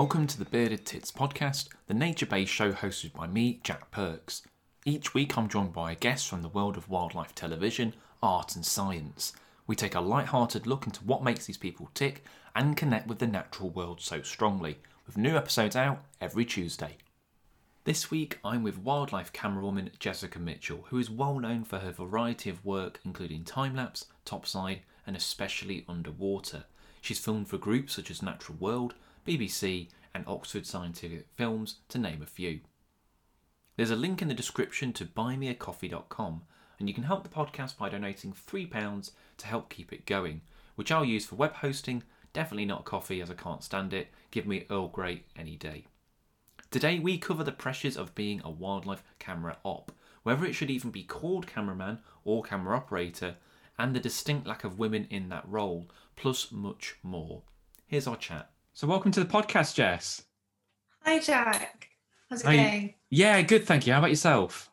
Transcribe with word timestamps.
Welcome 0.00 0.28
to 0.28 0.38
the 0.38 0.46
Bearded 0.46 0.86
Tits 0.86 1.12
podcast, 1.12 1.68
the 1.86 1.92
nature 1.92 2.24
based 2.24 2.50
show 2.50 2.72
hosted 2.72 3.12
by 3.12 3.26
me, 3.26 3.60
Jack 3.62 3.90
Perks. 3.90 4.40
Each 4.86 5.12
week 5.12 5.36
I'm 5.36 5.46
joined 5.46 5.74
by 5.74 5.92
a 5.92 5.94
guest 5.94 6.26
from 6.26 6.40
the 6.40 6.48
world 6.48 6.78
of 6.78 6.88
wildlife 6.88 7.34
television, 7.34 7.92
art, 8.22 8.56
and 8.56 8.64
science. 8.64 9.34
We 9.66 9.76
take 9.76 9.94
a 9.94 10.00
light 10.00 10.28
hearted 10.28 10.66
look 10.66 10.86
into 10.86 11.04
what 11.04 11.22
makes 11.22 11.44
these 11.44 11.58
people 11.58 11.90
tick 11.92 12.24
and 12.56 12.78
connect 12.78 13.08
with 13.08 13.18
the 13.18 13.26
natural 13.26 13.68
world 13.68 14.00
so 14.00 14.22
strongly, 14.22 14.78
with 15.06 15.18
new 15.18 15.36
episodes 15.36 15.76
out 15.76 16.02
every 16.18 16.46
Tuesday. 16.46 16.96
This 17.84 18.10
week 18.10 18.38
I'm 18.42 18.62
with 18.62 18.78
wildlife 18.78 19.34
camerawoman 19.34 19.98
Jessica 19.98 20.38
Mitchell, 20.38 20.86
who 20.88 20.98
is 20.98 21.10
well 21.10 21.38
known 21.38 21.62
for 21.62 21.80
her 21.80 21.92
variety 21.92 22.48
of 22.48 22.64
work, 22.64 23.00
including 23.04 23.44
time 23.44 23.76
lapse, 23.76 24.06
topside, 24.24 24.80
and 25.06 25.14
especially 25.14 25.84
underwater. 25.86 26.64
She's 27.02 27.18
filmed 27.18 27.48
for 27.48 27.58
groups 27.58 27.92
such 27.92 28.10
as 28.10 28.22
Natural 28.22 28.56
World, 28.58 28.94
BBC, 29.26 29.88
and 30.14 30.24
Oxford 30.26 30.66
Scientific 30.66 31.26
Films, 31.36 31.76
to 31.88 31.98
name 31.98 32.22
a 32.22 32.26
few. 32.26 32.60
There's 33.76 33.90
a 33.90 33.96
link 33.96 34.20
in 34.20 34.28
the 34.28 34.34
description 34.34 34.92
to 34.94 35.04
buymeacoffee.com, 35.04 36.42
and 36.78 36.88
you 36.88 36.94
can 36.94 37.04
help 37.04 37.22
the 37.22 37.28
podcast 37.28 37.76
by 37.76 37.88
donating 37.88 38.32
£3 38.32 39.10
to 39.38 39.46
help 39.46 39.70
keep 39.70 39.92
it 39.92 40.06
going, 40.06 40.40
which 40.74 40.90
I'll 40.90 41.04
use 41.04 41.26
for 41.26 41.36
web 41.36 41.54
hosting, 41.54 42.02
definitely 42.32 42.64
not 42.64 42.84
coffee 42.84 43.20
as 43.20 43.30
I 43.30 43.34
can't 43.34 43.62
stand 43.62 43.92
it, 43.92 44.08
give 44.30 44.46
me 44.46 44.66
Earl 44.70 44.88
Grey 44.88 45.24
any 45.36 45.56
day. 45.56 45.86
Today 46.70 46.98
we 46.98 47.18
cover 47.18 47.42
the 47.42 47.52
pressures 47.52 47.96
of 47.96 48.14
being 48.14 48.40
a 48.44 48.50
wildlife 48.50 49.02
camera 49.18 49.56
op, 49.64 49.92
whether 50.22 50.44
it 50.44 50.54
should 50.54 50.70
even 50.70 50.90
be 50.90 51.02
called 51.02 51.46
cameraman 51.46 51.98
or 52.24 52.42
camera 52.42 52.76
operator, 52.76 53.36
and 53.78 53.94
the 53.94 54.00
distinct 54.00 54.46
lack 54.46 54.62
of 54.62 54.78
women 54.78 55.06
in 55.10 55.30
that 55.30 55.48
role, 55.48 55.88
plus 56.16 56.52
much 56.52 56.96
more. 57.02 57.42
Here's 57.86 58.06
our 58.06 58.16
chat. 58.16 58.50
So, 58.72 58.86
welcome 58.86 59.12
to 59.12 59.20
the 59.20 59.26
podcast, 59.30 59.74
Jess. 59.74 60.22
Hi, 61.04 61.18
Jack. 61.18 61.88
How's 62.28 62.44
it 62.44 62.50
you- 62.50 62.56
going? 62.56 62.94
Yeah, 63.10 63.42
good, 63.42 63.64
thank 63.66 63.86
you. 63.86 63.92
How 63.92 63.98
about 63.98 64.10
yourself? 64.10 64.70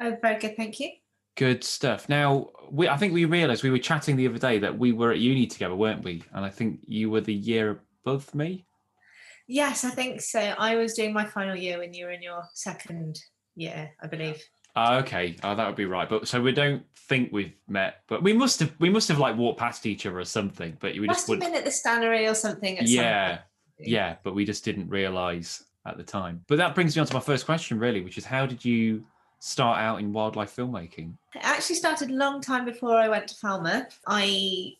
Oh, 0.00 0.16
very 0.20 0.38
good, 0.38 0.56
thank 0.56 0.78
you. 0.80 0.90
Good 1.36 1.64
stuff. 1.64 2.08
Now, 2.08 2.50
we, 2.70 2.88
I 2.88 2.96
think 2.96 3.12
we 3.12 3.24
realised 3.24 3.62
we 3.62 3.70
were 3.70 3.78
chatting 3.78 4.16
the 4.16 4.28
other 4.28 4.38
day 4.38 4.58
that 4.58 4.78
we 4.78 4.92
were 4.92 5.10
at 5.10 5.18
uni 5.18 5.46
together, 5.46 5.74
weren't 5.74 6.04
we? 6.04 6.22
And 6.32 6.44
I 6.44 6.50
think 6.50 6.80
you 6.86 7.10
were 7.10 7.22
the 7.22 7.34
year 7.34 7.80
above 8.04 8.32
me. 8.34 8.66
Yes, 9.48 9.84
I 9.84 9.90
think 9.90 10.20
so. 10.20 10.40
I 10.40 10.76
was 10.76 10.94
doing 10.94 11.12
my 11.12 11.24
final 11.24 11.56
year 11.56 11.78
when 11.78 11.92
you 11.94 12.06
were 12.06 12.12
in 12.12 12.22
your 12.22 12.44
second 12.54 13.18
year, 13.56 13.90
I 14.02 14.06
believe. 14.06 14.42
Oh, 14.76 14.96
okay. 14.98 15.36
Oh, 15.42 15.54
that 15.54 15.66
would 15.66 15.76
be 15.76 15.84
right. 15.84 16.08
But 16.08 16.26
so 16.26 16.40
we 16.42 16.52
don't 16.52 16.82
think 16.96 17.32
we've 17.32 17.52
met, 17.68 18.02
but 18.08 18.22
we 18.22 18.32
must 18.32 18.60
have. 18.60 18.72
We 18.78 18.90
must 18.90 19.08
have 19.08 19.18
like 19.18 19.36
walked 19.36 19.58
past 19.58 19.86
each 19.86 20.04
other 20.06 20.18
or 20.18 20.24
something. 20.24 20.76
But 20.80 20.94
we 20.94 21.00
Must 21.06 21.18
just 21.18 21.26
have 21.26 21.28
wouldn't. 21.38 21.52
been 21.52 21.58
at 21.58 21.64
the 21.64 21.70
Stannary 21.70 22.30
or 22.30 22.34
something. 22.34 22.78
At 22.78 22.86
some 22.88 22.96
Yeah, 22.96 23.38
yeah. 23.78 24.16
But 24.22 24.34
we 24.34 24.44
just 24.44 24.64
didn't 24.64 24.88
realise 24.88 25.64
at 25.86 25.96
the 25.96 26.02
time. 26.02 26.42
But 26.48 26.58
that 26.58 26.74
brings 26.74 26.96
me 26.96 27.00
on 27.00 27.06
to 27.06 27.14
my 27.14 27.20
first 27.20 27.44
question, 27.46 27.78
really, 27.78 28.00
which 28.00 28.18
is 28.18 28.24
how 28.24 28.46
did 28.46 28.64
you 28.64 29.04
start 29.38 29.78
out 29.78 30.00
in 30.00 30.12
wildlife 30.12 30.56
filmmaking? 30.56 31.12
It 31.34 31.42
actually 31.44 31.76
started 31.76 32.10
a 32.10 32.14
long 32.14 32.40
time 32.40 32.64
before 32.64 32.96
I 32.96 33.08
went 33.08 33.28
to 33.28 33.34
Falmouth. 33.36 33.98
I 34.08 34.72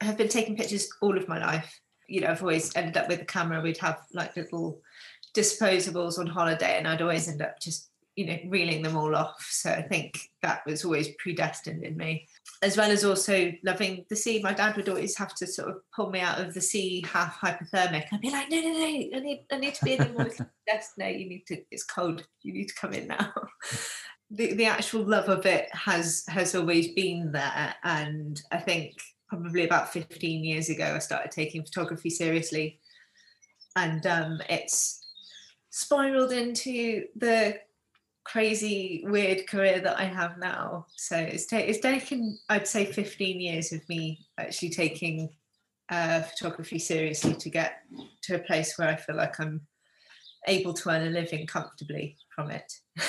have 0.00 0.16
been 0.16 0.28
taking 0.28 0.56
pictures 0.56 0.88
all 1.00 1.16
of 1.18 1.28
my 1.28 1.38
life. 1.38 1.80
You 2.08 2.20
know, 2.20 2.28
I've 2.28 2.42
always 2.42 2.74
ended 2.76 2.96
up 2.96 3.08
with 3.08 3.20
a 3.20 3.24
camera. 3.24 3.60
We'd 3.60 3.78
have 3.78 4.00
like 4.14 4.36
little 4.36 4.80
disposables 5.34 6.18
on 6.18 6.26
holiday, 6.26 6.78
and 6.78 6.86
I'd 6.86 7.02
always 7.02 7.28
end 7.28 7.42
up 7.42 7.58
just, 7.60 7.90
you 8.16 8.26
know, 8.26 8.38
reeling 8.48 8.82
them 8.82 8.96
all 8.96 9.14
off. 9.16 9.46
So 9.50 9.70
I 9.70 9.82
think 9.82 10.30
that 10.42 10.64
was 10.66 10.84
always 10.84 11.08
predestined 11.18 11.82
in 11.82 11.96
me. 11.96 12.28
As 12.62 12.76
well 12.76 12.90
as 12.90 13.04
also 13.04 13.52
loving 13.64 14.04
the 14.08 14.16
sea. 14.16 14.40
My 14.42 14.52
dad 14.52 14.76
would 14.76 14.88
always 14.88 15.16
have 15.16 15.34
to 15.36 15.46
sort 15.46 15.70
of 15.70 15.76
pull 15.94 16.10
me 16.10 16.20
out 16.20 16.40
of 16.40 16.54
the 16.54 16.60
sea 16.60 17.04
half 17.10 17.40
hypothermic. 17.40 18.06
I'd 18.12 18.20
be 18.20 18.30
like, 18.30 18.50
no, 18.50 18.60
no, 18.60 18.68
no, 18.68 18.84
I 18.84 19.20
need 19.20 19.44
I 19.50 19.56
need 19.56 19.74
to 19.74 19.84
be 19.84 19.94
in 19.94 19.98
the 19.98 20.12
water. 20.12 20.50
Yes, 20.68 20.92
no, 20.96 21.06
you 21.06 21.28
need 21.28 21.44
to, 21.48 21.60
it's 21.72 21.82
cold. 21.82 22.24
You 22.42 22.52
need 22.52 22.68
to 22.68 22.74
come 22.74 22.92
in 22.92 23.08
now. 23.08 23.32
the, 24.32 24.54
the 24.54 24.64
actual 24.64 25.02
love 25.02 25.28
of 25.28 25.44
it 25.44 25.68
has 25.74 26.24
has 26.28 26.54
always 26.54 26.88
been 26.92 27.32
there 27.32 27.74
and 27.84 28.40
i 28.50 28.56
think 28.56 28.94
probably 29.28 29.64
about 29.64 29.92
15 29.92 30.42
years 30.42 30.70
ago 30.70 30.94
i 30.94 30.98
started 30.98 31.30
taking 31.30 31.62
photography 31.62 32.10
seriously 32.10 32.80
and 33.76 34.06
um, 34.06 34.40
it's 34.48 35.06
spiraled 35.70 36.32
into 36.32 37.04
the 37.16 37.58
crazy 38.24 39.02
weird 39.06 39.46
career 39.48 39.80
that 39.80 39.98
i 39.98 40.04
have 40.04 40.38
now 40.38 40.86
so 40.96 41.16
it's, 41.16 41.46
ta- 41.46 41.56
it's 41.56 41.80
taken 41.80 42.38
i'd 42.50 42.66
say 42.68 42.84
15 42.84 43.40
years 43.40 43.72
of 43.72 43.80
me 43.88 44.24
actually 44.38 44.70
taking 44.70 45.28
uh, 45.90 46.22
photography 46.22 46.78
seriously 46.78 47.34
to 47.34 47.50
get 47.50 47.82
to 48.22 48.36
a 48.36 48.38
place 48.38 48.78
where 48.78 48.88
i 48.88 48.96
feel 48.96 49.16
like 49.16 49.38
i'm 49.40 49.60
able 50.48 50.72
to 50.72 50.88
earn 50.88 51.06
a 51.06 51.10
living 51.10 51.46
comfortably 51.46 52.16
from 52.34 52.50
it 52.50 52.72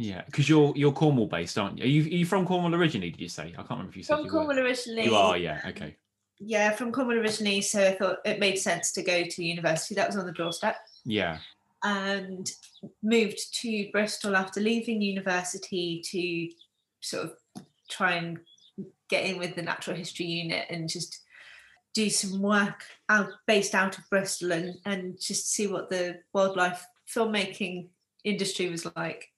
Yeah, 0.00 0.22
because 0.26 0.48
you're 0.48 0.72
you're 0.76 0.92
Cornwall 0.92 1.26
based, 1.26 1.58
aren't 1.58 1.76
you? 1.78 1.84
Are 1.84 1.88
you, 1.88 2.02
are 2.04 2.18
you 2.20 2.24
from 2.24 2.46
Cornwall 2.46 2.72
originally? 2.76 3.10
Did 3.10 3.20
you 3.20 3.28
say? 3.28 3.46
I 3.48 3.62
can't 3.62 3.70
remember 3.70 3.90
if 3.90 3.96
you 3.96 4.04
said 4.04 4.14
from 4.14 4.24
you 4.26 4.30
cornwall 4.30 4.54
were. 4.54 4.62
originally 4.62 5.04
You 5.04 5.16
are, 5.16 5.36
yeah. 5.36 5.60
Okay. 5.66 5.96
yeah, 6.38 6.70
from 6.70 6.92
Cornwall 6.92 7.18
originally, 7.18 7.60
so 7.62 7.82
I 7.84 7.94
thought 7.96 8.18
it 8.24 8.38
made 8.38 8.58
sense 8.58 8.92
to 8.92 9.02
go 9.02 9.24
to 9.24 9.44
university. 9.44 9.96
That 9.96 10.06
was 10.06 10.16
on 10.16 10.24
the 10.24 10.32
doorstep, 10.32 10.76
Yeah. 11.04 11.38
And 11.84 12.50
moved 13.02 13.38
to 13.60 13.90
Bristol 13.92 14.36
after 14.36 14.60
leaving 14.60 15.00
university 15.00 16.02
to 16.10 16.48
sort 17.00 17.24
of 17.26 17.64
try 17.88 18.12
and 18.14 18.38
get 19.08 19.24
in 19.24 19.38
with 19.38 19.54
the 19.54 19.62
natural 19.62 19.96
history 19.96 20.26
unit 20.26 20.66
and 20.70 20.88
just 20.88 21.20
do 21.94 22.10
some 22.10 22.40
work 22.42 22.84
out 23.08 23.30
based 23.46 23.74
out 23.74 23.98
of 23.98 24.04
Bristol 24.10 24.52
and 24.52 24.74
and 24.84 25.20
just 25.20 25.50
see 25.52 25.66
what 25.66 25.88
the 25.88 26.20
wildlife 26.32 26.86
filmmaking 27.12 27.88
industry 28.24 28.68
was 28.68 28.86
like. 28.96 29.28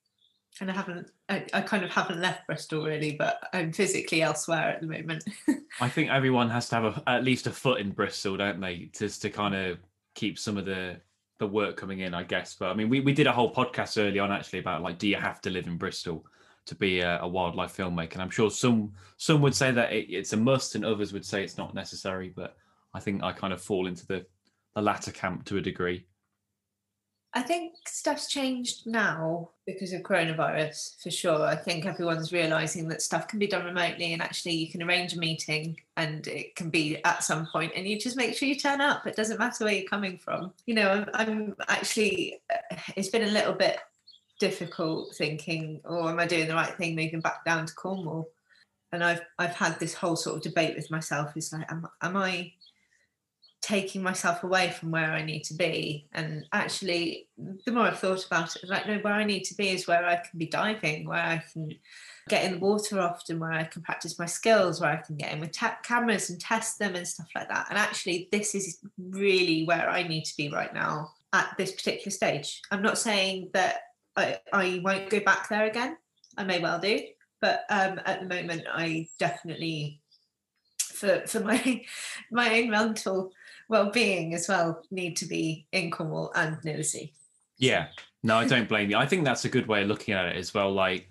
And 0.60 0.70
I 0.70 0.74
haven't, 0.74 1.08
I, 1.28 1.46
I 1.54 1.60
kind 1.62 1.84
of 1.84 1.90
haven't 1.90 2.20
left 2.20 2.46
Bristol 2.46 2.84
really, 2.84 3.12
but 3.12 3.40
I'm 3.52 3.72
physically 3.72 4.20
elsewhere 4.20 4.70
at 4.70 4.80
the 4.80 4.88
moment. 4.88 5.24
I 5.80 5.88
think 5.88 6.10
everyone 6.10 6.50
has 6.50 6.68
to 6.70 6.74
have 6.74 6.84
a, 6.84 7.02
at 7.08 7.24
least 7.24 7.46
a 7.46 7.50
foot 7.50 7.80
in 7.80 7.92
Bristol, 7.92 8.36
don't 8.36 8.60
they? 8.60 8.90
Just 8.92 9.22
to 9.22 9.30
kind 9.30 9.54
of 9.54 9.78
keep 10.14 10.38
some 10.38 10.58
of 10.58 10.66
the 10.66 11.00
the 11.40 11.46
work 11.46 11.76
coming 11.76 12.00
in, 12.00 12.14
I 12.14 12.22
guess. 12.22 12.54
But 12.54 12.70
I 12.70 12.74
mean, 12.74 12.88
we, 12.88 13.00
we 13.00 13.12
did 13.12 13.26
a 13.26 13.32
whole 13.32 13.52
podcast 13.52 13.98
early 13.98 14.20
on 14.20 14.30
actually 14.30 14.60
about 14.60 14.82
like, 14.82 14.98
do 14.98 15.08
you 15.08 15.16
have 15.16 15.40
to 15.40 15.50
live 15.50 15.66
in 15.66 15.78
Bristol 15.78 16.24
to 16.66 16.74
be 16.76 17.00
a, 17.00 17.18
a 17.22 17.26
wildlife 17.26 17.76
filmmaker? 17.76 18.12
And 18.12 18.22
I'm 18.22 18.30
sure 18.30 18.50
some 18.50 18.92
some 19.16 19.40
would 19.40 19.56
say 19.56 19.72
that 19.72 19.92
it, 19.92 20.06
it's 20.10 20.34
a 20.34 20.36
must, 20.36 20.76
and 20.76 20.84
others 20.84 21.12
would 21.12 21.24
say 21.24 21.42
it's 21.42 21.58
not 21.58 21.74
necessary. 21.74 22.32
But 22.34 22.56
I 22.94 23.00
think 23.00 23.24
I 23.24 23.32
kind 23.32 23.52
of 23.52 23.60
fall 23.60 23.88
into 23.88 24.06
the 24.06 24.24
the 24.76 24.82
latter 24.82 25.10
camp 25.10 25.46
to 25.46 25.56
a 25.56 25.60
degree. 25.60 26.06
I 27.32 27.42
think 27.42 27.74
stuff's 27.86 28.26
changed 28.26 28.88
now 28.88 29.50
because 29.64 29.92
of 29.92 30.02
coronavirus 30.02 31.00
for 31.00 31.12
sure. 31.12 31.42
I 31.42 31.54
think 31.54 31.86
everyone's 31.86 32.32
realizing 32.32 32.88
that 32.88 33.02
stuff 33.02 33.28
can 33.28 33.38
be 33.38 33.46
done 33.46 33.64
remotely 33.64 34.12
and 34.12 34.20
actually 34.20 34.54
you 34.54 34.68
can 34.68 34.82
arrange 34.82 35.14
a 35.14 35.18
meeting 35.18 35.76
and 35.96 36.26
it 36.26 36.56
can 36.56 36.70
be 36.70 37.02
at 37.04 37.22
some 37.22 37.46
point 37.46 37.72
and 37.76 37.86
you 37.86 38.00
just 38.00 38.16
make 38.16 38.36
sure 38.36 38.48
you 38.48 38.56
turn 38.56 38.80
up. 38.80 39.06
It 39.06 39.14
doesn't 39.14 39.38
matter 39.38 39.64
where 39.64 39.74
you're 39.74 39.88
coming 39.88 40.18
from. 40.18 40.52
You 40.66 40.74
know, 40.74 40.90
I'm, 40.90 41.08
I'm 41.14 41.56
actually, 41.68 42.40
uh, 42.52 42.76
it's 42.96 43.10
been 43.10 43.28
a 43.28 43.32
little 43.32 43.54
bit 43.54 43.78
difficult 44.40 45.14
thinking, 45.14 45.80
oh, 45.84 46.08
am 46.08 46.18
I 46.18 46.26
doing 46.26 46.48
the 46.48 46.54
right 46.54 46.74
thing 46.74 46.96
moving 46.96 47.20
back 47.20 47.44
down 47.44 47.66
to 47.66 47.74
Cornwall? 47.74 48.28
And 48.90 49.04
I've 49.04 49.20
I've 49.38 49.54
had 49.54 49.78
this 49.78 49.94
whole 49.94 50.16
sort 50.16 50.38
of 50.38 50.42
debate 50.42 50.74
with 50.74 50.90
myself. 50.90 51.36
Is 51.36 51.52
like, 51.52 51.70
am, 51.70 51.86
am 52.02 52.16
I 52.16 52.52
taking 53.60 54.02
myself 54.02 54.42
away 54.42 54.70
from 54.70 54.90
where 54.90 55.12
I 55.12 55.22
need 55.22 55.44
to 55.44 55.54
be. 55.54 56.06
And 56.12 56.46
actually, 56.52 57.28
the 57.36 57.72
more 57.72 57.84
I've 57.84 57.98
thought 57.98 58.24
about 58.24 58.56
it, 58.56 58.68
like, 58.68 58.86
no, 58.86 58.98
where 58.98 59.12
I 59.12 59.24
need 59.24 59.44
to 59.44 59.54
be 59.54 59.68
is 59.68 59.86
where 59.86 60.04
I 60.04 60.16
can 60.16 60.38
be 60.38 60.46
diving, 60.46 61.06
where 61.06 61.18
I 61.18 61.42
can 61.52 61.74
get 62.28 62.44
in 62.44 62.52
the 62.52 62.58
water 62.58 63.00
often, 63.00 63.38
where 63.38 63.52
I 63.52 63.64
can 63.64 63.82
practice 63.82 64.18
my 64.18 64.26
skills, 64.26 64.80
where 64.80 64.90
I 64.90 64.96
can 64.96 65.16
get 65.16 65.32
in 65.32 65.40
with 65.40 65.56
cameras 65.82 66.30
and 66.30 66.40
test 66.40 66.78
them 66.78 66.94
and 66.94 67.06
stuff 67.06 67.28
like 67.34 67.48
that. 67.48 67.66
And 67.68 67.78
actually, 67.78 68.28
this 68.32 68.54
is 68.54 68.78
really 68.98 69.64
where 69.64 69.88
I 69.88 70.04
need 70.04 70.24
to 70.24 70.36
be 70.36 70.48
right 70.48 70.72
now 70.72 71.12
at 71.32 71.54
this 71.58 71.72
particular 71.72 72.10
stage. 72.10 72.62
I'm 72.70 72.82
not 72.82 72.98
saying 72.98 73.50
that 73.52 73.82
I, 74.16 74.38
I 74.52 74.80
won't 74.82 75.10
go 75.10 75.20
back 75.20 75.48
there 75.48 75.66
again. 75.66 75.96
I 76.36 76.44
may 76.44 76.60
well 76.60 76.78
do. 76.78 77.00
But 77.40 77.64
um, 77.70 78.00
at 78.04 78.20
the 78.20 78.26
moment, 78.26 78.64
I 78.70 79.08
definitely, 79.18 80.00
for, 80.78 81.26
for 81.26 81.40
my 81.40 81.84
my 82.30 82.60
own 82.60 82.70
mental 82.70 83.32
well-being 83.70 84.34
as 84.34 84.48
well 84.48 84.82
need 84.90 85.16
to 85.16 85.26
be 85.26 85.66
in 85.72 85.90
Cornwall 85.90 86.32
and 86.34 86.58
sea. 86.84 87.14
Yeah. 87.56 87.86
No, 88.22 88.36
I 88.36 88.46
don't 88.46 88.68
blame 88.68 88.90
you. 88.90 88.96
I 88.96 89.06
think 89.06 89.24
that's 89.24 89.44
a 89.44 89.48
good 89.48 89.66
way 89.66 89.82
of 89.82 89.88
looking 89.88 90.12
at 90.12 90.26
it 90.26 90.36
as 90.36 90.52
well. 90.52 90.72
Like, 90.72 91.08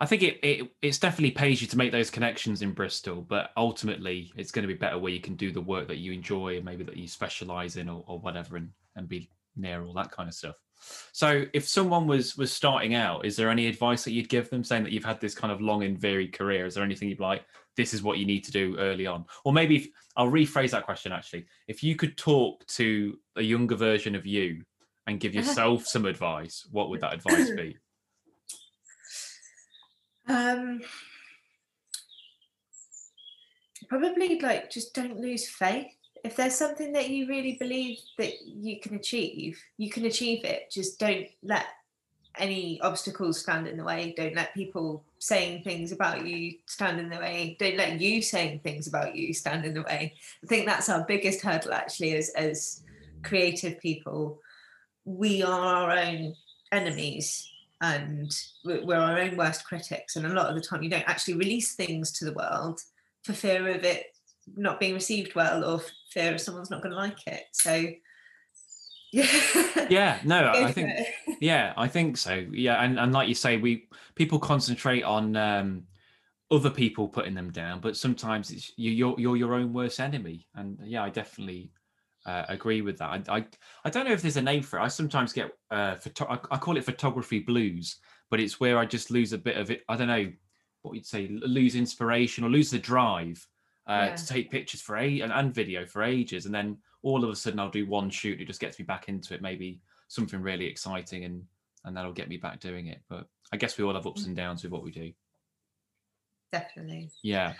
I 0.00 0.06
think 0.06 0.22
it, 0.22 0.38
it 0.42 0.70
it's 0.80 0.98
definitely 0.98 1.32
pays 1.32 1.60
you 1.60 1.68
to 1.68 1.76
make 1.76 1.92
those 1.92 2.10
connections 2.10 2.62
in 2.62 2.72
Bristol, 2.72 3.20
but 3.20 3.50
ultimately 3.56 4.32
it's 4.36 4.50
going 4.50 4.62
to 4.66 4.72
be 4.72 4.78
better 4.78 4.98
where 4.98 5.12
you 5.12 5.20
can 5.20 5.36
do 5.36 5.52
the 5.52 5.60
work 5.60 5.86
that 5.88 5.98
you 5.98 6.12
enjoy 6.12 6.56
and 6.56 6.64
maybe 6.64 6.82
that 6.84 6.96
you 6.96 7.06
specialize 7.06 7.76
in 7.76 7.88
or, 7.88 8.02
or 8.06 8.18
whatever 8.18 8.56
and, 8.56 8.70
and 8.96 9.08
be 9.08 9.28
near 9.54 9.84
all 9.84 9.92
that 9.94 10.10
kind 10.10 10.28
of 10.28 10.34
stuff. 10.34 10.56
So 11.12 11.44
if 11.52 11.68
someone 11.68 12.06
was 12.06 12.36
was 12.36 12.52
starting 12.52 12.94
out, 12.94 13.26
is 13.26 13.36
there 13.36 13.50
any 13.50 13.66
advice 13.66 14.04
that 14.04 14.12
you'd 14.12 14.28
give 14.28 14.48
them 14.48 14.64
saying 14.64 14.84
that 14.84 14.92
you've 14.92 15.04
had 15.04 15.20
this 15.20 15.34
kind 15.34 15.52
of 15.52 15.60
long 15.60 15.82
and 15.82 15.98
varied 15.98 16.32
career? 16.32 16.64
Is 16.64 16.74
there 16.74 16.84
anything 16.84 17.08
you'd 17.08 17.20
like, 17.20 17.44
this 17.78 17.94
is 17.94 18.02
what 18.02 18.18
you 18.18 18.26
need 18.26 18.44
to 18.44 18.52
do 18.52 18.76
early 18.78 19.06
on? 19.06 19.24
Or 19.44 19.52
maybe 19.54 19.76
if, 19.76 19.88
I'll 20.16 20.30
rephrase 20.30 20.72
that 20.72 20.84
question 20.84 21.12
actually. 21.12 21.46
If 21.68 21.82
you 21.82 21.96
could 21.96 22.18
talk 22.18 22.66
to 22.66 23.16
a 23.36 23.42
younger 23.42 23.76
version 23.76 24.14
of 24.14 24.26
you 24.26 24.64
and 25.06 25.20
give 25.20 25.34
yourself 25.34 25.86
some 25.86 26.04
advice, 26.04 26.66
what 26.72 26.90
would 26.90 27.00
that 27.00 27.14
advice 27.14 27.50
be? 27.52 27.78
Um, 30.30 30.82
probably 33.88 34.38
like 34.40 34.70
just 34.70 34.92
don't 34.92 35.18
lose 35.18 35.48
faith. 35.48 35.86
If 36.22 36.36
there's 36.36 36.54
something 36.54 36.92
that 36.92 37.08
you 37.08 37.26
really 37.26 37.56
believe 37.58 37.98
that 38.18 38.34
you 38.44 38.78
can 38.78 38.96
achieve, 38.96 39.58
you 39.78 39.88
can 39.88 40.04
achieve 40.04 40.44
it. 40.44 40.70
Just 40.70 41.00
don't 41.00 41.28
let 41.42 41.64
any 42.36 42.78
obstacles 42.82 43.40
stand 43.40 43.66
in 43.66 43.78
the 43.78 43.84
way. 43.84 44.12
Don't 44.18 44.34
let 44.34 44.52
people 44.52 45.02
saying 45.18 45.62
things 45.62 45.92
about 45.92 46.26
you 46.26 46.54
stand 46.66 47.00
in 47.00 47.10
the 47.10 47.18
way. 47.18 47.56
Don't 47.58 47.76
let 47.76 48.00
you 48.00 48.22
saying 48.22 48.60
things 48.60 48.86
about 48.86 49.16
you 49.16 49.34
stand 49.34 49.64
in 49.64 49.74
the 49.74 49.82
way. 49.82 50.14
I 50.42 50.46
think 50.46 50.66
that's 50.66 50.88
our 50.88 51.04
biggest 51.04 51.42
hurdle 51.42 51.72
actually 51.72 52.14
as 52.14 52.30
as 52.30 52.82
creative 53.22 53.80
people. 53.80 54.40
We 55.04 55.42
are 55.42 55.60
our 55.60 55.90
own 55.90 56.34
enemies 56.72 57.50
and 57.80 58.30
we're 58.64 58.96
our 58.96 59.18
own 59.18 59.36
worst 59.36 59.64
critics. 59.64 60.16
And 60.16 60.26
a 60.26 60.30
lot 60.30 60.48
of 60.48 60.54
the 60.54 60.60
time, 60.60 60.82
you 60.82 60.90
don't 60.90 61.08
actually 61.08 61.34
release 61.34 61.74
things 61.74 62.12
to 62.18 62.24
the 62.24 62.32
world 62.32 62.80
for 63.24 63.32
fear 63.32 63.68
of 63.68 63.84
it 63.84 64.06
not 64.56 64.80
being 64.80 64.94
received 64.94 65.34
well 65.34 65.64
or 65.64 65.82
fear 66.10 66.34
of 66.34 66.40
someone's 66.40 66.70
not 66.70 66.82
going 66.82 66.92
to 66.92 66.96
like 66.96 67.26
it. 67.26 67.44
So, 67.52 67.86
yeah, 69.12 69.86
yeah, 69.88 70.20
no, 70.24 70.52
I 70.54 70.72
think, 70.72 70.92
yeah, 71.40 71.72
I 71.76 71.88
think 71.88 72.16
so. 72.16 72.44
Yeah, 72.50 72.82
and 72.82 72.98
and 72.98 73.12
like 73.12 73.28
you 73.28 73.34
say, 73.34 73.56
we 73.56 73.87
people 74.18 74.40
concentrate 74.40 75.04
on 75.04 75.36
um, 75.36 75.84
other 76.50 76.70
people 76.70 77.08
putting 77.08 77.34
them 77.34 77.52
down, 77.52 77.80
but 77.80 77.96
sometimes 77.96 78.50
it's 78.50 78.72
you, 78.76 78.90
you're 78.90 79.14
you're 79.16 79.36
your 79.36 79.54
own 79.54 79.72
worst 79.72 80.00
enemy. 80.00 80.46
And 80.56 80.76
yeah, 80.82 81.04
I 81.04 81.08
definitely 81.08 81.70
uh, 82.26 82.44
agree 82.48 82.82
with 82.82 82.98
that. 82.98 83.28
I, 83.28 83.36
I, 83.38 83.46
I 83.84 83.90
don't 83.90 84.06
know 84.06 84.12
if 84.12 84.20
there's 84.20 84.36
a 84.36 84.42
name 84.42 84.62
for 84.62 84.78
it. 84.78 84.82
I 84.82 84.88
sometimes 84.88 85.32
get 85.32 85.52
uh, 85.70 85.94
photo- 85.94 86.26
I, 86.26 86.38
I, 86.50 86.58
call 86.58 86.76
it 86.76 86.84
photography 86.84 87.38
blues, 87.38 87.96
but 88.28 88.40
it's 88.40 88.58
where 88.58 88.76
I 88.76 88.84
just 88.84 89.12
lose 89.12 89.32
a 89.32 89.38
bit 89.38 89.56
of 89.56 89.70
it. 89.70 89.82
I 89.88 89.96
don't 89.96 90.08
know 90.08 90.30
what 90.82 90.94
you'd 90.94 91.06
say, 91.06 91.28
lose 91.28 91.76
inspiration 91.76 92.44
or 92.44 92.50
lose 92.50 92.70
the 92.70 92.78
drive 92.78 93.46
uh, 93.86 94.08
yeah. 94.08 94.16
to 94.16 94.26
take 94.26 94.50
pictures 94.50 94.82
for 94.82 94.96
a 94.96 95.20
and, 95.20 95.32
and 95.32 95.54
video 95.54 95.86
for 95.86 96.02
ages, 96.02 96.44
and 96.44 96.54
then 96.54 96.76
all 97.02 97.22
of 97.22 97.30
a 97.30 97.36
sudden 97.36 97.60
I'll 97.60 97.70
do 97.70 97.86
one 97.86 98.10
shoot. 98.10 98.40
It 98.40 98.46
just 98.48 98.60
gets 98.60 98.80
me 98.80 98.84
back 98.84 99.08
into 99.08 99.32
it. 99.34 99.42
Maybe 99.42 99.80
something 100.08 100.42
really 100.42 100.66
exciting, 100.66 101.24
and 101.24 101.44
and 101.84 101.96
that'll 101.96 102.12
get 102.12 102.28
me 102.28 102.36
back 102.36 102.60
doing 102.60 102.88
it. 102.88 103.00
But 103.08 103.26
I 103.52 103.56
guess 103.56 103.78
we 103.78 103.84
all 103.84 103.94
have 103.94 104.06
ups 104.06 104.24
and 104.26 104.36
mm-hmm. 104.36 104.44
downs 104.44 104.62
with 104.62 104.72
what 104.72 104.84
we 104.84 104.90
do. 104.90 105.12
Definitely. 106.52 107.10
Yeah, 107.22 107.54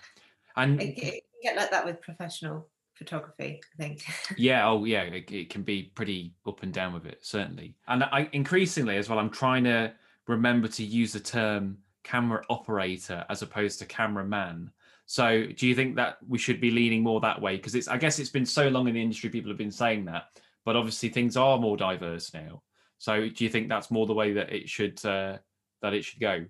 and 0.56 0.81
it, 0.81 0.99
it 0.99 1.25
get 1.43 1.56
like 1.56 1.70
that 1.70 1.87
with 1.87 2.00
professional 2.00 2.69
photography 2.94 3.61
i 3.75 3.82
think. 3.82 4.05
Yeah 4.37 4.69
oh 4.69 4.85
yeah 4.85 5.03
it, 5.03 5.31
it, 5.31 5.50
can 5.50 5.62
be 5.62 5.93
pretty 5.94 6.35
up 6.47 6.62
and 6.62 6.73
down 6.73 6.93
with 6.93 7.06
it 7.06 7.20
certainly. 7.23 7.76
And 7.87 8.03
i 8.05 8.29
increasingly 8.32 8.97
as 8.97 9.09
well 9.09 9.19
i'm 9.19 9.31
trying 9.31 9.65
to 9.65 9.93
remember 10.26 10.69
to 10.69 10.85
use 10.85 11.12
the 11.12 11.20
term 11.20 11.79
camera 12.05 12.43
operator 12.50 13.25
as 13.29 13.43
opposed 13.43 13.79
to 13.79 13.87
cameraman. 13.87 14.70
So 15.06 15.47
do 15.56 15.67
you 15.67 15.75
think 15.75 15.97
that 15.97 16.19
we 16.26 16.38
should 16.38 16.61
be 16.61 16.70
leaning 16.70 17.03
more 17.03 17.20
that 17.20 17.41
way? 17.41 17.56
Because 17.56 17.75
it's 17.75 17.88
i 17.88 17.97
guess 17.97 18.19
it's 18.19 18.31
been 18.31 18.47
so 18.47 18.69
long 18.69 18.88
in 18.88 18.94
the 18.94 19.03
industry 19.03 19.31
people 19.31 19.50
have 19.50 19.59
been 19.59 19.70
saying 19.70 20.05
that 20.06 20.25
but 20.65 20.76
obviously 20.76 21.09
things 21.09 21.37
are 21.37 21.59
more 21.59 21.76
diverse 21.76 22.35
now 22.35 22.62
so 22.98 23.28
do 23.28 23.44
you 23.44 23.50
think 23.50 23.68
that's 23.68 23.90
more 23.90 24.06
the 24.06 24.14
way 24.14 24.32
that 24.32 24.52
it 24.52 24.68
should 24.68 25.04
uh, 25.04 25.36
that 25.82 25.94
it 25.94 26.04
should 26.04 26.20
go 26.20 26.44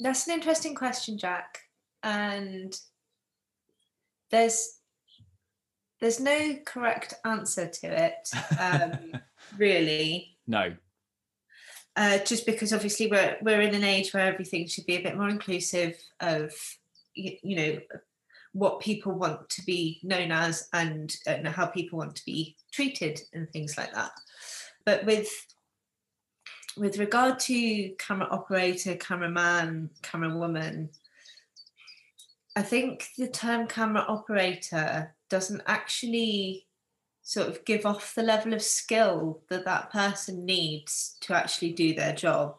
that's 0.00 0.26
an 0.26 0.34
interesting 0.34 0.74
question 0.74 1.18
jack 1.18 1.58
and 2.02 2.78
there's 4.30 4.78
there's 6.02 6.18
no 6.18 6.56
correct 6.66 7.14
answer 7.24 7.68
to 7.68 7.86
it, 7.86 8.28
um, 8.58 9.20
really. 9.56 10.36
No. 10.48 10.74
Uh, 11.94 12.18
just 12.18 12.44
because 12.44 12.72
obviously 12.72 13.06
we're 13.06 13.36
we're 13.40 13.60
in 13.60 13.74
an 13.74 13.84
age 13.84 14.12
where 14.12 14.26
everything 14.26 14.66
should 14.66 14.84
be 14.84 14.96
a 14.96 15.02
bit 15.02 15.16
more 15.16 15.28
inclusive 15.28 15.94
of 16.20 16.52
you, 17.14 17.36
you 17.42 17.56
know 17.56 17.78
what 18.52 18.80
people 18.80 19.12
want 19.12 19.48
to 19.48 19.62
be 19.62 20.00
known 20.02 20.32
as 20.32 20.68
and, 20.74 21.14
and 21.26 21.48
how 21.48 21.64
people 21.66 21.98
want 21.98 22.14
to 22.14 22.24
be 22.26 22.54
treated 22.70 23.18
and 23.32 23.50
things 23.50 23.78
like 23.78 23.94
that. 23.94 24.10
But 24.84 25.06
with 25.06 25.30
with 26.76 26.98
regard 26.98 27.38
to 27.40 27.90
camera 27.98 28.28
operator, 28.30 28.94
cameraman, 28.96 29.90
camera 30.02 30.36
woman, 30.36 30.90
I 32.54 32.62
think 32.62 33.08
the 33.16 33.28
term 33.28 33.66
camera 33.66 34.04
operator 34.08 35.14
doesn't 35.28 35.62
actually 35.66 36.66
sort 37.22 37.48
of 37.48 37.64
give 37.64 37.86
off 37.86 38.14
the 38.14 38.22
level 38.22 38.52
of 38.52 38.62
skill 38.62 39.40
that 39.48 39.64
that 39.64 39.90
person 39.90 40.44
needs 40.44 41.16
to 41.22 41.34
actually 41.34 41.72
do 41.72 41.94
their 41.94 42.14
job. 42.14 42.56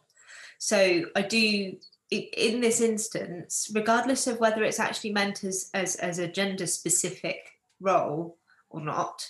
So 0.57 1.05
I 1.15 1.21
do 1.21 1.77
in 2.09 2.61
this 2.61 2.79
instance, 2.79 3.71
regardless 3.73 4.27
of 4.27 4.39
whether 4.39 4.63
it's 4.63 4.79
actually 4.79 5.11
meant 5.11 5.43
as 5.43 5.69
as, 5.73 5.95
as 5.97 6.19
a 6.19 6.27
gender 6.27 6.67
specific 6.67 7.59
role 7.79 8.37
or 8.69 8.81
not, 8.81 9.29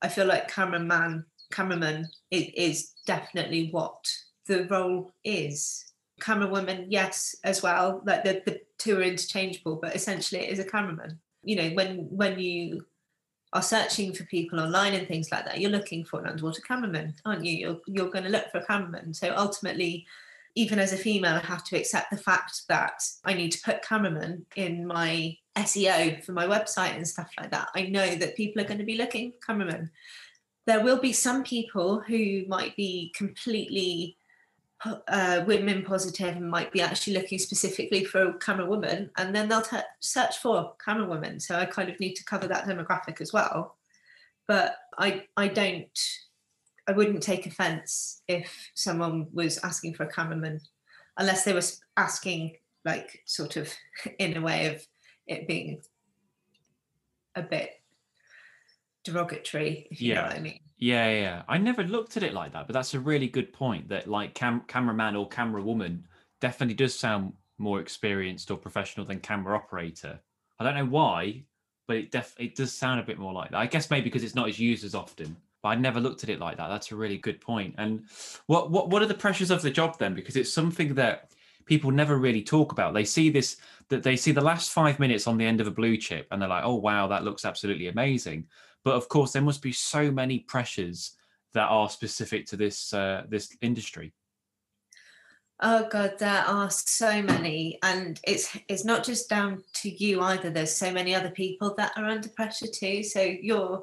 I 0.00 0.08
feel 0.08 0.26
like 0.26 0.48
cameraman 0.48 1.26
cameraman 1.50 2.08
is, 2.30 2.46
is 2.54 2.92
definitely 3.06 3.68
what 3.70 4.04
the 4.46 4.64
role 4.64 5.12
is. 5.24 5.84
Camera 6.20 6.48
woman, 6.48 6.86
yes, 6.88 7.34
as 7.44 7.62
well. 7.62 8.02
Like 8.04 8.24
the, 8.24 8.42
the 8.44 8.60
two 8.78 8.98
are 8.98 9.02
interchangeable, 9.02 9.78
but 9.80 9.96
essentially 9.96 10.42
it 10.42 10.50
is 10.50 10.58
a 10.58 10.64
cameraman 10.64 11.18
you 11.42 11.56
know 11.56 11.70
when 11.70 12.06
when 12.10 12.38
you 12.38 12.84
are 13.52 13.62
searching 13.62 14.12
for 14.12 14.24
people 14.24 14.60
online 14.60 14.94
and 14.94 15.08
things 15.08 15.32
like 15.32 15.44
that 15.44 15.60
you're 15.60 15.70
looking 15.70 16.04
for 16.04 16.20
an 16.20 16.26
underwater 16.26 16.60
cameraman 16.62 17.14
aren't 17.24 17.44
you? 17.44 17.52
You're, 17.56 17.80
you're 17.86 18.10
going 18.10 18.24
to 18.24 18.30
look 18.30 18.50
for 18.50 18.58
a 18.58 18.66
cameraman 18.66 19.14
so 19.14 19.34
ultimately 19.36 20.06
even 20.56 20.78
as 20.78 20.92
a 20.92 20.96
female 20.96 21.36
i 21.36 21.46
have 21.46 21.64
to 21.64 21.76
accept 21.76 22.10
the 22.10 22.16
fact 22.16 22.62
that 22.68 23.02
i 23.24 23.32
need 23.32 23.50
to 23.52 23.62
put 23.62 23.82
cameraman 23.82 24.44
in 24.56 24.86
my 24.86 25.36
seo 25.58 26.22
for 26.24 26.32
my 26.32 26.46
website 26.46 26.96
and 26.96 27.06
stuff 27.06 27.30
like 27.38 27.50
that. 27.50 27.68
I 27.74 27.82
know 27.82 28.14
that 28.16 28.36
people 28.36 28.62
are 28.62 28.66
going 28.66 28.78
to 28.78 28.84
be 28.84 28.96
looking 28.96 29.32
for 29.32 29.46
cameraman 29.46 29.90
there 30.66 30.82
will 30.82 30.98
be 30.98 31.12
some 31.12 31.42
people 31.42 32.00
who 32.00 32.44
might 32.48 32.76
be 32.76 33.12
completely 33.16 34.16
uh, 34.84 35.44
women 35.46 35.82
positive 35.82 36.36
and 36.36 36.50
might 36.50 36.72
be 36.72 36.80
actually 36.80 37.12
looking 37.12 37.38
specifically 37.38 38.04
for 38.04 38.22
a 38.22 38.38
camera 38.38 38.64
woman, 38.64 39.10
and 39.16 39.34
then 39.34 39.48
they'll 39.48 39.62
t- 39.62 39.76
search 40.00 40.38
for 40.38 40.74
camera 40.82 41.06
women. 41.06 41.38
So 41.38 41.56
I 41.56 41.66
kind 41.66 41.90
of 41.90 42.00
need 42.00 42.14
to 42.14 42.24
cover 42.24 42.48
that 42.48 42.64
demographic 42.64 43.20
as 43.20 43.32
well. 43.32 43.76
But 44.46 44.76
I 44.98 45.24
I 45.36 45.48
don't 45.48 45.98
I 46.86 46.92
wouldn't 46.92 47.22
take 47.22 47.46
offence 47.46 48.22
if 48.26 48.70
someone 48.74 49.28
was 49.32 49.58
asking 49.62 49.94
for 49.94 50.04
a 50.04 50.12
cameraman, 50.12 50.60
unless 51.16 51.44
they 51.44 51.52
were 51.52 51.62
asking 51.96 52.56
like 52.84 53.22
sort 53.26 53.56
of 53.56 53.72
in 54.18 54.36
a 54.36 54.40
way 54.40 54.74
of 54.74 54.86
it 55.26 55.46
being 55.46 55.82
a 57.34 57.42
bit 57.42 57.79
derogatory, 59.04 59.86
if 59.90 60.00
you 60.00 60.10
yeah. 60.10 60.14
know 60.16 60.26
what 60.28 60.36
I 60.36 60.40
mean. 60.40 60.60
Yeah, 60.78 61.10
yeah. 61.10 61.42
I 61.48 61.58
never 61.58 61.82
looked 61.84 62.16
at 62.16 62.22
it 62.22 62.32
like 62.32 62.52
that, 62.52 62.66
but 62.66 62.72
that's 62.72 62.94
a 62.94 63.00
really 63.00 63.28
good 63.28 63.52
point. 63.52 63.88
That 63.88 64.08
like 64.08 64.34
cam- 64.34 64.64
cameraman 64.66 65.16
or 65.16 65.28
camera 65.28 65.62
woman 65.62 66.06
definitely 66.40 66.74
does 66.74 66.98
sound 66.98 67.34
more 67.58 67.80
experienced 67.80 68.50
or 68.50 68.56
professional 68.56 69.06
than 69.06 69.20
camera 69.20 69.54
operator. 69.54 70.18
I 70.58 70.64
don't 70.64 70.74
know 70.74 70.86
why, 70.86 71.44
but 71.86 71.96
it 71.96 72.10
def 72.10 72.34
it 72.38 72.54
does 72.54 72.72
sound 72.72 73.00
a 73.00 73.02
bit 73.04 73.18
more 73.18 73.32
like 73.32 73.50
that. 73.50 73.58
I 73.58 73.66
guess 73.66 73.90
maybe 73.90 74.04
because 74.04 74.24
it's 74.24 74.34
not 74.34 74.48
as 74.48 74.58
used 74.58 74.84
as 74.84 74.94
often. 74.94 75.36
But 75.62 75.68
I 75.70 75.74
never 75.74 76.00
looked 76.00 76.24
at 76.24 76.30
it 76.30 76.40
like 76.40 76.56
that. 76.56 76.68
That's 76.68 76.90
a 76.90 76.96
really 76.96 77.18
good 77.18 77.40
point. 77.40 77.74
And 77.76 78.04
what 78.46 78.70
what 78.70 78.88
what 78.88 79.02
are 79.02 79.06
the 79.06 79.14
pressures 79.14 79.50
of 79.50 79.60
the 79.60 79.70
job 79.70 79.98
then? 79.98 80.14
Because 80.14 80.36
it's 80.36 80.52
something 80.52 80.94
that 80.94 81.30
people 81.66 81.90
never 81.90 82.16
really 82.16 82.42
talk 82.42 82.72
about. 82.72 82.94
They 82.94 83.04
see 83.04 83.28
this 83.30 83.58
that 83.88 84.02
they 84.02 84.16
see 84.16 84.32
the 84.32 84.40
last 84.40 84.70
five 84.70 84.98
minutes 84.98 85.26
on 85.26 85.36
the 85.36 85.44
end 85.44 85.60
of 85.60 85.66
a 85.66 85.70
blue 85.70 85.96
chip 85.96 86.26
and 86.30 86.40
they're 86.40 86.48
like, 86.48 86.64
oh 86.64 86.76
wow, 86.76 87.06
that 87.08 87.24
looks 87.24 87.44
absolutely 87.44 87.88
amazing. 87.88 88.46
But 88.84 88.94
of 88.94 89.08
course, 89.08 89.32
there 89.32 89.42
must 89.42 89.62
be 89.62 89.72
so 89.72 90.10
many 90.10 90.40
pressures 90.40 91.16
that 91.52 91.68
are 91.68 91.88
specific 91.88 92.46
to 92.46 92.56
this 92.56 92.92
uh, 92.94 93.24
this 93.28 93.56
industry. 93.60 94.12
Oh 95.62 95.86
God, 95.90 96.14
there 96.18 96.44
are 96.46 96.70
so 96.70 97.22
many, 97.22 97.78
and 97.82 98.18
it's 98.26 98.56
it's 98.68 98.84
not 98.84 99.04
just 99.04 99.28
down 99.28 99.62
to 99.74 99.90
you 99.90 100.22
either. 100.22 100.48
There's 100.48 100.74
so 100.74 100.90
many 100.92 101.14
other 101.14 101.30
people 101.30 101.74
that 101.76 101.92
are 101.96 102.06
under 102.06 102.30
pressure 102.30 102.68
too. 102.68 103.02
So 103.02 103.20
you're 103.20 103.82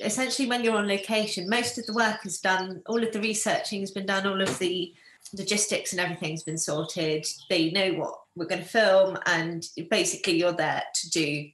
essentially 0.00 0.48
when 0.48 0.62
you're 0.62 0.76
on 0.76 0.86
location, 0.86 1.48
most 1.48 1.76
of 1.78 1.86
the 1.86 1.94
work 1.94 2.24
is 2.24 2.38
done. 2.38 2.82
All 2.86 3.02
of 3.02 3.12
the 3.12 3.20
researching 3.20 3.80
has 3.80 3.90
been 3.90 4.06
done. 4.06 4.26
All 4.28 4.40
of 4.40 4.58
the 4.60 4.94
logistics 5.36 5.92
and 5.92 6.00
everything's 6.00 6.44
been 6.44 6.58
sorted. 6.58 7.26
They 7.50 7.70
know 7.70 7.94
what 7.94 8.14
we're 8.36 8.46
going 8.46 8.62
to 8.62 8.68
film, 8.68 9.18
and 9.26 9.66
basically 9.90 10.38
you're 10.38 10.52
there 10.52 10.84
to 10.94 11.10
do 11.10 11.48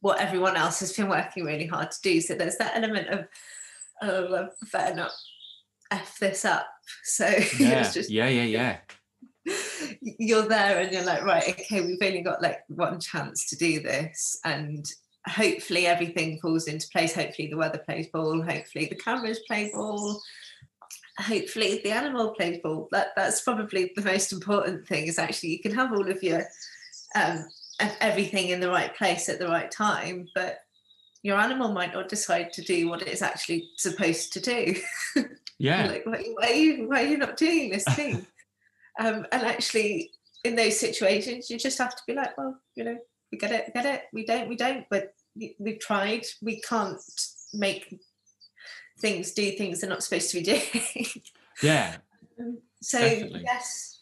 what 0.00 0.20
everyone 0.20 0.56
else 0.56 0.80
has 0.80 0.92
been 0.92 1.08
working 1.08 1.44
really 1.44 1.66
hard 1.66 1.90
to 1.90 2.00
do. 2.02 2.20
So 2.20 2.34
there's 2.34 2.56
that 2.56 2.76
element 2.76 3.08
of, 3.08 3.26
oh, 4.02 4.34
I 4.34 4.48
better 4.72 4.94
not 4.96 5.12
f 5.90 6.18
this 6.18 6.44
up. 6.44 6.66
So 7.04 7.26
yeah, 7.58 7.90
just, 7.90 8.10
yeah, 8.10 8.28
yeah, 8.28 8.44
yeah. 8.44 8.76
You're 10.00 10.48
there 10.48 10.80
and 10.80 10.92
you're 10.92 11.04
like, 11.04 11.24
right, 11.24 11.48
okay, 11.48 11.80
we've 11.80 12.02
only 12.02 12.22
got 12.22 12.42
like 12.42 12.60
one 12.68 13.00
chance 13.00 13.48
to 13.50 13.56
do 13.56 13.80
this, 13.80 14.38
and 14.44 14.84
hopefully 15.26 15.86
everything 15.86 16.38
falls 16.40 16.68
into 16.68 16.88
place. 16.92 17.14
Hopefully 17.14 17.48
the 17.48 17.56
weather 17.56 17.78
plays 17.78 18.08
ball. 18.08 18.42
Hopefully 18.42 18.86
the 18.86 18.96
cameras 18.96 19.40
play 19.46 19.70
ball. 19.72 20.20
hopefully 21.18 21.80
the 21.82 21.90
animal 21.90 22.34
plays 22.34 22.60
ball. 22.62 22.88
That 22.92 23.08
that's 23.16 23.42
probably 23.42 23.92
the 23.96 24.02
most 24.02 24.32
important 24.32 24.86
thing. 24.86 25.06
Is 25.06 25.18
actually 25.18 25.50
you 25.50 25.60
can 25.60 25.74
have 25.74 25.92
all 25.92 26.08
of 26.08 26.22
your 26.22 26.44
um, 27.14 27.46
everything 28.00 28.48
in 28.48 28.60
the 28.60 28.70
right 28.70 28.94
place 28.94 29.28
at 29.28 29.38
the 29.38 29.48
right 29.48 29.70
time, 29.70 30.28
but 30.34 30.58
your 31.22 31.38
animal 31.38 31.72
might 31.72 31.92
not 31.92 32.08
decide 32.08 32.52
to 32.54 32.62
do 32.62 32.88
what 32.88 33.02
it 33.02 33.08
is 33.08 33.22
actually 33.22 33.70
supposed 33.76 34.32
to 34.34 34.40
do. 34.40 34.74
Yeah. 35.62 35.88
like, 35.88 36.06
why, 36.06 36.24
why, 36.36 36.48
are 36.48 36.54
you 36.54 36.88
why 36.88 37.02
are 37.02 37.06
you 37.06 37.18
not 37.18 37.36
doing 37.36 37.70
this 37.70 37.84
thing? 37.90 38.26
um, 38.98 39.26
and 39.30 39.42
actually, 39.42 40.10
in 40.42 40.56
those 40.56 40.80
situations, 40.80 41.50
you 41.50 41.58
just 41.58 41.76
have 41.76 41.94
to 41.94 42.02
be 42.06 42.14
like, 42.14 42.36
well, 42.38 42.58
you 42.74 42.84
know, 42.84 42.96
we 43.30 43.36
get 43.36 43.52
it, 43.52 43.64
we 43.66 43.72
get 43.74 43.84
it, 43.84 44.04
we 44.12 44.24
don't, 44.24 44.48
we 44.48 44.56
don't, 44.56 44.86
but 44.88 45.12
we've 45.58 45.78
tried. 45.78 46.24
We 46.40 46.62
can't 46.62 46.98
make 47.52 48.00
things 49.00 49.32
do 49.32 49.52
things 49.52 49.80
they're 49.80 49.90
not 49.90 50.02
supposed 50.02 50.30
to 50.30 50.38
be 50.38 50.44
doing. 50.44 51.06
Yeah. 51.62 51.96
so 52.82 52.98
Definitely. 52.98 53.42
yes, 53.44 53.99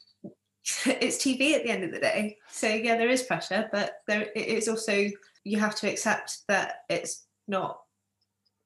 it's 0.87 1.17
TV 1.17 1.53
at 1.55 1.63
the 1.63 1.71
end 1.71 1.85
of 1.85 1.93
the 1.93 1.99
day. 1.99 2.37
So 2.51 2.69
yeah, 2.69 2.97
there 2.97 3.09
is 3.09 3.23
pressure, 3.23 3.69
but 3.73 4.03
there 4.07 4.29
it 4.35 4.47
is 4.47 4.69
also 4.69 5.09
you 5.45 5.59
have 5.59 5.75
to 5.77 5.91
accept 5.91 6.47
that 6.49 6.83
it's 6.89 7.27
not, 7.47 7.81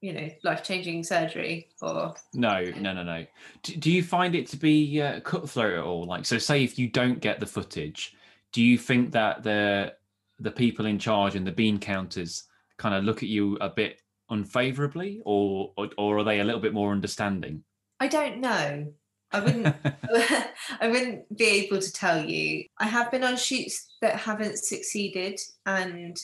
you 0.00 0.12
know, 0.12 0.28
life 0.42 0.64
changing 0.64 1.04
surgery 1.04 1.68
or 1.80 2.14
No, 2.34 2.64
no, 2.78 2.92
no, 2.92 3.02
no. 3.02 3.24
Do, 3.62 3.76
do 3.76 3.90
you 3.90 4.02
find 4.02 4.34
it 4.34 4.48
to 4.48 4.56
be 4.56 5.00
uh, 5.00 5.20
cutthroat 5.20 5.78
at 5.78 5.84
all? 5.84 6.04
Like, 6.04 6.24
so 6.26 6.38
say 6.38 6.64
if 6.64 6.78
you 6.78 6.88
don't 6.88 7.20
get 7.20 7.38
the 7.38 7.46
footage, 7.46 8.14
do 8.52 8.62
you 8.62 8.76
think 8.78 9.12
that 9.12 9.42
the 9.42 9.94
the 10.40 10.50
people 10.50 10.86
in 10.86 10.98
charge 10.98 11.36
and 11.36 11.46
the 11.46 11.52
bean 11.52 11.78
counters 11.78 12.44
kind 12.78 12.94
of 12.94 13.04
look 13.04 13.22
at 13.22 13.28
you 13.28 13.56
a 13.60 13.68
bit 13.68 14.00
unfavorably, 14.30 15.22
or, 15.24 15.72
or 15.76 15.90
or 15.96 16.18
are 16.18 16.24
they 16.24 16.40
a 16.40 16.44
little 16.44 16.60
bit 16.60 16.74
more 16.74 16.90
understanding? 16.90 17.62
I 18.00 18.08
don't 18.08 18.38
know. 18.38 18.92
I 19.32 19.40
wouldn't 19.40 19.74
I 20.80 20.88
wouldn't 20.88 21.36
be 21.36 21.44
able 21.64 21.80
to 21.80 21.92
tell 21.92 22.24
you. 22.24 22.64
I 22.78 22.86
have 22.86 23.10
been 23.10 23.24
on 23.24 23.36
shoots 23.36 23.88
that 24.00 24.16
haven't 24.16 24.58
succeeded 24.58 25.40
and 25.66 26.16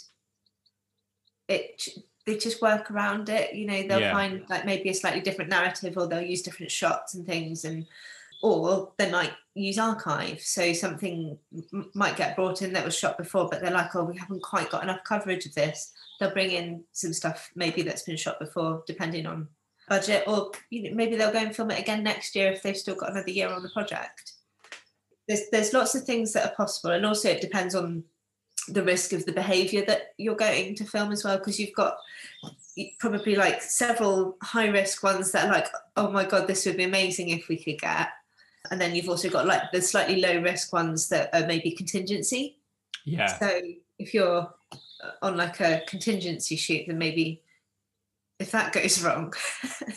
it 1.49 1.89
they 2.27 2.37
just 2.37 2.61
work 2.61 2.91
around 2.91 3.31
it. 3.31 3.55
You 3.55 3.67
know, 3.67 3.83
they'll 3.89 4.01
Yeah. 4.01 4.13
find 4.13 4.45
like 4.51 4.67
maybe 4.67 4.91
a 4.91 4.95
slightly 4.95 5.21
different 5.23 5.51
narrative 5.51 5.97
or 5.97 6.07
they'll 6.07 6.21
use 6.21 6.43
different 6.43 6.71
shots 6.71 7.15
and 7.15 7.27
things 7.27 7.65
and 7.65 7.87
or 8.43 8.93
they 8.99 9.11
might 9.11 9.33
use 9.55 9.79
archive. 9.79 10.41
So 10.41 10.73
something 10.73 11.39
m- 11.73 11.91
might 11.95 12.17
get 12.17 12.37
brought 12.37 12.63
in 12.63 12.73
that 12.75 12.85
was 12.85 12.97
shot 12.97 13.19
before, 13.19 13.49
but 13.49 13.61
they're 13.61 13.71
like, 13.73 13.97
oh, 13.97 14.05
we 14.05 14.17
haven't 14.17 14.43
quite 14.43 14.71
got 14.71 14.85
enough 14.85 15.03
coverage 15.05 15.47
of 15.47 15.55
this. 15.55 15.93
They'll 16.21 16.31
bring 16.33 16.51
in 16.53 16.85
some 16.93 17.13
stuff 17.13 17.51
maybe 17.57 17.83
that's 17.83 18.03
been 18.03 18.17
shot 18.17 18.39
before, 18.39 18.85
depending 18.87 19.27
on 19.27 19.49
budget, 19.89 20.25
or 20.27 20.53
you 20.71 20.83
know, 20.91 20.97
maybe 20.97 21.17
they'll 21.17 21.33
go 21.33 21.39
and 21.39 21.55
film 21.55 21.71
it 21.71 21.81
again 21.81 22.03
next 22.03 22.35
year 22.35 22.53
if 22.53 22.63
they've 22.63 22.77
still 22.77 22.95
got 22.95 23.11
another 23.11 23.31
year 23.31 23.49
on 23.49 23.63
the 23.63 23.71
project. 23.71 24.33
There's 25.27 25.43
there's 25.51 25.73
lots 25.73 25.95
of 25.95 26.05
things 26.05 26.33
that 26.33 26.47
are 26.47 26.55
possible, 26.55 26.93
and 26.93 27.05
also 27.05 27.29
it 27.29 27.41
depends 27.41 27.75
on 27.75 28.05
the 28.69 28.83
risk 28.83 29.13
of 29.13 29.25
the 29.25 29.33
behaviour 29.33 29.83
that 29.87 30.13
you're 30.19 30.37
going 30.37 30.75
to 30.75 30.85
film 30.85 31.11
as 31.11 31.25
well, 31.25 31.39
because 31.39 31.59
you've 31.59 31.75
got 31.75 31.97
probably 32.99 33.35
like 33.35 33.63
several 33.63 34.37
high 34.43 34.69
risk 34.69 35.03
ones 35.03 35.33
that 35.33 35.47
are 35.47 35.53
like, 35.53 35.69
oh 35.97 36.11
my 36.11 36.25
god, 36.25 36.47
this 36.47 36.67
would 36.67 36.77
be 36.77 36.85
amazing 36.85 37.31
if 37.31 37.49
we 37.49 37.57
could 37.57 37.81
get, 37.81 38.09
and 38.71 38.81
then 38.81 38.95
you've 38.95 39.09
also 39.09 39.29
got 39.29 39.47
like 39.47 39.63
the 39.73 39.81
slightly 39.81 40.21
low 40.21 40.41
risk 40.41 40.73
ones 40.73 41.09
that 41.09 41.31
are 41.35 41.47
maybe 41.47 41.71
contingency. 41.71 42.59
Yeah, 43.05 43.39
So 43.39 43.61
if 43.99 44.13
you're 44.13 44.53
on 45.23 45.37
like 45.37 45.61
a 45.61 45.83
contingency 45.87 46.57
shoot, 46.57 46.85
then 46.87 46.99
maybe 46.99 47.43
if 48.39 48.51
that 48.53 48.73
goes 48.73 49.03
wrong, 49.03 49.33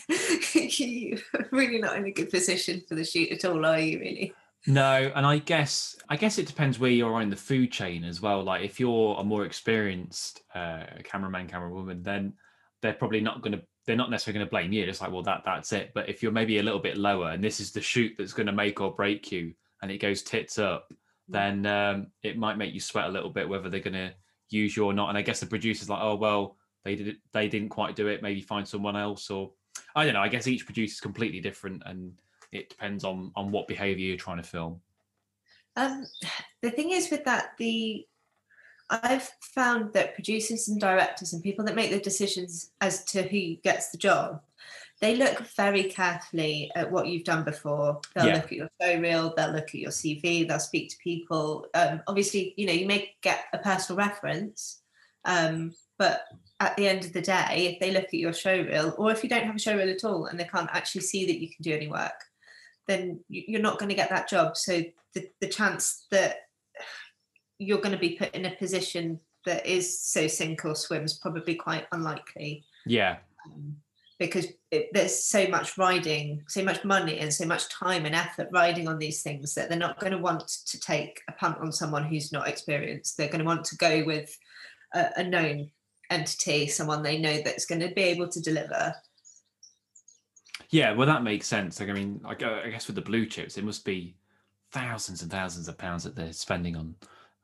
you're 0.53 1.19
really 1.51 1.79
not 1.79 1.95
in 1.97 2.05
a 2.05 2.11
good 2.11 2.29
position 2.29 2.81
for 2.87 2.95
the 2.95 3.03
shoot 3.03 3.31
at 3.31 3.45
all, 3.45 3.65
are 3.65 3.79
you? 3.79 3.99
Really? 3.99 4.33
No, 4.67 5.11
and 5.15 5.25
I 5.25 5.39
guess 5.39 5.95
I 6.09 6.17
guess 6.17 6.37
it 6.37 6.45
depends 6.45 6.77
where 6.77 6.91
you 6.91 7.07
are 7.07 7.21
in 7.21 7.31
the 7.31 7.35
food 7.35 7.71
chain 7.71 8.03
as 8.03 8.21
well. 8.21 8.43
Like 8.43 8.63
if 8.63 8.79
you're 8.79 9.15
a 9.17 9.23
more 9.23 9.45
experienced 9.45 10.41
uh, 10.53 10.83
cameraman, 11.03 11.47
camerawoman, 11.47 12.03
then 12.03 12.33
they're 12.81 12.93
probably 12.93 13.21
not 13.21 13.41
going 13.41 13.53
to 13.53 13.63
they're 13.87 13.95
not 13.95 14.11
necessarily 14.11 14.39
going 14.39 14.47
to 14.47 14.51
blame 14.51 14.71
you. 14.71 14.83
It's 14.85 15.01
like, 15.01 15.11
well, 15.11 15.23
that 15.23 15.41
that's 15.43 15.73
it. 15.73 15.91
But 15.95 16.09
if 16.09 16.21
you're 16.21 16.31
maybe 16.31 16.59
a 16.59 16.63
little 16.63 16.79
bit 16.79 16.97
lower, 16.97 17.31
and 17.31 17.43
this 17.43 17.59
is 17.59 17.71
the 17.71 17.81
shoot 17.81 18.13
that's 18.17 18.33
going 18.33 18.45
to 18.45 18.51
make 18.51 18.79
or 18.79 18.93
break 18.93 19.31
you, 19.31 19.53
and 19.81 19.89
it 19.91 19.97
goes 19.97 20.21
tits 20.21 20.59
up, 20.59 20.93
then 21.27 21.65
um, 21.65 22.07
it 22.21 22.37
might 22.37 22.57
make 22.57 22.73
you 22.73 22.79
sweat 22.79 23.07
a 23.07 23.11
little 23.11 23.31
bit 23.31 23.49
whether 23.49 23.69
they're 23.69 23.79
going 23.79 23.93
to 23.93 24.13
use 24.49 24.77
you 24.77 24.85
or 24.85 24.93
not. 24.93 25.09
And 25.09 25.17
I 25.17 25.23
guess 25.23 25.39
the 25.39 25.47
producer's 25.47 25.89
like, 25.89 26.01
oh 26.01 26.15
well, 26.15 26.57
they 26.83 26.95
did 26.95 27.07
it, 27.09 27.17
they 27.31 27.47
didn't 27.47 27.69
quite 27.69 27.95
do 27.95 28.07
it. 28.07 28.21
Maybe 28.21 28.41
find 28.41 28.67
someone 28.67 28.95
else, 28.95 29.29
or 29.29 29.51
I 29.95 30.05
don't 30.05 30.13
know. 30.13 30.21
I 30.21 30.29
guess 30.29 30.47
each 30.47 30.65
producer 30.65 30.93
is 30.93 30.99
completely 30.99 31.39
different, 31.39 31.83
and 31.85 32.13
it 32.51 32.69
depends 32.69 33.03
on 33.03 33.31
on 33.35 33.51
what 33.51 33.67
behavior 33.67 34.05
you're 34.05 34.17
trying 34.17 34.37
to 34.37 34.43
film. 34.43 34.81
Um, 35.75 36.05
the 36.61 36.71
thing 36.71 36.91
is 36.91 37.09
with 37.09 37.23
that, 37.25 37.51
the 37.57 38.05
I've 38.89 39.29
found 39.41 39.93
that 39.93 40.15
producers 40.15 40.67
and 40.67 40.79
directors 40.79 41.31
and 41.31 41.41
people 41.41 41.63
that 41.65 41.75
make 41.75 41.91
the 41.91 41.99
decisions 41.99 42.71
as 42.81 43.05
to 43.05 43.23
who 43.23 43.55
gets 43.63 43.89
the 43.89 43.97
job, 43.97 44.41
they 44.99 45.15
look 45.15 45.39
very 45.55 45.85
carefully 45.85 46.69
at 46.75 46.91
what 46.91 47.07
you've 47.07 47.23
done 47.23 47.45
before. 47.45 48.01
They'll 48.13 48.27
Yeah. 48.27 48.35
look 48.35 48.45
at 48.45 48.51
your 48.51 48.69
show 48.81 48.99
reel, 48.99 49.33
they'll 49.35 49.51
look 49.51 49.69
at 49.69 49.75
your 49.75 49.91
CV, 49.91 50.43
they'll 50.43 50.59
speak 50.59 50.89
to 50.89 50.97
people. 50.97 51.67
Um, 51.73 52.03
obviously, 52.05 52.53
you 52.57 52.67
know, 52.67 52.73
you 52.73 52.85
may 52.85 53.15
get 53.21 53.45
a 53.53 53.57
personal 53.59 53.97
reference, 53.97 54.81
um, 55.23 55.73
but 56.01 56.23
at 56.59 56.75
the 56.77 56.87
end 56.87 57.05
of 57.05 57.13
the 57.13 57.21
day, 57.21 57.67
if 57.71 57.79
they 57.79 57.91
look 57.91 58.05
at 58.05 58.13
your 58.15 58.33
show 58.33 58.57
reel, 58.59 58.95
or 58.97 59.11
if 59.11 59.21
you 59.23 59.29
don't 59.29 59.45
have 59.45 59.55
a 59.55 59.59
show 59.59 59.77
reel 59.77 59.87
at 59.87 60.03
all 60.03 60.25
and 60.25 60.39
they 60.39 60.45
can't 60.45 60.69
actually 60.73 61.01
see 61.01 61.27
that 61.27 61.39
you 61.39 61.47
can 61.47 61.61
do 61.61 61.75
any 61.75 61.87
work, 61.87 62.19
then 62.87 63.19
you- 63.29 63.43
you're 63.47 63.61
not 63.61 63.77
going 63.77 63.89
to 63.89 63.95
get 64.01 64.09
that 64.09 64.27
job. 64.27 64.57
So 64.57 64.81
the, 65.13 65.29
the 65.41 65.47
chance 65.47 66.07
that 66.09 66.37
you're 67.59 67.83
going 67.85 67.91
to 67.91 67.99
be 67.99 68.15
put 68.15 68.33
in 68.33 68.47
a 68.47 68.55
position 68.55 69.19
that 69.45 69.63
is 69.67 69.99
so 69.99 70.25
sink 70.25 70.65
or 70.65 70.73
swim 70.73 71.03
is 71.03 71.13
probably 71.13 71.53
quite 71.53 71.85
unlikely 71.91 72.63
Yeah, 72.87 73.17
um, 73.45 73.75
because 74.17 74.47
it, 74.71 74.89
there's 74.93 75.23
so 75.23 75.47
much 75.49 75.77
riding, 75.77 76.43
so 76.47 76.63
much 76.63 76.83
money, 76.83 77.19
and 77.19 77.31
so 77.31 77.45
much 77.45 77.69
time 77.69 78.07
and 78.07 78.15
effort 78.15 78.49
riding 78.51 78.87
on 78.87 78.97
these 78.97 79.21
things 79.21 79.53
that 79.53 79.69
they're 79.69 79.77
not 79.77 79.99
going 79.99 80.13
to 80.13 80.17
want 80.29 80.47
to 80.65 80.79
take 80.79 81.21
a 81.29 81.33
punt 81.33 81.59
on 81.59 81.71
someone 81.71 82.05
who's 82.05 82.31
not 82.31 82.47
experienced. 82.47 83.17
They're 83.17 83.33
going 83.33 83.45
to 83.45 83.51
want 83.53 83.65
to 83.65 83.77
go 83.77 84.03
with 84.03 84.35
a, 84.95 85.09
a 85.17 85.23
known 85.23 85.69
entity, 86.11 86.67
someone 86.67 87.01
they 87.01 87.17
know 87.17 87.41
that's 87.43 87.65
going 87.65 87.81
to 87.81 87.93
be 87.93 88.03
able 88.03 88.27
to 88.29 88.41
deliver. 88.41 88.93
yeah. 90.69 90.91
Well, 90.91 91.07
that 91.07 91.23
makes 91.23 91.47
sense. 91.47 91.79
Like, 91.79 91.89
I 91.89 91.93
mean, 91.93 92.21
I 92.25 92.35
guess 92.35 92.87
with 92.87 92.95
the 92.95 93.01
blue 93.01 93.25
chips, 93.25 93.57
it 93.57 93.63
must 93.63 93.85
be 93.85 94.15
thousands 94.71 95.21
and 95.21 95.31
thousands 95.31 95.67
of 95.67 95.77
pounds 95.77 96.03
that 96.03 96.15
they're 96.15 96.33
spending 96.33 96.75
on 96.75 96.95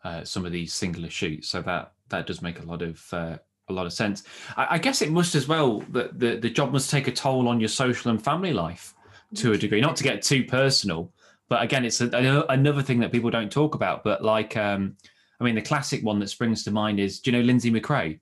uh, 0.03 0.23
some 0.23 0.45
of 0.45 0.51
these 0.51 0.73
singular 0.73 1.09
shoots. 1.09 1.49
So 1.49 1.61
that 1.61 1.93
that 2.09 2.27
does 2.27 2.41
make 2.41 2.59
a 2.59 2.65
lot 2.65 2.81
of 2.81 3.03
uh, 3.11 3.37
a 3.69 3.73
lot 3.73 3.85
of 3.85 3.93
sense. 3.93 4.23
I, 4.55 4.67
I 4.71 4.77
guess 4.77 5.01
it 5.01 5.11
must 5.11 5.35
as 5.35 5.47
well 5.47 5.81
that 5.91 6.19
the 6.19 6.37
the 6.37 6.49
job 6.49 6.71
must 6.71 6.89
take 6.89 7.07
a 7.07 7.11
toll 7.11 7.47
on 7.47 7.59
your 7.59 7.69
social 7.69 8.11
and 8.11 8.23
family 8.23 8.53
life 8.53 8.93
to 9.35 9.53
a 9.53 9.57
degree. 9.57 9.81
Not 9.81 9.97
to 9.97 10.03
get 10.03 10.21
too 10.21 10.45
personal, 10.45 11.11
but 11.49 11.61
again, 11.61 11.83
it's 11.85 11.99
a, 12.01 12.45
another 12.49 12.81
thing 12.81 12.99
that 12.99 13.11
people 13.11 13.29
don't 13.29 13.51
talk 13.51 13.75
about. 13.75 14.03
But 14.03 14.23
like, 14.23 14.55
um, 14.55 14.95
I 15.39 15.43
mean, 15.43 15.55
the 15.55 15.61
classic 15.61 16.03
one 16.03 16.19
that 16.19 16.29
springs 16.29 16.63
to 16.63 16.71
mind 16.71 16.99
is, 16.99 17.19
do 17.19 17.31
you 17.31 17.37
know 17.37 17.43
Lindsay 17.43 17.71
McCrae? 17.71 18.19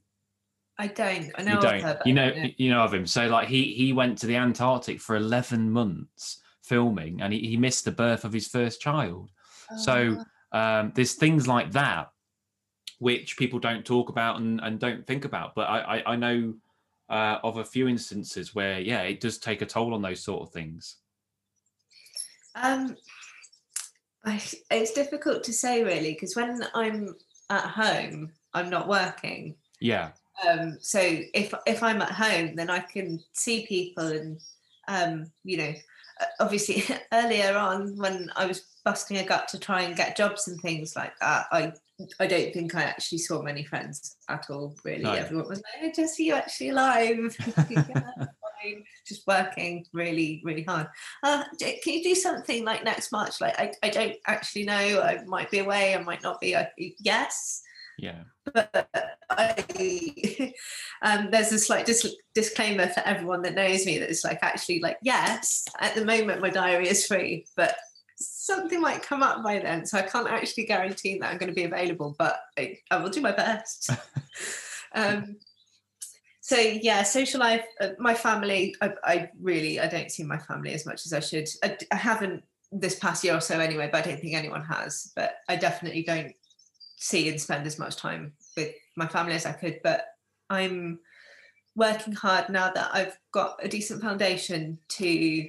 I 0.77 0.87
don't. 0.87 1.31
I 1.37 1.43
know. 1.43 1.53
you 1.53 1.61
don't. 1.61 1.97
you 2.05 2.13
know. 2.13 2.31
You 2.57 2.69
know 2.71 2.83
of 2.83 2.93
him. 2.93 3.07
So 3.07 3.27
like, 3.27 3.47
he 3.47 3.73
he 3.73 3.93
went 3.93 4.17
to 4.19 4.27
the 4.27 4.35
Antarctic 4.35 4.99
for 4.99 5.15
eleven 5.15 5.71
months 5.71 6.41
filming, 6.63 7.21
and 7.21 7.31
he, 7.31 7.39
he 7.39 7.57
missed 7.57 7.85
the 7.85 7.91
birth 7.91 8.25
of 8.25 8.33
his 8.33 8.47
first 8.47 8.81
child. 8.81 9.31
So 9.77 10.17
Oh, 10.51 10.59
um, 10.59 10.91
there's 10.95 11.13
things 11.13 11.47
like 11.47 11.71
that 11.71 12.09
which 12.99 13.37
people 13.37 13.59
don't 13.59 13.85
talk 13.85 14.09
about 14.09 14.39
and, 14.39 14.59
and 14.61 14.79
don't 14.79 15.05
think 15.05 15.25
about. 15.25 15.55
But 15.55 15.69
I 15.69 15.79
I, 15.79 16.13
I 16.13 16.15
know 16.15 16.55
uh, 17.09 17.37
of 17.43 17.57
a 17.57 17.65
few 17.65 17.87
instances 17.87 18.53
where 18.53 18.79
yeah, 18.79 19.01
it 19.01 19.19
does 19.21 19.37
take 19.37 19.61
a 19.61 19.65
toll 19.65 19.93
on 19.93 20.01
those 20.01 20.21
sort 20.23 20.41
of 20.41 20.53
things. 20.53 20.97
Um, 22.55 22.95
I, 24.23 24.41
it's 24.71 24.93
difficult 24.93 25.43
to 25.43 25.53
say 25.53 25.83
really 25.83 26.13
because 26.13 26.35
when 26.35 26.63
I'm 26.73 27.15
at 27.49 27.65
home, 27.65 28.31
I'm 28.53 28.69
not 28.69 28.87
working. 28.87 29.55
Yeah. 29.79 30.11
Um, 30.47 30.77
so 30.81 30.99
if 30.99 31.53
if 31.65 31.83
I'm 31.83 32.01
at 32.01 32.11
home, 32.11 32.55
then 32.55 32.69
I 32.69 32.79
can 32.79 33.21
see 33.33 33.65
people 33.67 34.07
and 34.07 34.39
um, 34.87 35.31
you 35.43 35.57
know, 35.57 35.73
obviously 36.39 36.83
earlier 37.13 37.57
on 37.57 37.97
when 37.97 38.29
I 38.35 38.45
was 38.45 38.65
busting 38.83 39.17
a 39.17 39.25
gut 39.25 39.47
to 39.49 39.59
try 39.59 39.81
and 39.81 39.95
get 39.95 40.15
jobs 40.15 40.47
and 40.47 40.59
things 40.61 40.95
like 40.95 41.13
that, 41.19 41.47
I 41.51 41.73
I 42.19 42.27
don't 42.27 42.53
think 42.53 42.75
I 42.75 42.83
actually 42.83 43.19
saw 43.19 43.41
many 43.41 43.63
friends 43.63 44.17
at 44.29 44.49
all. 44.49 44.75
Really, 44.83 45.03
No. 45.03 45.13
everyone 45.13 45.47
was 45.47 45.59
like, 45.59 45.83
"Oh, 45.83 45.91
"Jess, 45.95 46.19
are 46.19 46.23
you 46.23 46.33
actually 46.33 46.69
alive?" 46.69 47.37
Just 49.07 49.27
working 49.27 49.85
really, 49.93 50.41
really 50.43 50.63
hard. 50.63 50.87
Uh, 51.21 51.43
can 51.59 51.93
you 51.93 52.03
do 52.03 52.15
something 52.15 52.65
like 52.65 52.83
next 52.83 53.11
March? 53.11 53.39
Like, 53.39 53.59
I, 53.59 53.71
I 53.83 53.89
don't 53.89 54.15
actually 54.25 54.63
know. 54.65 55.01
I 55.01 55.23
might 55.25 55.51
be 55.51 55.59
away. 55.59 55.93
I 55.93 56.01
might 56.01 56.23
not 56.23 56.41
be. 56.41 56.55
I, 56.55 56.71
yes. 56.99 57.61
Yeah. 57.97 58.23
But 58.53 58.89
I, 59.29 60.53
um, 61.01 61.29
there's 61.31 61.51
a 61.51 61.59
slight 61.59 61.85
dis- 61.85 62.15
disclaimer 62.33 62.87
for 62.87 63.01
everyone 63.05 63.41
that 63.43 63.55
knows 63.55 63.85
me 63.85 63.97
that 63.99 64.09
it's 64.09 64.23
like 64.23 64.39
actually 64.41 64.79
like 64.79 64.97
yes, 65.01 65.65
at 65.79 65.95
the 65.95 66.05
moment 66.05 66.41
my 66.41 66.49
diary 66.49 66.87
is 66.87 67.07
free, 67.07 67.45
but 67.55 67.75
something 68.17 68.81
might 68.81 69.03
come 69.03 69.23
up 69.23 69.43
by 69.43 69.59
then, 69.59 69.85
so 69.85 69.97
I 69.97 70.03
can't 70.03 70.27
actually 70.27 70.65
guarantee 70.65 71.17
that 71.19 71.31
I'm 71.31 71.37
going 71.37 71.49
to 71.49 71.55
be 71.55 71.63
available, 71.63 72.15
but 72.17 72.39
I, 72.57 72.77
I 72.91 72.97
will 72.97 73.09
do 73.09 73.21
my 73.21 73.31
best. 73.31 73.89
um, 74.95 75.37
so 76.41 76.57
yeah, 76.57 77.01
social 77.01 77.39
life. 77.39 77.65
Uh, 77.81 77.89
my 77.97 78.13
family. 78.13 78.75
I, 78.79 78.91
I, 79.03 79.29
really 79.41 79.79
I 79.79 79.87
don't 79.87 80.11
see 80.11 80.23
my 80.23 80.37
family 80.37 80.73
as 80.73 80.85
much 80.85 81.07
as 81.07 81.13
I 81.13 81.19
should. 81.19 81.49
I, 81.63 81.75
I 81.91 81.95
haven't 81.95 82.43
this 82.71 82.99
past 82.99 83.23
year 83.23 83.35
or 83.35 83.41
so 83.41 83.59
anyway, 83.59 83.89
but 83.91 84.05
I 84.05 84.09
don't 84.09 84.21
think 84.21 84.35
anyone 84.35 84.63
has. 84.63 85.11
But 85.15 85.37
I 85.49 85.55
definitely 85.55 86.03
don't 86.03 86.33
see 87.05 87.29
and 87.29 87.39
spend 87.39 87.67
as 87.67 87.77
much 87.77 87.95
time 87.97 88.33
with 88.57 88.73
my 88.97 89.05
family 89.05 89.33
as 89.33 89.45
I 89.45 89.51
could. 89.51 89.79
But 89.83 90.07
I'm 90.49 90.99
working 91.75 92.13
hard 92.13 92.49
now 92.49 92.71
that 92.71 92.89
I've 92.93 93.17
got 93.31 93.59
a 93.61 93.67
decent 93.67 94.01
foundation 94.01 94.79
to 94.89 95.47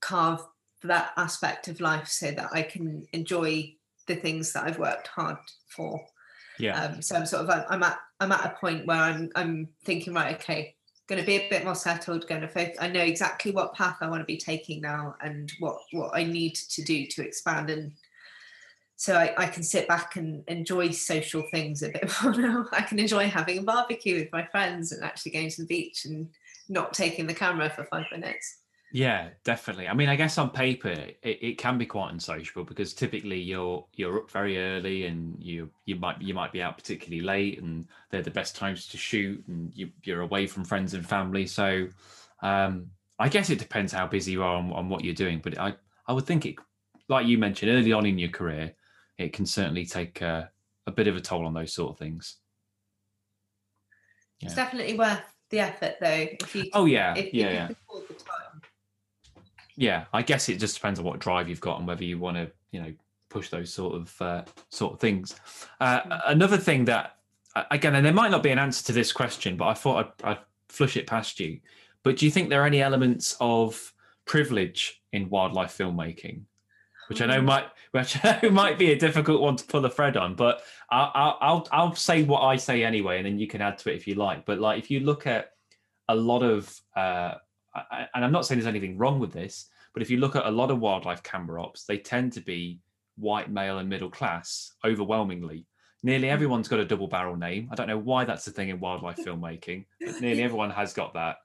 carve 0.00 0.40
that 0.82 1.12
aspect 1.18 1.68
of 1.68 1.80
life 1.80 2.08
so 2.08 2.30
that 2.30 2.48
I 2.52 2.62
can 2.62 3.06
enjoy 3.12 3.74
the 4.06 4.16
things 4.16 4.52
that 4.54 4.64
I've 4.64 4.78
worked 4.78 5.08
hard 5.08 5.36
for. 5.68 6.02
Yeah. 6.58 6.82
Um, 6.82 7.02
so 7.02 7.16
I'm 7.16 7.26
sort 7.26 7.46
of 7.46 7.64
I'm 7.68 7.82
at 7.82 7.98
I'm 8.20 8.32
at 8.32 8.46
a 8.46 8.56
point 8.58 8.86
where 8.86 8.96
I'm 8.96 9.30
I'm 9.34 9.68
thinking 9.84 10.14
right 10.14 10.36
okay 10.36 10.76
going 11.08 11.20
to 11.20 11.26
be 11.26 11.36
a 11.36 11.48
bit 11.50 11.64
more 11.64 11.74
settled 11.74 12.26
going 12.28 12.40
to 12.40 12.48
focus 12.48 12.78
I 12.80 12.88
know 12.88 13.02
exactly 13.02 13.50
what 13.50 13.74
path 13.74 13.96
I 14.00 14.08
want 14.08 14.20
to 14.20 14.24
be 14.24 14.38
taking 14.38 14.80
now 14.80 15.16
and 15.20 15.52
what 15.58 15.78
what 15.90 16.12
I 16.14 16.22
need 16.22 16.54
to 16.54 16.82
do 16.82 17.06
to 17.06 17.22
expand 17.22 17.70
and 17.70 17.92
so 18.96 19.16
I, 19.16 19.34
I 19.36 19.46
can 19.46 19.62
sit 19.62 19.88
back 19.88 20.16
and 20.16 20.44
enjoy 20.48 20.90
social 20.90 21.42
things 21.50 21.82
a 21.82 21.88
bit 21.88 22.12
more 22.22 22.34
now. 22.34 22.66
I 22.72 22.82
can 22.82 22.98
enjoy 22.98 23.28
having 23.28 23.58
a 23.58 23.62
barbecue 23.62 24.20
with 24.20 24.32
my 24.32 24.44
friends 24.46 24.92
and 24.92 25.02
actually 25.02 25.32
going 25.32 25.50
to 25.50 25.62
the 25.62 25.66
beach 25.66 26.04
and 26.04 26.28
not 26.68 26.94
taking 26.94 27.26
the 27.26 27.34
camera 27.34 27.70
for 27.70 27.84
five 27.84 28.06
minutes. 28.12 28.58
Yeah, 28.92 29.30
definitely. 29.42 29.88
I 29.88 29.94
mean, 29.94 30.08
I 30.08 30.14
guess 30.14 30.38
on 30.38 30.50
paper 30.50 30.90
it, 30.90 31.18
it 31.22 31.58
can 31.58 31.78
be 31.78 31.84
quite 31.84 32.12
unsociable 32.12 32.62
because 32.62 32.94
typically 32.94 33.40
you're 33.40 33.84
you're 33.94 34.18
up 34.18 34.30
very 34.30 34.56
early 34.56 35.06
and 35.06 35.34
you 35.42 35.68
you 35.84 35.96
might 35.96 36.22
you 36.22 36.32
might 36.32 36.52
be 36.52 36.62
out 36.62 36.78
particularly 36.78 37.20
late 37.20 37.60
and 37.60 37.88
they're 38.10 38.22
the 38.22 38.30
best 38.30 38.54
times 38.54 38.86
to 38.86 38.96
shoot 38.96 39.42
and 39.48 39.72
you, 39.74 39.90
you're 40.04 40.20
away 40.20 40.46
from 40.46 40.64
friends 40.64 40.94
and 40.94 41.04
family. 41.04 41.44
So 41.44 41.88
um, 42.40 42.86
I 43.18 43.28
guess 43.28 43.50
it 43.50 43.58
depends 43.58 43.92
how 43.92 44.06
busy 44.06 44.30
you 44.30 44.44
are 44.44 44.54
on, 44.54 44.70
on 44.72 44.88
what 44.88 45.02
you're 45.02 45.12
doing. 45.12 45.40
But 45.42 45.58
I 45.58 45.74
I 46.06 46.12
would 46.12 46.24
think 46.24 46.46
it, 46.46 46.54
like 47.08 47.26
you 47.26 47.36
mentioned 47.36 47.72
early 47.72 47.92
on 47.92 48.06
in 48.06 48.16
your 48.16 48.30
career, 48.30 48.76
it 49.18 49.32
can 49.32 49.46
certainly 49.46 49.86
take 49.86 50.20
a 50.20 50.50
bit 50.94 51.08
of 51.08 51.16
a 51.16 51.20
toll 51.20 51.46
on 51.46 51.54
those 51.54 51.72
sort 51.72 51.92
of 51.92 51.98
things. 51.98 52.36
Yeah. 54.40 54.46
It's 54.46 54.54
definitely 54.54 54.98
worth 54.98 55.22
the 55.50 55.60
effort, 55.60 55.96
though. 56.00 56.26
If 56.40 56.54
you, 56.54 56.64
oh 56.72 56.86
yeah, 56.86 57.14
if, 57.16 57.32
yeah, 57.32 57.46
if 57.46 57.52
yeah. 57.52 57.68
Yeah, 59.76 60.04
I 60.12 60.22
guess 60.22 60.48
it 60.48 60.58
just 60.58 60.76
depends 60.76 61.00
on 61.00 61.04
what 61.04 61.18
drive 61.18 61.48
you've 61.48 61.60
got 61.60 61.78
and 61.78 61.88
whether 61.88 62.04
you 62.04 62.18
want 62.18 62.36
to, 62.36 62.50
you 62.70 62.80
know, 62.80 62.92
push 63.28 63.48
those 63.48 63.72
sort 63.72 63.96
of 63.96 64.22
uh, 64.22 64.42
sort 64.68 64.94
of 64.94 65.00
things. 65.00 65.34
Uh, 65.80 66.00
mm. 66.00 66.20
Another 66.26 66.56
thing 66.56 66.84
that, 66.84 67.16
again, 67.70 67.96
and 67.96 68.06
there 68.06 68.12
might 68.12 68.30
not 68.30 68.42
be 68.42 68.50
an 68.50 68.58
answer 68.58 68.84
to 68.84 68.92
this 68.92 69.12
question, 69.12 69.56
but 69.56 69.66
I 69.66 69.74
thought 69.74 70.14
I'd, 70.22 70.30
I'd 70.30 70.38
flush 70.68 70.96
it 70.96 71.08
past 71.08 71.40
you. 71.40 71.58
But 72.04 72.18
do 72.18 72.24
you 72.24 72.30
think 72.30 72.48
there 72.48 72.62
are 72.62 72.66
any 72.66 72.82
elements 72.82 73.36
of 73.40 73.92
privilege 74.26 75.02
in 75.12 75.28
wildlife 75.28 75.76
filmmaking? 75.76 76.42
Which 77.08 77.20
I 77.20 77.26
know 77.26 77.40
mm. 77.40 77.44
might 77.44 77.66
which 77.92 78.24
I 78.24 78.40
know 78.42 78.50
might 78.50 78.78
be 78.78 78.92
a 78.92 78.98
difficult 78.98 79.40
one 79.40 79.56
to 79.56 79.64
pull 79.64 79.84
a 79.84 79.90
thread 79.90 80.16
on, 80.16 80.34
but 80.34 80.62
I'll, 80.90 81.38
I'll 81.40 81.68
I'll 81.70 81.94
say 81.94 82.22
what 82.22 82.40
I 82.40 82.56
say 82.56 82.84
anyway, 82.84 83.18
and 83.18 83.26
then 83.26 83.38
you 83.38 83.46
can 83.46 83.60
add 83.60 83.78
to 83.78 83.92
it 83.92 83.96
if 83.96 84.06
you 84.06 84.14
like. 84.14 84.44
But 84.44 84.58
like 84.58 84.78
if 84.78 84.90
you 84.90 85.00
look 85.00 85.26
at 85.26 85.50
a 86.08 86.14
lot 86.14 86.42
of, 86.42 86.72
uh, 86.96 87.34
and 88.14 88.24
I'm 88.24 88.32
not 88.32 88.46
saying 88.46 88.58
there's 88.58 88.68
anything 88.68 88.98
wrong 88.98 89.20
with 89.20 89.32
this, 89.32 89.68
but 89.92 90.02
if 90.02 90.10
you 90.10 90.18
look 90.18 90.36
at 90.36 90.46
a 90.46 90.50
lot 90.50 90.70
of 90.70 90.80
wildlife 90.80 91.22
camera 91.22 91.62
ops, 91.62 91.84
they 91.84 91.98
tend 91.98 92.32
to 92.34 92.40
be 92.40 92.80
white 93.16 93.50
male 93.50 93.78
and 93.78 93.88
middle 93.88 94.10
class 94.10 94.72
overwhelmingly. 94.84 95.66
Nearly 96.02 96.28
mm. 96.28 96.32
everyone's 96.32 96.68
got 96.68 96.80
a 96.80 96.84
double 96.84 97.08
barrel 97.08 97.36
name. 97.36 97.68
I 97.70 97.74
don't 97.74 97.88
know 97.88 97.98
why 97.98 98.24
that's 98.24 98.46
a 98.46 98.50
thing 98.50 98.68
in 98.68 98.80
wildlife 98.80 99.16
filmmaking, 99.24 99.86
but 100.00 100.20
nearly 100.20 100.42
everyone 100.42 100.70
has 100.70 100.92
got 100.92 101.14
that. 101.14 101.36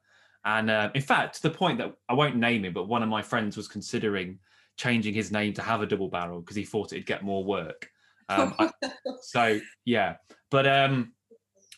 And 0.45 0.69
uh, 0.69 0.89
in 0.95 1.01
fact, 1.01 1.35
to 1.35 1.41
the 1.43 1.49
point 1.51 1.77
that 1.79 1.93
I 2.07 2.13
won't 2.13 2.35
name 2.35 2.65
him, 2.65 2.73
but 2.73 2.87
one 2.87 3.03
of 3.03 3.09
my 3.09 3.21
friends 3.21 3.57
was 3.57 3.67
considering 3.67 4.39
changing 4.79 5.13
his 5.13 5.31
name 5.31 5.53
to 5.53 5.61
have 5.61 5.81
a 5.81 5.85
double 5.85 6.07
barrel 6.07 6.39
because 6.39 6.55
he 6.55 6.63
thought 6.63 6.93
it'd 6.93 7.05
get 7.05 7.21
more 7.21 7.43
work. 7.43 7.89
Um, 8.29 8.55
I, 8.57 8.71
so 9.21 9.59
yeah, 9.85 10.15
but 10.49 10.65
um, 10.65 11.13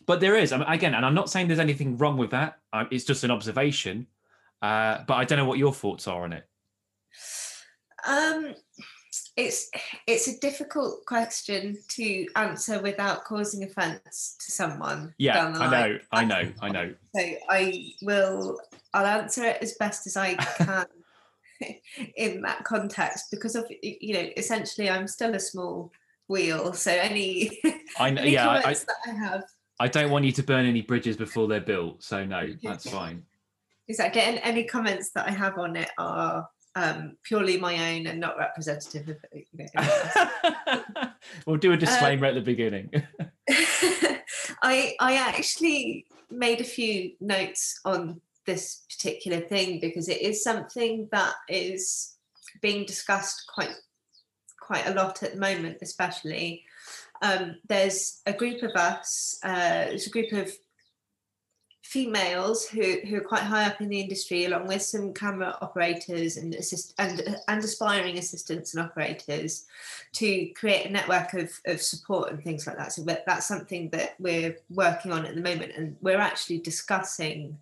but 0.06 0.20
there 0.22 0.38
is 0.38 0.54
I 0.54 0.58
mean, 0.58 0.68
again, 0.68 0.94
and 0.94 1.06
I'm 1.06 1.16
not 1.16 1.30
saying 1.30 1.48
there's 1.48 1.60
anything 1.60 1.98
wrong 1.98 2.16
with 2.18 2.30
that. 2.32 2.60
I, 2.72 2.86
it's 2.92 3.04
just 3.04 3.24
an 3.24 3.32
observation. 3.32 4.08
Uh, 4.62 5.00
but 5.08 5.16
I 5.16 5.26
don't 5.26 5.40
know 5.40 5.46
what 5.46 5.58
your 5.58 5.74
thoughts 5.74 6.08
are 6.08 6.24
on 6.24 6.34
it. 6.34 6.48
Um, 8.08 8.54
it's 9.36 9.72
it's 10.06 10.28
a 10.28 10.40
difficult 10.40 11.04
question 11.08 11.78
to 11.90 12.28
answer 12.36 12.80
without 12.80 13.26
causing 13.26 13.64
offence 13.64 14.36
to 14.46 14.52
someone. 14.52 15.16
Yeah, 15.18 15.48
I 15.48 15.70
know, 15.70 16.00
I 16.12 16.26
know, 16.26 16.52
I 16.62 16.70
know. 16.70 16.94
So 17.16 17.22
I 17.50 17.92
will. 18.04 18.60
I'll 18.94 19.06
answer 19.06 19.44
it 19.46 19.58
as 19.62 19.74
best 19.74 20.06
as 20.06 20.16
I 20.16 20.36
can 20.58 20.86
in 22.18 22.42
that 22.42 22.64
context 22.64 23.28
because 23.32 23.56
of 23.56 23.66
you 23.82 24.14
know 24.14 24.28
essentially 24.38 24.90
I'm 24.90 25.08
still 25.08 25.36
a 25.36 25.40
small 25.40 25.92
wheel 26.28 26.74
so 26.74 26.92
any 26.92 27.60
I 28.00 28.10
know 28.10 28.22
any 28.22 28.32
yeah 28.32 28.50
I, 28.50 28.74
that 28.74 28.96
I 29.06 29.12
have 29.12 29.44
I 29.80 29.88
don't 29.88 30.12
want 30.12 30.26
you 30.26 30.32
to 30.34 30.44
burn 30.44 30.66
any 30.66 30.82
bridges 30.82 31.18
before 31.18 31.48
they're 31.48 31.60
built 31.62 32.04
so 32.04 32.26
no 32.26 32.48
that's 32.64 32.90
fine. 32.90 33.24
Exactly 33.88 34.22
and 34.22 34.40
any 34.44 34.64
comments 34.64 35.12
that 35.16 35.28
I 35.28 35.32
have 35.32 35.58
on 35.58 35.76
it 35.76 35.90
are 35.98 36.48
um, 36.76 37.18
purely 37.24 37.58
my 37.58 37.94
own 37.94 38.08
and 38.08 38.18
not 38.18 38.38
representative 38.38 39.10
of 39.10 39.18
you 39.34 39.44
know, 39.76 41.12
we'll 41.46 41.58
do 41.58 41.74
a 41.74 41.78
disclaimer 41.78 42.28
um, 42.28 42.30
at 42.30 42.36
the 42.36 42.42
beginning. 42.42 42.90
I 44.64 44.96
I 45.00 45.16
actually 45.16 46.06
made 46.30 46.62
a 46.62 46.64
few 46.66 47.12
notes 47.20 47.80
on 47.84 48.22
this 48.52 48.86
particular 48.90 49.40
thing 49.40 49.80
because 49.80 50.10
it 50.10 50.22
is 50.22 50.44
something 50.44 51.08
that 51.12 51.34
is 51.48 52.16
being 52.62 52.86
discussed 52.86 53.50
quite 53.54 53.74
quite 54.60 54.88
a 54.88 54.94
lot 54.94 55.24
at 55.24 55.34
the 55.34 55.40
moment, 55.40 55.78
especially. 55.82 56.64
Um, 57.22 57.58
there's 57.68 58.22
a 58.26 58.34
group 58.34 58.64
of 58.64 58.72
us, 58.72 59.38
uh, 59.44 59.86
there's 59.90 60.08
a 60.08 60.12
group 60.18 60.32
of 60.32 60.52
females 61.84 62.68
who, 62.68 63.00
who 63.06 63.18
are 63.18 63.32
quite 63.32 63.44
high 63.44 63.66
up 63.66 63.82
in 63.82 63.90
the 63.90 64.00
industry, 64.00 64.46
along 64.46 64.68
with 64.68 64.82
some 64.82 65.14
camera 65.14 65.58
operators 65.62 66.38
and 66.38 66.56
assist 66.56 66.94
and, 66.98 67.38
and 67.48 67.64
aspiring 67.64 68.18
assistants 68.18 68.74
and 68.74 68.84
operators, 68.84 69.66
to 70.14 70.48
create 70.56 70.86
a 70.86 70.90
network 70.90 71.34
of, 71.34 71.52
of 71.66 71.82
support 71.82 72.32
and 72.32 72.42
things 72.44 72.66
like 72.66 72.78
that. 72.78 72.94
So 72.94 73.04
that's 73.04 73.48
something 73.48 73.90
that 73.90 74.16
we're 74.20 74.56
working 74.70 75.12
on 75.12 75.26
at 75.26 75.36
the 75.36 75.42
moment, 75.42 75.74
and 75.76 75.98
we're 76.02 76.26
actually 76.30 76.60
discussing 76.60 77.58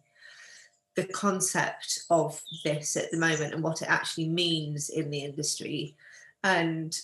the 1.00 1.14
concept 1.14 2.04
of 2.10 2.42
this 2.66 2.98
at 2.98 3.10
the 3.12 3.18
moment 3.18 3.54
and 3.54 3.64
what 3.64 3.82
it 3.82 3.90
actually 3.90 4.28
means 4.28 4.90
in 4.90 5.10
the 5.10 5.24
industry. 5.24 5.96
And 6.44 6.98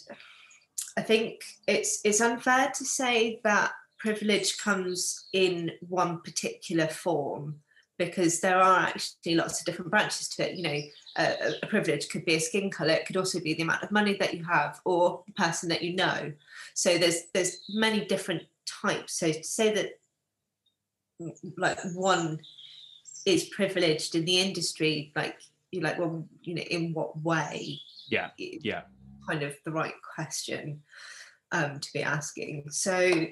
I 0.97 1.01
think 1.01 1.41
it's 1.67 2.01
it's 2.03 2.19
unfair 2.19 2.71
to 2.75 2.85
say 2.85 3.39
that 3.43 3.71
privilege 3.97 4.57
comes 4.57 5.27
in 5.31 5.71
one 5.87 6.19
particular 6.21 6.87
form 6.87 7.61
because 7.97 8.41
there 8.41 8.59
are 8.59 8.81
actually 8.81 9.35
lots 9.35 9.61
of 9.61 9.65
different 9.65 9.91
branches 9.91 10.27
to 10.27 10.49
it. 10.49 10.57
You 10.57 10.63
know, 10.63 10.81
a, 11.17 11.53
a, 11.63 11.67
privilege 11.67 12.09
could 12.09 12.25
be 12.25 12.35
a 12.35 12.39
skin 12.41 12.69
color, 12.69 12.91
it 12.91 13.05
could 13.05 13.15
also 13.15 13.39
be 13.39 13.53
the 13.53 13.63
amount 13.63 13.83
of 13.83 13.91
money 13.91 14.17
that 14.19 14.33
you 14.33 14.43
have 14.43 14.81
or 14.83 15.23
the 15.25 15.33
person 15.33 15.69
that 15.69 15.81
you 15.81 15.95
know. 15.95 16.33
So 16.73 16.97
there's 16.97 17.27
there's 17.33 17.59
many 17.69 18.03
different 18.03 18.43
types. 18.81 19.19
So 19.19 19.31
to 19.31 19.43
say 19.43 19.73
that 19.73 19.91
like 21.57 21.79
one 21.93 22.39
is 23.25 23.45
privileged 23.45 24.15
in 24.15 24.25
the 24.25 24.39
industry 24.39 25.11
like 25.15 25.39
you're 25.71 25.83
like 25.83 25.99
well 25.99 26.27
you 26.43 26.55
know 26.55 26.61
in 26.61 26.93
what 26.93 27.17
way? 27.21 27.79
Yeah 28.09 28.29
yeah. 28.37 28.81
kind 29.27 29.43
of 29.43 29.55
the 29.65 29.71
right 29.71 29.93
question 30.15 30.81
um, 31.51 31.79
to 31.79 31.93
be 31.93 32.03
asking. 32.03 32.65
So 32.69 33.27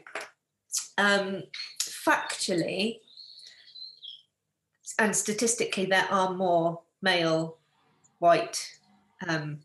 um, 0.98 1.44
factually 1.82 3.00
and 5.00 5.16
statistically 5.16 5.86
there 5.86 6.08
are 6.10 6.34
more 6.34 6.82
male 7.02 7.58
white 8.20 8.70
um, 9.28 9.60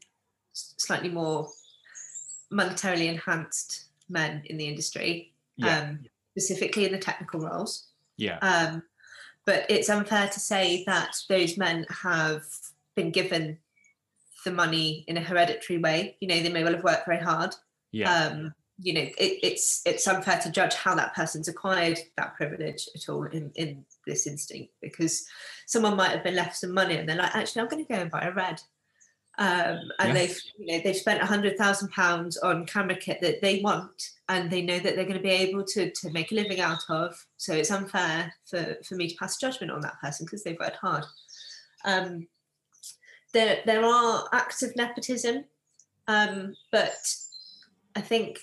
slightly 0.52 1.08
more 1.08 1.48
monetarily 2.52 3.08
enhanced 3.08 3.86
men 4.08 4.42
in 4.46 4.56
the 4.56 4.66
industry 4.66 5.32
yeah. 5.56 5.80
um, 5.80 6.00
specifically 6.36 6.86
in 6.86 6.92
the 6.92 6.98
technical 6.98 7.40
roles. 7.40 7.88
Yeah. 8.16 8.38
Um, 8.38 8.82
but 9.48 9.64
it's 9.70 9.88
unfair 9.88 10.28
to 10.28 10.38
say 10.38 10.84
that 10.84 11.16
those 11.30 11.56
men 11.56 11.86
have 12.02 12.44
been 12.94 13.10
given 13.10 13.56
the 14.44 14.50
money 14.50 15.06
in 15.08 15.16
a 15.16 15.22
hereditary 15.22 15.78
way. 15.78 16.18
You 16.20 16.28
know, 16.28 16.38
they 16.38 16.50
may 16.50 16.64
well 16.64 16.74
have 16.74 16.84
worked 16.84 17.06
very 17.06 17.18
hard. 17.18 17.54
Yeah. 17.90 18.12
Um, 18.12 18.52
you 18.78 18.92
know, 18.92 19.00
it, 19.00 19.38
it's 19.42 19.80
it's 19.86 20.06
unfair 20.06 20.38
to 20.40 20.52
judge 20.52 20.74
how 20.74 20.94
that 20.96 21.14
person's 21.14 21.48
acquired 21.48 21.98
that 22.18 22.36
privilege 22.36 22.90
at 22.94 23.08
all 23.08 23.24
in 23.24 23.50
in 23.54 23.86
this 24.06 24.26
instinct 24.26 24.74
because 24.82 25.24
someone 25.66 25.96
might 25.96 26.10
have 26.10 26.22
been 26.22 26.36
left 26.36 26.58
some 26.58 26.74
money 26.74 26.96
and 26.96 27.08
they're 27.08 27.16
like, 27.16 27.34
actually, 27.34 27.62
I'm 27.62 27.68
going 27.68 27.86
to 27.86 27.90
go 27.90 27.98
and 27.98 28.10
buy 28.10 28.26
a 28.26 28.34
red. 28.34 28.60
Um, 29.38 29.78
and 30.00 30.08
yeah. 30.08 30.12
they've 30.12 30.40
you 30.58 30.66
know 30.66 30.80
they've 30.82 30.96
spent 30.96 31.22
a 31.22 31.26
hundred 31.26 31.56
thousand 31.56 31.90
pounds 31.90 32.36
on 32.38 32.66
camera 32.66 32.96
kit 32.96 33.20
that 33.20 33.40
they 33.40 33.60
want 33.60 34.10
and 34.28 34.50
they 34.50 34.62
know 34.62 34.80
that 34.80 34.96
they're 34.96 35.04
going 35.04 35.16
to 35.16 35.20
be 35.20 35.30
able 35.30 35.64
to 35.64 35.90
to 35.90 36.10
make 36.10 36.32
a 36.32 36.34
living 36.34 36.60
out 36.60 36.82
of. 36.88 37.14
So 37.36 37.54
it's 37.54 37.70
unfair 37.70 38.34
for 38.46 38.76
for 38.86 38.96
me 38.96 39.08
to 39.08 39.16
pass 39.16 39.38
judgment 39.38 39.72
on 39.72 39.80
that 39.82 40.00
person 40.00 40.26
because 40.26 40.42
they've 40.42 40.58
worked 40.58 40.76
hard. 40.76 41.04
Um, 41.84 42.26
there 43.32 43.60
there 43.64 43.84
are 43.84 44.28
acts 44.32 44.62
of 44.62 44.74
nepotism 44.74 45.44
um, 46.06 46.54
but 46.72 46.96
i 47.94 48.00
think 48.00 48.38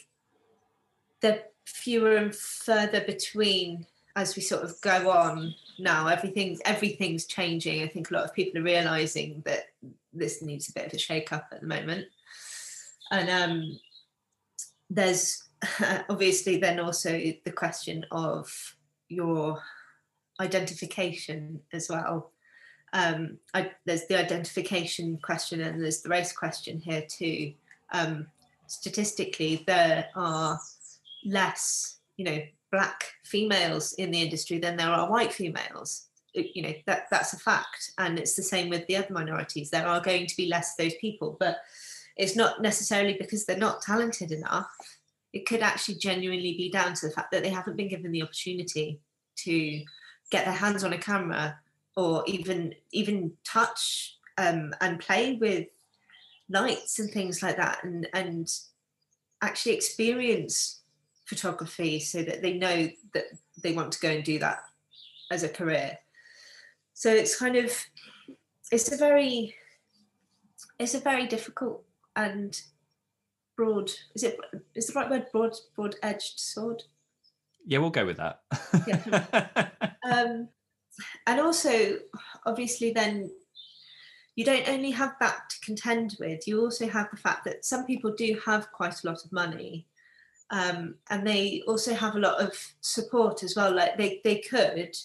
they're 1.21 1.43
fewer 1.65 2.15
and 2.15 2.35
further 2.35 3.01
between 3.01 3.85
as 4.15 4.35
we 4.35 4.41
sort 4.41 4.63
of 4.63 4.79
go 4.81 5.09
on 5.09 5.53
now. 5.77 6.07
Everything's 6.07 6.61
everything's 6.65 7.25
changing. 7.25 7.83
I 7.83 7.87
think 7.87 8.09
a 8.09 8.13
lot 8.13 8.23
of 8.23 8.33
people 8.33 8.61
are 8.61 8.63
realizing 8.63 9.41
that 9.45 9.65
this 10.15 10.41
needs 10.41 10.69
a 10.69 10.73
bit 10.73 10.87
of 10.87 10.93
a 10.93 10.97
shake 10.97 11.31
up 11.33 11.47
at 11.51 11.61
the 11.61 11.67
moment. 11.67 12.05
And 13.11 13.29
um, 13.29 13.79
there's 14.89 15.43
obviously 16.09 16.57
then 16.57 16.79
also 16.79 17.11
the 17.11 17.51
question 17.51 18.05
of 18.11 18.51
your 19.09 19.61
identification 20.39 21.61
as 21.73 21.89
well. 21.89 22.31
Um, 22.93 23.37
I, 23.53 23.71
there's 23.85 24.07
the 24.07 24.17
identification 24.17 25.17
question 25.21 25.61
and 25.61 25.81
there's 25.81 26.01
the 26.01 26.09
race 26.09 26.31
question 26.31 26.79
here 26.79 27.05
too. 27.07 27.53
Um, 27.91 28.27
statistically 28.67 29.63
there 29.67 30.07
are 30.15 30.59
less 31.23 31.99
you 32.17 32.25
know 32.25 32.39
black 32.71 33.05
females 33.23 33.93
in 33.93 34.11
the 34.11 34.21
industry 34.21 34.57
than 34.57 34.77
there 34.77 34.89
are 34.89 35.09
white 35.09 35.33
females 35.33 36.07
you 36.35 36.61
know 36.61 36.73
that 36.85 37.07
that's 37.09 37.33
a 37.33 37.39
fact. 37.39 37.91
And 37.97 38.19
it's 38.19 38.35
the 38.35 38.43
same 38.43 38.69
with 38.69 38.85
the 38.87 38.97
other 38.97 39.13
minorities. 39.13 39.69
There 39.69 39.87
are 39.87 40.01
going 40.01 40.27
to 40.27 40.37
be 40.37 40.47
less 40.47 40.73
of 40.73 40.85
those 40.85 40.95
people 40.95 41.37
but 41.39 41.57
it's 42.15 42.35
not 42.35 42.61
necessarily 42.61 43.17
because 43.19 43.45
they're 43.45 43.57
not 43.57 43.81
talented 43.81 44.31
enough. 44.31 44.69
It 45.33 45.45
could 45.45 45.61
actually 45.61 45.95
genuinely 45.95 46.55
be 46.57 46.69
down 46.69 46.93
to 46.93 47.07
the 47.07 47.13
fact 47.13 47.31
that 47.31 47.43
they 47.43 47.49
haven't 47.49 47.75
been 47.75 47.89
given 47.89 48.11
the 48.11 48.23
opportunity 48.23 48.99
to 49.37 49.83
get 50.31 50.45
their 50.45 50.53
hands 50.53 50.83
on 50.83 50.93
a 50.93 50.97
camera 50.97 51.59
or 51.97 52.23
even 52.25 52.73
even 52.91 53.33
touch 53.43 54.17
um, 54.37 54.73
and 54.81 54.99
play 54.99 55.33
with 55.33 55.67
lights 56.49 56.99
and 56.99 57.11
things 57.11 57.41
like 57.41 57.57
that 57.57 57.83
and 57.83 58.07
and 58.13 58.59
actually 59.41 59.73
experience 59.73 60.81
photography 61.25 61.99
so 61.99 62.21
that 62.21 62.41
they 62.41 62.53
know 62.53 62.89
that 63.13 63.25
they 63.61 63.73
want 63.73 63.91
to 63.91 63.99
go 63.99 64.09
and 64.09 64.23
do 64.23 64.39
that 64.39 64.59
as 65.31 65.43
a 65.43 65.49
career 65.49 65.97
so 66.95 67.13
it's 67.13 67.37
kind 67.37 67.57
of 67.57 67.71
it's 68.71 68.91
a 68.91 68.97
very 68.97 69.53
it's 70.79 70.95
a 70.95 70.99
very 70.99 71.27
difficult 71.27 71.83
and 72.15 72.61
broad 73.55 73.91
is 74.15 74.23
it 74.23 74.39
is 74.73 74.87
the 74.87 74.93
right 74.93 75.09
word 75.09 75.25
broad 75.31 75.53
broad 75.75 75.95
edged 76.01 76.39
sword 76.39 76.81
yeah 77.65 77.77
we'll 77.77 77.89
go 77.89 78.05
with 78.05 78.17
that 78.17 78.39
yeah. 78.87 79.67
um 80.09 80.47
and 81.27 81.39
also 81.39 81.97
obviously 82.45 82.91
then 82.91 83.29
you 84.37 84.45
don't 84.45 84.67
only 84.69 84.91
have 84.91 85.15
that 85.19 85.49
to 85.49 85.59
contend 85.65 86.15
with 86.19 86.47
you 86.47 86.61
also 86.61 86.87
have 86.87 87.09
the 87.11 87.17
fact 87.17 87.43
that 87.43 87.65
some 87.65 87.85
people 87.85 88.13
do 88.13 88.39
have 88.45 88.71
quite 88.71 89.03
a 89.03 89.07
lot 89.07 89.23
of 89.23 89.31
money 89.31 89.85
um, 90.51 90.95
and 91.09 91.25
they 91.25 91.63
also 91.67 91.95
have 91.95 92.15
a 92.15 92.19
lot 92.19 92.39
of 92.39 92.53
support 92.81 93.41
as 93.41 93.55
well 93.55 93.73
like 93.73 93.97
they, 93.97 94.21
they 94.23 94.39
could 94.39 94.95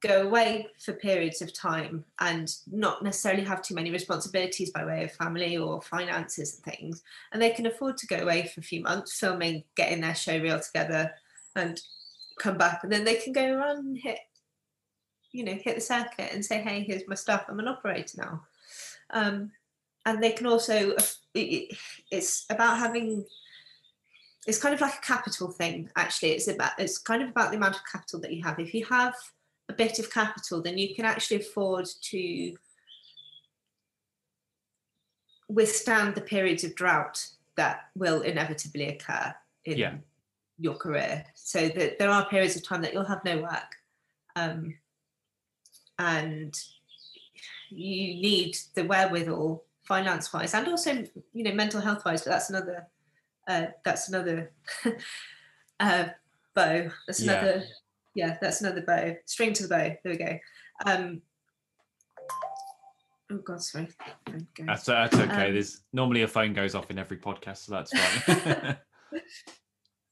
go 0.00 0.22
away 0.22 0.68
for 0.78 0.92
periods 0.92 1.42
of 1.42 1.52
time 1.52 2.04
and 2.20 2.54
not 2.70 3.02
necessarily 3.02 3.42
have 3.42 3.62
too 3.62 3.74
many 3.74 3.90
responsibilities 3.90 4.70
by 4.70 4.84
way 4.84 5.04
of 5.04 5.12
family 5.12 5.56
or 5.56 5.82
finances 5.82 6.54
and 6.54 6.74
things. 6.74 7.02
And 7.32 7.42
they 7.42 7.50
can 7.50 7.66
afford 7.66 7.96
to 7.98 8.06
go 8.06 8.18
away 8.18 8.46
for 8.46 8.60
a 8.60 8.64
few 8.64 8.82
months 8.82 9.18
filming 9.18 9.64
getting 9.74 10.00
their 10.00 10.14
show 10.14 10.38
reel 10.38 10.60
together 10.60 11.12
and 11.56 11.80
come 12.38 12.56
back 12.56 12.84
and 12.84 12.92
then 12.92 13.04
they 13.04 13.16
can 13.16 13.32
go 13.32 13.52
around 13.52 13.78
and 13.78 13.98
hit 13.98 14.20
you 15.32 15.42
know 15.42 15.54
hit 15.54 15.74
the 15.74 15.80
circuit 15.80 16.30
and 16.32 16.44
say 16.44 16.62
hey 16.62 16.84
here's 16.84 17.02
my 17.08 17.16
stuff 17.16 17.44
i'm 17.48 17.58
an 17.58 17.66
operator 17.66 18.18
now. 18.18 18.42
Um, 19.10 19.50
and 20.06 20.22
they 20.22 20.30
can 20.30 20.46
also 20.46 20.94
it's 21.34 22.46
about 22.48 22.78
having 22.78 23.24
it's 24.46 24.60
kind 24.60 24.74
of 24.74 24.80
like 24.80 24.94
a 24.94 25.06
capital 25.06 25.50
thing 25.50 25.90
actually. 25.96 26.30
It's 26.30 26.48
about 26.48 26.72
it's 26.78 26.96
kind 26.96 27.22
of 27.22 27.28
about 27.28 27.50
the 27.50 27.58
amount 27.58 27.76
of 27.76 27.82
capital 27.90 28.18
that 28.20 28.32
you 28.32 28.42
have. 28.44 28.58
If 28.58 28.72
you 28.72 28.86
have 28.86 29.14
a 29.68 29.72
bit 29.72 29.98
of 29.98 30.12
capital 30.12 30.62
then 30.62 30.78
you 30.78 30.94
can 30.94 31.04
actually 31.04 31.38
afford 31.38 31.86
to 32.00 32.54
withstand 35.48 36.14
the 36.14 36.20
periods 36.20 36.64
of 36.64 36.74
drought 36.74 37.26
that 37.56 37.86
will 37.96 38.20
inevitably 38.22 38.88
occur 38.88 39.34
in 39.64 39.78
yeah. 39.78 39.94
your 40.58 40.74
career 40.74 41.24
so 41.34 41.68
that 41.68 41.98
there 41.98 42.10
are 42.10 42.28
periods 42.28 42.56
of 42.56 42.62
time 42.62 42.82
that 42.82 42.92
you'll 42.92 43.04
have 43.04 43.24
no 43.24 43.38
work 43.38 43.76
um, 44.36 44.74
and 45.98 46.58
you 47.70 48.20
need 48.20 48.56
the 48.74 48.84
wherewithal 48.84 49.64
finance 49.82 50.32
wise 50.32 50.54
and 50.54 50.68
also 50.68 51.04
you 51.32 51.42
know 51.42 51.52
mental 51.52 51.80
health 51.80 52.04
wise 52.04 52.22
but 52.22 52.30
that's 52.30 52.50
another 52.50 52.86
uh, 53.48 53.66
that's 53.84 54.08
another 54.08 54.52
uh, 55.80 56.04
bow 56.54 56.88
that's 57.06 57.22
yeah. 57.22 57.32
another 57.32 57.64
yeah 58.18 58.36
that's 58.40 58.60
another 58.60 58.82
bow. 58.82 59.14
String 59.26 59.52
to 59.54 59.62
the 59.62 59.68
bow. 59.68 59.96
There 60.02 60.12
we 60.12 60.16
go. 60.16 60.38
Um 60.84 61.22
oh 63.30 63.38
god 63.38 63.62
sorry. 63.62 63.88
That's, 64.66 64.84
that's 64.84 65.14
okay. 65.14 65.46
Um, 65.46 65.52
there's 65.52 65.82
normally 65.92 66.22
a 66.22 66.28
phone 66.28 66.52
goes 66.52 66.74
off 66.74 66.90
in 66.90 66.98
every 66.98 67.18
podcast 67.18 67.58
so 67.58 67.72
that's 67.72 67.96
fine. 67.96 68.76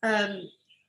Um 0.02 0.42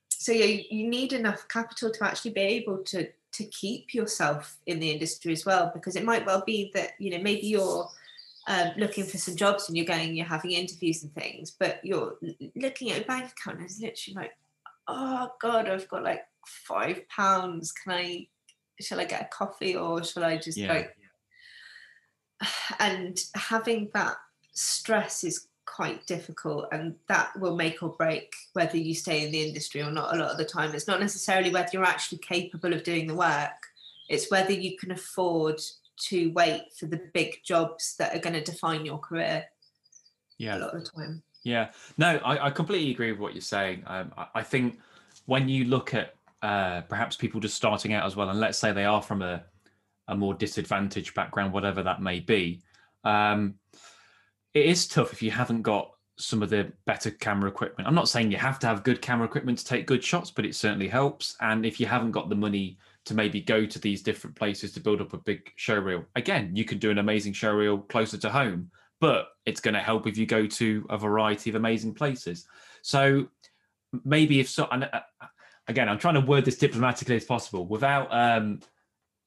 so 0.10 0.32
yeah 0.32 0.62
you 0.70 0.88
need 0.88 1.14
enough 1.14 1.48
capital 1.48 1.92
to 1.92 2.04
actually 2.04 2.32
be 2.32 2.42
able 2.42 2.80
to 2.84 3.08
to 3.34 3.46
keep 3.46 3.94
yourself 3.94 4.58
in 4.68 4.80
the 4.80 4.92
industry 4.92 5.32
as 5.32 5.46
well 5.46 5.72
because 5.74 5.96
it 5.96 6.04
might 6.04 6.26
well 6.26 6.44
be 6.46 6.72
that 6.76 6.92
you 7.00 7.10
know 7.10 7.22
maybe 7.22 7.48
you're 7.48 7.90
um, 8.48 8.72
looking 8.78 9.04
for 9.04 9.18
some 9.18 9.36
jobs 9.36 9.68
and 9.68 9.76
you're 9.76 9.86
going 9.86 10.16
you're 10.16 10.26
having 10.26 10.52
interviews 10.52 11.04
and 11.04 11.14
things 11.14 11.52
but 11.52 11.80
you're 11.84 12.18
looking 12.56 12.92
at 12.92 13.02
a 13.02 13.06
bank 13.06 13.32
account 13.32 13.58
and 13.58 13.66
it's 13.66 13.82
literally 13.82 14.16
like 14.16 14.32
oh 14.88 15.30
god 15.42 15.68
i've 15.68 15.88
got 15.90 16.04
like 16.04 16.22
five 16.48 17.08
pounds. 17.10 17.72
Can 17.72 17.94
i 17.94 18.28
shall 18.80 19.00
i 19.00 19.06
get 19.06 19.22
a 19.22 19.26
coffee 19.36 19.76
or 19.76 20.04
shall 20.04 20.24
i 20.24 20.38
just 20.38 20.56
yeah. 20.56 20.72
like 20.72 20.96
and 22.80 23.20
having 23.36 23.90
that 23.94 24.18
stress 24.54 25.24
is 25.24 25.48
quite 25.66 26.06
difficult 26.08 26.66
and 26.72 26.96
that 27.08 27.30
will 27.40 27.56
make 27.56 27.84
or 27.84 27.90
break 27.90 28.34
whether 28.54 28.78
you 28.78 28.96
stay 28.96 29.26
in 29.26 29.32
the 29.32 29.48
industry 29.48 29.82
or 29.82 29.92
not 29.92 30.16
a 30.16 30.18
lot 30.18 30.32
of 30.32 30.38
the 30.38 30.46
time. 30.46 30.74
It's 30.74 30.88
not 30.88 31.00
necessarily 31.00 31.52
whether 31.52 31.70
you're 31.74 31.84
actually 31.84 32.20
capable 32.20 32.74
of 32.74 32.84
doing 32.84 33.06
the 33.06 33.14
work. 33.14 33.68
It's 34.10 34.32
whether 34.32 34.54
you 34.54 34.78
can 34.78 34.92
afford 34.92 35.62
to 36.08 36.32
wait 36.32 36.74
for 36.74 36.86
the 36.86 37.02
big 37.14 37.40
jobs 37.44 37.96
that 37.98 38.16
are 38.16 38.20
going 38.20 38.34
to 38.34 38.42
define 38.42 38.86
your 38.86 38.98
career 38.98 39.46
yeah. 40.38 40.58
a 40.58 40.60
lot 40.60 40.74
of 40.74 40.84
the 40.84 40.90
time. 40.90 41.22
Yeah. 41.44 41.70
No 41.98 42.18
i, 42.24 42.48
I 42.48 42.50
completely 42.50 42.92
agree 42.92 43.12
with 43.12 43.20
what 43.20 43.34
you're 43.34 43.42
saying. 43.42 43.84
Um, 43.86 44.14
I, 44.18 44.28
I, 44.36 44.44
think 44.44 44.80
when 45.26 45.50
you 45.50 45.66
look 45.66 45.94
at 45.94 46.16
uh, 46.42 46.82
perhaps 46.82 47.16
people 47.16 47.40
just 47.40 47.56
starting 47.56 47.94
out 47.94 48.06
as 48.06 48.16
well 48.16 48.30
and 48.30 48.40
let's 48.40 48.58
say 48.58 48.72
they 48.72 48.86
are 48.86 49.02
from 49.02 49.22
a, 49.22 49.44
a 50.08 50.16
more 50.16 50.34
disadvantaged 50.34 51.14
background 51.14 51.52
whatever 51.52 51.84
that 51.84 52.02
may 52.02 52.20
be 52.20 52.62
um, 53.04 53.56
it 54.54 54.66
is 54.66 54.88
tough 54.88 55.14
if 55.14 55.22
you 55.22 55.32
haven't 55.32 55.62
got 55.62 55.92
some 56.18 56.42
of 56.42 56.50
the 56.50 56.72
better 56.86 57.12
camera 57.12 57.50
equipment. 57.50 57.88
I'm 57.88 57.96
not 57.96 58.10
saying 58.10 58.32
you 58.32 58.38
have 58.38 58.60
to 58.60 58.68
have 58.68 58.84
good 58.84 59.02
camera 59.02 59.26
equipment 59.26 59.60
to 59.60 59.66
take 59.66 59.86
good 59.86 60.04
shots, 60.04 60.32
but 60.32 60.46
it 60.46 60.56
certainly 60.56 60.88
helps. 60.88 61.36
And 61.42 61.66
if 61.66 61.80
you 61.80 61.86
haven't 61.86 62.12
got 62.12 62.30
the 62.30 62.36
money 62.36 62.80
to 63.06 63.14
maybe 63.14 63.40
go 63.40 63.66
to 63.66 63.80
these 63.80 64.02
different 64.02 64.36
places 64.36 64.72
to 64.74 64.80
build 64.80 65.00
up 65.00 65.14
a 65.14 65.20
big 65.20 65.52
show 65.56 65.78
reel, 65.78 66.06
again, 66.16 66.56
you 66.56 66.66
can 66.66 66.80
do 66.80 66.90
an 66.90 66.98
amazing 66.98 67.34
show 67.34 67.54
reel 67.54 67.78
closer 67.78 68.18
to 68.18 68.30
home, 68.30 68.72
but 69.00 69.28
it's 69.46 69.62
going 69.62 69.76
to 69.76 69.80
help 69.80 70.08
if 70.08 70.18
you 70.18 70.26
go 70.26 70.48
to 70.48 70.86
a 70.90 70.98
variety 70.98 71.52
of 71.52 71.56
amazing 71.56 71.94
places. 71.94 72.48
So 72.82 73.28
maybe 74.04 74.40
if 74.40 74.50
so, 74.50 74.68
and 74.72 74.86
uh, 74.86 75.02
again, 75.68 75.90
I'm 75.90 76.00
trying 76.00 76.16
to 76.16 76.22
word 76.22 76.46
this 76.46 76.58
diplomatically 76.58 77.16
as 77.16 77.26
possible 77.26 77.66
without, 77.66 78.08
um, 78.12 78.62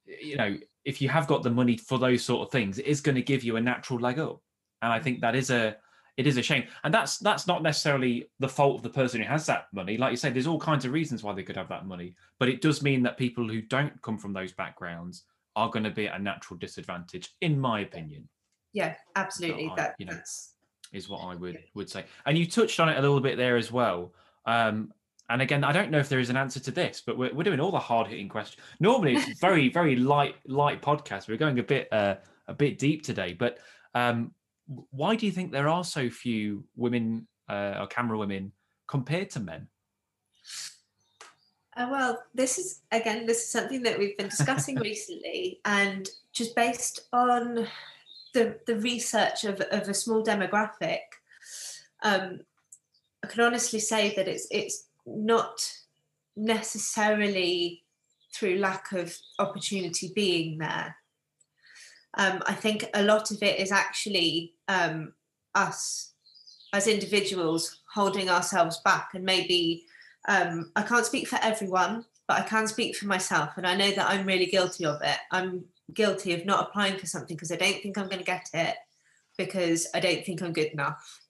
you 0.06 0.36
know, 0.36 0.56
if 0.84 1.02
you 1.02 1.08
have 1.08 1.26
got 1.26 1.42
the 1.42 1.50
money 1.50 1.76
for 1.76 1.98
those 1.98 2.24
sort 2.24 2.46
of 2.46 2.52
things, 2.52 2.78
it 2.78 2.86
is 2.86 3.00
going 3.00 3.14
to 3.14 3.22
give 3.22 3.44
you 3.44 3.56
a 3.56 3.60
natural 3.60 3.98
leg 3.98 4.18
up 4.18 4.40
and 4.82 4.92
I 4.92 4.98
think 4.98 5.20
that 5.20 5.34
is 5.34 5.50
a 5.50 5.76
it 6.16 6.26
is 6.26 6.36
a 6.36 6.42
shame, 6.42 6.64
and 6.84 6.92
that's 6.92 7.18
that's 7.18 7.46
not 7.46 7.62
necessarily 7.62 8.28
the 8.40 8.48
fault 8.48 8.76
of 8.76 8.82
the 8.82 8.90
person 8.90 9.20
who 9.20 9.28
has 9.28 9.46
that 9.46 9.66
money. 9.72 9.96
Like 9.96 10.10
you 10.10 10.16
say, 10.16 10.30
there's 10.30 10.46
all 10.46 10.58
kinds 10.58 10.84
of 10.84 10.92
reasons 10.92 11.22
why 11.22 11.32
they 11.32 11.42
could 11.42 11.56
have 11.56 11.68
that 11.68 11.86
money, 11.86 12.14
but 12.38 12.48
it 12.48 12.60
does 12.60 12.82
mean 12.82 13.02
that 13.04 13.16
people 13.16 13.48
who 13.48 13.62
don't 13.62 14.00
come 14.02 14.18
from 14.18 14.32
those 14.32 14.52
backgrounds 14.52 15.24
are 15.56 15.70
going 15.70 15.84
to 15.84 15.90
be 15.90 16.08
at 16.08 16.18
a 16.20 16.22
natural 16.22 16.58
disadvantage, 16.58 17.34
in 17.40 17.58
my 17.58 17.80
opinion. 17.80 18.28
Yeah, 18.72 18.94
absolutely. 19.16 19.66
So 19.66 19.72
I, 19.72 19.76
that 19.76 19.94
you 19.98 20.06
know, 20.06 20.14
that's 20.14 20.54
is 20.92 21.08
what 21.08 21.20
I 21.20 21.34
would 21.34 21.58
would 21.74 21.88
say. 21.88 22.04
And 22.26 22.36
you 22.36 22.46
touched 22.46 22.80
on 22.80 22.88
it 22.88 22.98
a 22.98 23.00
little 23.00 23.20
bit 23.20 23.36
there 23.36 23.56
as 23.56 23.72
well. 23.72 24.12
Um, 24.46 24.92
and 25.30 25.40
again, 25.40 25.62
I 25.62 25.72
don't 25.72 25.90
know 25.90 25.98
if 25.98 26.08
there 26.08 26.18
is 26.18 26.28
an 26.28 26.36
answer 26.36 26.58
to 26.60 26.70
this, 26.72 27.02
but 27.06 27.16
we're, 27.16 27.32
we're 27.32 27.44
doing 27.44 27.60
all 27.60 27.70
the 27.70 27.78
hard 27.78 28.08
hitting 28.08 28.28
questions. 28.28 28.62
Normally, 28.80 29.14
it's 29.14 29.38
very 29.40 29.68
very 29.68 29.96
light 29.96 30.34
light 30.46 30.82
podcast. 30.82 31.28
We're 31.28 31.36
going 31.36 31.58
a 31.58 31.62
bit 31.62 31.90
uh, 31.92 32.16
a 32.48 32.54
bit 32.54 32.78
deep 32.78 33.04
today, 33.04 33.32
but 33.32 33.58
um, 33.94 34.32
why 34.90 35.14
do 35.14 35.26
you 35.26 35.32
think 35.32 35.52
there 35.52 35.68
are 35.68 35.84
so 35.84 36.10
few 36.10 36.64
women 36.76 37.28
uh, 37.48 37.76
or 37.80 37.86
camera 37.86 38.18
women 38.18 38.52
compared 38.88 39.30
to 39.30 39.40
men? 39.40 39.68
Uh, 41.76 41.88
well, 41.90 42.22
this 42.34 42.58
is 42.58 42.80
again, 42.90 43.24
this 43.24 43.38
is 43.38 43.52
something 43.52 43.82
that 43.84 43.98
we've 43.98 44.18
been 44.18 44.28
discussing 44.28 44.76
recently, 44.80 45.60
and 45.64 46.08
just 46.32 46.56
based 46.56 47.02
on 47.12 47.68
the 48.34 48.58
the 48.66 48.76
research 48.76 49.44
of, 49.44 49.60
of 49.60 49.88
a 49.88 49.94
small 49.94 50.24
demographic, 50.24 50.98
um, 52.02 52.40
I 53.22 53.28
can 53.28 53.42
honestly 53.42 53.78
say 53.78 54.12
that 54.16 54.26
it's 54.26 54.48
it's 54.50 54.88
not 55.16 55.72
necessarily 56.36 57.82
through 58.32 58.58
lack 58.58 58.92
of 58.92 59.16
opportunity 59.38 60.12
being 60.14 60.58
there. 60.58 60.96
Um, 62.14 62.42
I 62.46 62.54
think 62.54 62.86
a 62.94 63.02
lot 63.02 63.30
of 63.30 63.42
it 63.42 63.60
is 63.60 63.72
actually 63.72 64.54
um, 64.68 65.12
us 65.54 66.12
as 66.72 66.86
individuals 66.86 67.80
holding 67.92 68.30
ourselves 68.30 68.80
back 68.84 69.10
and 69.14 69.24
maybe 69.24 69.84
um, 70.28 70.70
I 70.76 70.82
can't 70.82 71.06
speak 71.06 71.26
for 71.28 71.38
everyone, 71.42 72.04
but 72.28 72.38
I 72.38 72.42
can 72.42 72.66
speak 72.66 72.96
for 72.96 73.06
myself. 73.06 73.56
And 73.56 73.66
I 73.66 73.74
know 73.74 73.90
that 73.90 74.08
I'm 74.08 74.26
really 74.26 74.46
guilty 74.46 74.84
of 74.84 75.00
it. 75.02 75.16
I'm 75.30 75.64
guilty 75.94 76.34
of 76.34 76.44
not 76.46 76.68
applying 76.68 76.98
for 76.98 77.06
something 77.06 77.36
because 77.36 77.50
I 77.50 77.56
don't 77.56 77.82
think 77.82 77.98
I'm 77.98 78.06
going 78.06 78.18
to 78.18 78.24
get 78.24 78.48
it 78.52 78.76
because 79.36 79.86
I 79.94 80.00
don't 80.00 80.24
think 80.24 80.42
I'm 80.42 80.52
good 80.52 80.68
enough. 80.68 81.20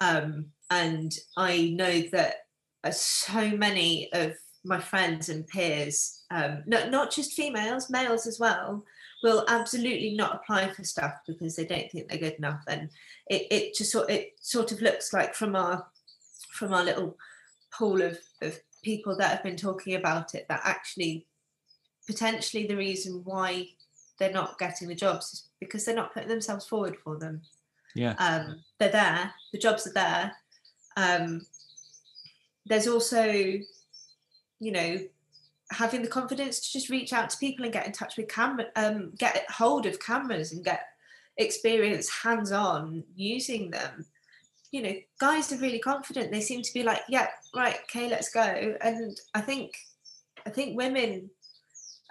Um, 0.00 0.46
and 0.70 1.12
I 1.36 1.70
know 1.74 2.02
that 2.12 2.47
so 2.92 3.50
many 3.50 4.08
of 4.12 4.34
my 4.64 4.80
friends 4.80 5.28
and 5.28 5.46
peers, 5.46 6.22
um, 6.30 6.62
not, 6.66 6.90
not 6.90 7.12
just 7.12 7.32
females, 7.32 7.90
males 7.90 8.26
as 8.26 8.38
well, 8.38 8.84
will 9.22 9.44
absolutely 9.48 10.14
not 10.14 10.36
apply 10.36 10.68
for 10.68 10.84
stuff 10.84 11.14
because 11.26 11.56
they 11.56 11.64
don't 11.64 11.90
think 11.90 12.08
they're 12.08 12.18
good 12.18 12.34
enough. 12.34 12.62
And 12.68 12.90
it, 13.28 13.46
it 13.50 13.74
just 13.74 13.92
sort 13.92 14.10
it 14.10 14.34
sort 14.40 14.72
of 14.72 14.80
looks 14.80 15.12
like 15.12 15.34
from 15.34 15.56
our 15.56 15.86
from 16.52 16.72
our 16.72 16.84
little 16.84 17.16
pool 17.72 18.00
of, 18.02 18.18
of 18.42 18.58
people 18.82 19.16
that 19.16 19.30
have 19.30 19.42
been 19.42 19.56
talking 19.56 19.94
about 19.94 20.34
it 20.34 20.46
that 20.48 20.60
actually 20.64 21.26
potentially 22.06 22.66
the 22.66 22.76
reason 22.76 23.22
why 23.24 23.68
they're 24.18 24.32
not 24.32 24.58
getting 24.58 24.88
the 24.88 24.94
jobs 24.94 25.32
is 25.32 25.48
because 25.60 25.84
they're 25.84 25.94
not 25.94 26.12
putting 26.12 26.28
themselves 26.28 26.66
forward 26.66 26.96
for 27.04 27.18
them. 27.18 27.42
Yeah. 27.94 28.14
Um, 28.18 28.62
they're 28.78 28.90
there, 28.90 29.32
the 29.52 29.58
jobs 29.58 29.86
are 29.86 29.92
there. 29.92 30.32
Um, 30.96 31.46
there's 32.68 32.86
also, 32.86 33.24
you 33.30 34.72
know, 34.72 34.98
having 35.70 36.02
the 36.02 36.08
confidence 36.08 36.60
to 36.60 36.72
just 36.72 36.88
reach 36.88 37.12
out 37.12 37.30
to 37.30 37.38
people 37.38 37.64
and 37.64 37.72
get 37.72 37.86
in 37.86 37.92
touch 37.92 38.16
with 38.16 38.28
camera, 38.28 38.66
um, 38.76 39.12
get 39.18 39.50
hold 39.50 39.86
of 39.86 40.00
cameras 40.00 40.52
and 40.52 40.64
get 40.64 40.82
experience 41.36 42.08
hands 42.08 42.52
on 42.52 43.04
using 43.14 43.70
them 43.70 44.06
you 44.70 44.82
know, 44.82 44.94
guys 45.18 45.52
are 45.52 45.58
really 45.58 45.78
confident. 45.78 46.30
They 46.30 46.40
seem 46.40 46.62
to 46.62 46.74
be 46.74 46.82
like, 46.82 47.00
yeah, 47.08 47.28
right, 47.54 47.76
okay, 47.84 48.08
let's 48.08 48.30
go. 48.30 48.76
And 48.80 49.18
I 49.34 49.40
think, 49.40 49.72
I 50.46 50.50
think 50.50 50.76
women 50.76 51.30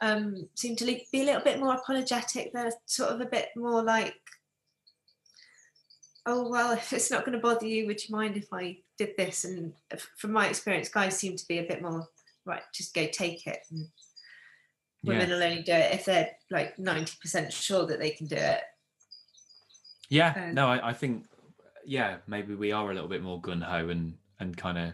um, 0.01 0.47
seem 0.55 0.75
to 0.77 0.85
be 0.85 1.21
a 1.21 1.25
little 1.25 1.43
bit 1.43 1.59
more 1.59 1.75
apologetic. 1.75 2.51
They're 2.53 2.73
sort 2.85 3.11
of 3.11 3.21
a 3.21 3.25
bit 3.25 3.49
more 3.55 3.83
like, 3.83 4.15
oh 6.27 6.47
well, 6.47 6.71
if 6.77 6.93
it's 6.93 7.09
not 7.09 7.25
going 7.25 7.37
to 7.37 7.41
bother 7.41 7.65
you, 7.65 7.87
would 7.87 8.07
you 8.07 8.15
mind 8.15 8.37
if 8.37 8.53
I 8.53 8.77
did 8.97 9.11
this? 9.17 9.45
And 9.45 9.73
from 10.17 10.33
my 10.33 10.47
experience, 10.47 10.89
guys 10.89 11.17
seem 11.17 11.35
to 11.35 11.47
be 11.47 11.59
a 11.59 11.63
bit 11.63 11.81
more 11.81 12.07
right. 12.45 12.61
Just 12.73 12.93
go 12.93 13.07
take 13.07 13.47
it. 13.47 13.59
And 13.71 13.87
women 15.03 15.29
yeah. 15.29 15.35
will 15.35 15.43
only 15.43 15.63
do 15.63 15.71
it 15.71 15.93
if 15.93 16.05
they're 16.05 16.29
like 16.51 16.77
ninety 16.77 17.17
percent 17.21 17.51
sure 17.51 17.87
that 17.87 17.99
they 17.99 18.11
can 18.11 18.27
do 18.27 18.35
it. 18.35 18.61
Yeah, 20.09 20.33
um, 20.37 20.53
no, 20.53 20.67
I, 20.67 20.89
I 20.89 20.93
think 20.93 21.25
yeah, 21.85 22.17
maybe 22.27 22.53
we 22.53 22.71
are 22.71 22.91
a 22.91 22.93
little 22.93 23.09
bit 23.09 23.23
more 23.23 23.41
gun 23.41 23.61
ho 23.61 23.89
and 23.89 24.13
and 24.39 24.55
kind 24.55 24.77
of 24.77 24.93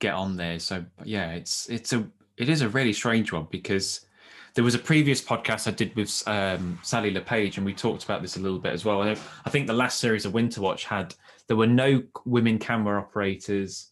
get 0.00 0.14
on 0.14 0.36
there. 0.36 0.58
So 0.58 0.84
yeah, 1.04 1.32
it's 1.32 1.68
it's 1.68 1.92
a 1.92 2.06
it 2.36 2.48
is 2.48 2.62
a 2.62 2.68
really 2.68 2.92
strange 2.92 3.32
one 3.32 3.46
because 3.50 4.06
there 4.54 4.64
was 4.64 4.74
a 4.74 4.78
previous 4.78 5.20
podcast 5.20 5.66
I 5.66 5.72
did 5.72 5.94
with 5.96 6.22
um, 6.26 6.78
Sally 6.82 7.10
Le 7.10 7.20
Page, 7.20 7.56
and 7.56 7.66
we 7.66 7.74
talked 7.74 8.04
about 8.04 8.22
this 8.22 8.36
a 8.36 8.40
little 8.40 8.60
bit 8.60 8.72
as 8.72 8.84
well. 8.84 9.02
I, 9.02 9.16
I 9.44 9.50
think 9.50 9.66
the 9.66 9.72
last 9.72 9.98
series 9.98 10.24
of 10.24 10.32
Winterwatch 10.32 10.84
had 10.84 11.14
there 11.48 11.56
were 11.56 11.66
no 11.66 12.02
women 12.24 12.58
camera 12.58 13.00
operators 13.00 13.90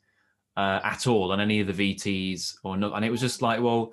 uh, 0.57 0.81
at 0.85 1.07
all 1.07 1.33
on 1.33 1.41
any 1.41 1.61
of 1.61 1.67
the 1.67 1.95
VTs 1.95 2.57
or 2.63 2.77
not, 2.77 2.95
and 2.95 3.05
it 3.05 3.11
was 3.11 3.21
just 3.21 3.43
like, 3.43 3.61
well, 3.61 3.93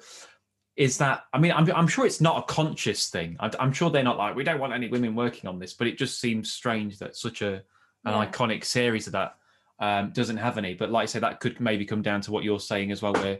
is 0.75 0.99
that? 0.99 1.23
I 1.33 1.39
mean, 1.39 1.51
I'm 1.51 1.69
I'm 1.71 1.87
sure 1.87 2.05
it's 2.05 2.21
not 2.21 2.37
a 2.37 2.53
conscious 2.53 3.09
thing. 3.09 3.35
I, 3.39 3.51
I'm 3.59 3.73
sure 3.73 3.89
they're 3.89 4.03
not 4.03 4.17
like 4.17 4.35
we 4.35 4.43
don't 4.43 4.59
want 4.59 4.73
any 4.73 4.87
women 4.89 5.15
working 5.15 5.49
on 5.49 5.57
this, 5.57 5.73
but 5.73 5.87
it 5.87 5.97
just 5.97 6.21
seems 6.21 6.51
strange 6.51 6.99
that 6.99 7.15
such 7.15 7.41
a 7.41 7.63
an 8.05 8.13
yeah. 8.13 8.25
iconic 8.25 8.63
series 8.63 9.07
of 9.07 9.13
that 9.13 9.35
um, 9.79 10.11
doesn't 10.13 10.37
have 10.37 10.59
any. 10.59 10.75
But 10.75 10.91
like 10.91 11.03
I 11.03 11.05
say, 11.07 11.19
that 11.19 11.39
could 11.39 11.59
maybe 11.59 11.85
come 11.85 12.03
down 12.03 12.21
to 12.21 12.31
what 12.31 12.43
you're 12.43 12.59
saying 12.59 12.91
as 12.91 13.01
well, 13.01 13.13
where 13.13 13.39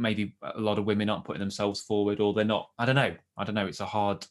maybe 0.00 0.34
a 0.42 0.60
lot 0.60 0.78
of 0.78 0.86
women 0.86 1.08
aren't 1.08 1.24
putting 1.24 1.40
themselves 1.40 1.80
forward, 1.80 2.20
or 2.20 2.32
they're 2.34 2.44
not. 2.44 2.70
I 2.78 2.86
don't 2.86 2.96
know. 2.96 3.14
I 3.36 3.44
don't 3.44 3.54
know. 3.54 3.66
It's 3.66 3.80
a 3.80 3.86
hard. 3.86 4.26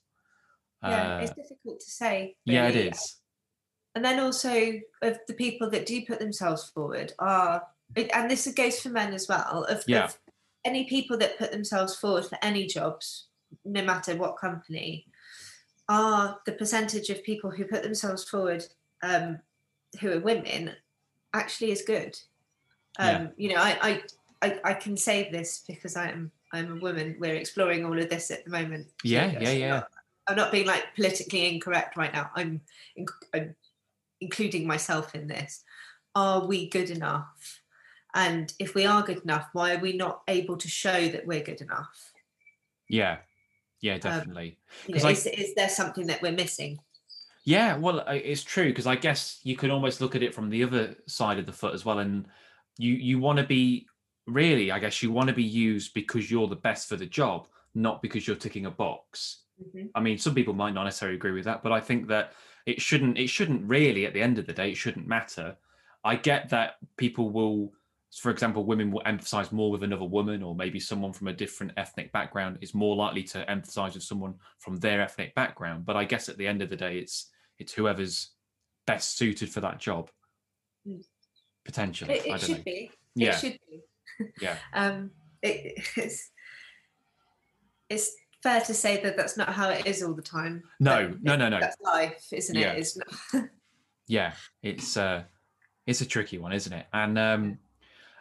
Yeah, 0.83 1.17
uh, 1.17 1.19
it's 1.21 1.33
difficult 1.33 1.79
to 1.79 1.89
say. 1.89 2.35
Really. 2.45 2.57
Yeah, 2.57 2.67
it 2.67 2.75
is. 2.75 3.17
And 3.95 4.03
then 4.03 4.19
also 4.19 4.79
of 5.01 5.19
the 5.27 5.33
people 5.33 5.69
that 5.71 5.85
do 5.85 6.05
put 6.05 6.19
themselves 6.19 6.69
forward 6.69 7.13
are, 7.19 7.63
and 7.95 8.29
this 8.29 8.47
goes 8.53 8.79
for 8.79 8.89
men 8.89 9.13
as 9.13 9.27
well. 9.27 9.65
Of, 9.69 9.83
yeah. 9.87 10.05
Of 10.05 10.17
any 10.65 10.85
people 10.85 11.17
that 11.17 11.37
put 11.37 11.51
themselves 11.51 11.95
forward 11.95 12.25
for 12.25 12.37
any 12.41 12.65
jobs, 12.65 13.27
no 13.65 13.83
matter 13.83 14.15
what 14.15 14.37
company, 14.37 15.05
are 15.87 16.39
the 16.45 16.51
percentage 16.51 17.09
of 17.09 17.23
people 17.23 17.49
who 17.49 17.65
put 17.65 17.83
themselves 17.83 18.23
forward 18.23 18.63
um, 19.01 19.39
who 19.99 20.11
are 20.11 20.19
women 20.19 20.71
actually 21.33 21.71
is 21.71 21.81
good. 21.81 22.17
Um, 22.97 23.07
yeah. 23.07 23.27
You 23.37 23.49
know, 23.49 23.61
I, 23.61 23.77
I, 23.81 24.03
I 24.41 24.59
I 24.63 24.73
can 24.73 24.97
say 24.97 25.29
this 25.31 25.63
because 25.67 25.95
I'm 25.95 26.31
I'm 26.53 26.77
a 26.77 26.81
woman. 26.81 27.15
We're 27.19 27.35
exploring 27.35 27.85
all 27.85 27.97
of 27.97 28.09
this 28.09 28.31
at 28.31 28.45
the 28.45 28.51
moment. 28.51 28.87
Yeah, 29.03 29.31
so 29.31 29.39
yeah, 29.39 29.51
yeah. 29.51 29.69
Not, 29.69 29.91
I'm 30.29 30.35
not 30.35 30.51
being 30.51 30.67
like 30.67 30.95
politically 30.95 31.53
incorrect 31.53 31.97
right 31.97 32.13
now. 32.13 32.29
I'm, 32.35 32.61
I'm 33.33 33.55
including 34.21 34.67
myself 34.67 35.15
in 35.15 35.27
this. 35.27 35.63
Are 36.15 36.45
we 36.45 36.69
good 36.69 36.91
enough? 36.91 37.61
And 38.13 38.51
if 38.59 38.75
we 38.75 38.85
are 38.85 39.03
good 39.03 39.23
enough, 39.23 39.49
why 39.53 39.75
are 39.75 39.79
we 39.79 39.93
not 39.93 40.21
able 40.27 40.57
to 40.57 40.67
show 40.67 41.07
that 41.09 41.25
we're 41.25 41.43
good 41.43 41.61
enough? 41.61 42.11
Yeah, 42.87 43.17
yeah, 43.81 43.95
um, 43.95 43.99
definitely. 43.99 44.57
Um, 44.87 44.95
you 44.95 45.03
know, 45.03 45.09
is, 45.09 45.25
is 45.27 45.53
there 45.55 45.69
something 45.69 46.07
that 46.07 46.21
we're 46.21 46.31
missing? 46.31 46.79
Yeah, 47.45 47.77
well, 47.77 48.03
it's 48.07 48.43
true 48.43 48.69
because 48.69 48.87
I 48.87 48.95
guess 48.95 49.39
you 49.43 49.55
can 49.55 49.71
almost 49.71 50.01
look 50.01 50.15
at 50.15 50.23
it 50.23 50.33
from 50.35 50.49
the 50.49 50.63
other 50.63 50.95
side 51.07 51.39
of 51.39 51.45
the 51.45 51.53
foot 51.53 51.73
as 51.73 51.85
well, 51.85 51.99
and 51.99 52.25
you 52.77 52.93
you 52.93 53.19
want 53.19 53.37
to 53.37 53.45
be 53.45 53.87
really, 54.33 54.71
I 54.71 54.79
guess, 54.79 55.01
you 55.01 55.11
want 55.11 55.29
to 55.29 55.35
be 55.35 55.43
used 55.43 55.93
because 55.93 56.29
you're 56.29 56.47
the 56.47 56.55
best 56.55 56.87
for 56.87 56.95
the 56.95 57.05
job, 57.05 57.47
not 57.75 58.01
because 58.01 58.27
you're 58.27 58.35
ticking 58.35 58.65
a 58.65 58.71
box. 58.71 59.43
Mm-hmm. 59.61 59.87
I 59.95 59.99
mean, 59.99 60.17
some 60.17 60.35
people 60.35 60.53
might 60.53 60.73
not 60.73 60.85
necessarily 60.85 61.17
agree 61.17 61.31
with 61.31 61.45
that, 61.45 61.63
but 61.63 61.71
I 61.71 61.79
think 61.79 62.07
that 62.07 62.33
it 62.65 62.81
shouldn't 62.81 63.17
it 63.17 63.27
shouldn't 63.27 63.67
really, 63.67 64.05
at 64.05 64.13
the 64.13 64.21
end 64.21 64.39
of 64.39 64.45
the 64.45 64.53
day, 64.53 64.71
it 64.71 64.77
shouldn't 64.77 65.07
matter. 65.07 65.55
I 66.03 66.15
get 66.15 66.49
that 66.49 66.77
people 66.97 67.29
will 67.29 67.73
for 68.15 68.31
example, 68.31 68.65
women 68.65 68.91
will 68.91 69.03
emphasize 69.05 69.51
more 69.51 69.69
with 69.69 69.83
another 69.83 70.05
woman, 70.05 70.41
or 70.41 70.55
maybe 70.55 70.79
someone 70.79 71.13
from 71.13 71.27
a 71.27 71.33
different 71.33 71.73
ethnic 71.77 72.11
background 72.11 72.57
is 72.61 72.73
more 72.73 72.95
likely 72.95 73.23
to 73.23 73.49
emphasize 73.49 73.93
with 73.93 74.03
someone 74.03 74.33
from 74.57 74.77
their 74.77 75.01
ethnic 75.01 75.35
background. 75.35 75.85
But 75.85 75.95
I 75.95 76.05
guess 76.05 76.27
at 76.27 76.37
the 76.37 76.47
end 76.47 76.61
of 76.61 76.69
the 76.69 76.75
day, 76.75 76.97
it's 76.97 77.27
it's 77.59 77.73
whoever's 77.73 78.31
best 78.87 79.17
suited 79.17 79.49
for 79.49 79.61
that 79.61 79.79
job. 79.79 80.09
Hmm. 80.85 81.01
Potentially, 81.65 82.15
it, 82.15 82.25
it 82.25 82.41
should 82.41 82.57
know. 82.57 82.63
be. 82.63 82.91
Yeah, 83.13 83.35
it 83.35 83.39
should 83.39 83.59
be. 83.69 83.81
Yeah. 84.41 84.57
um, 84.73 85.11
it, 85.41 85.83
it's 85.95 86.31
it's 87.89 88.15
fair 88.41 88.61
to 88.61 88.73
say 88.73 89.01
that 89.01 89.17
that's 89.17 89.37
not 89.37 89.49
how 89.49 89.69
it 89.69 89.85
is 89.85 90.03
all 90.03 90.13
the 90.13 90.21
time. 90.21 90.63
No, 90.79 91.15
no, 91.21 91.35
no, 91.35 91.49
no. 91.49 91.59
That's 91.59 91.79
life, 91.81 92.27
isn't 92.31 92.55
it? 92.55 92.59
Yeah. 92.59 92.71
It's 92.73 92.97
not. 92.97 93.43
yeah, 94.07 94.33
it's 94.61 94.97
uh, 94.97 95.23
it's 95.87 96.01
a 96.01 96.05
tricky 96.05 96.37
one, 96.37 96.53
isn't 96.53 96.73
it? 96.73 96.85
And 96.93 97.17
um, 97.17 97.59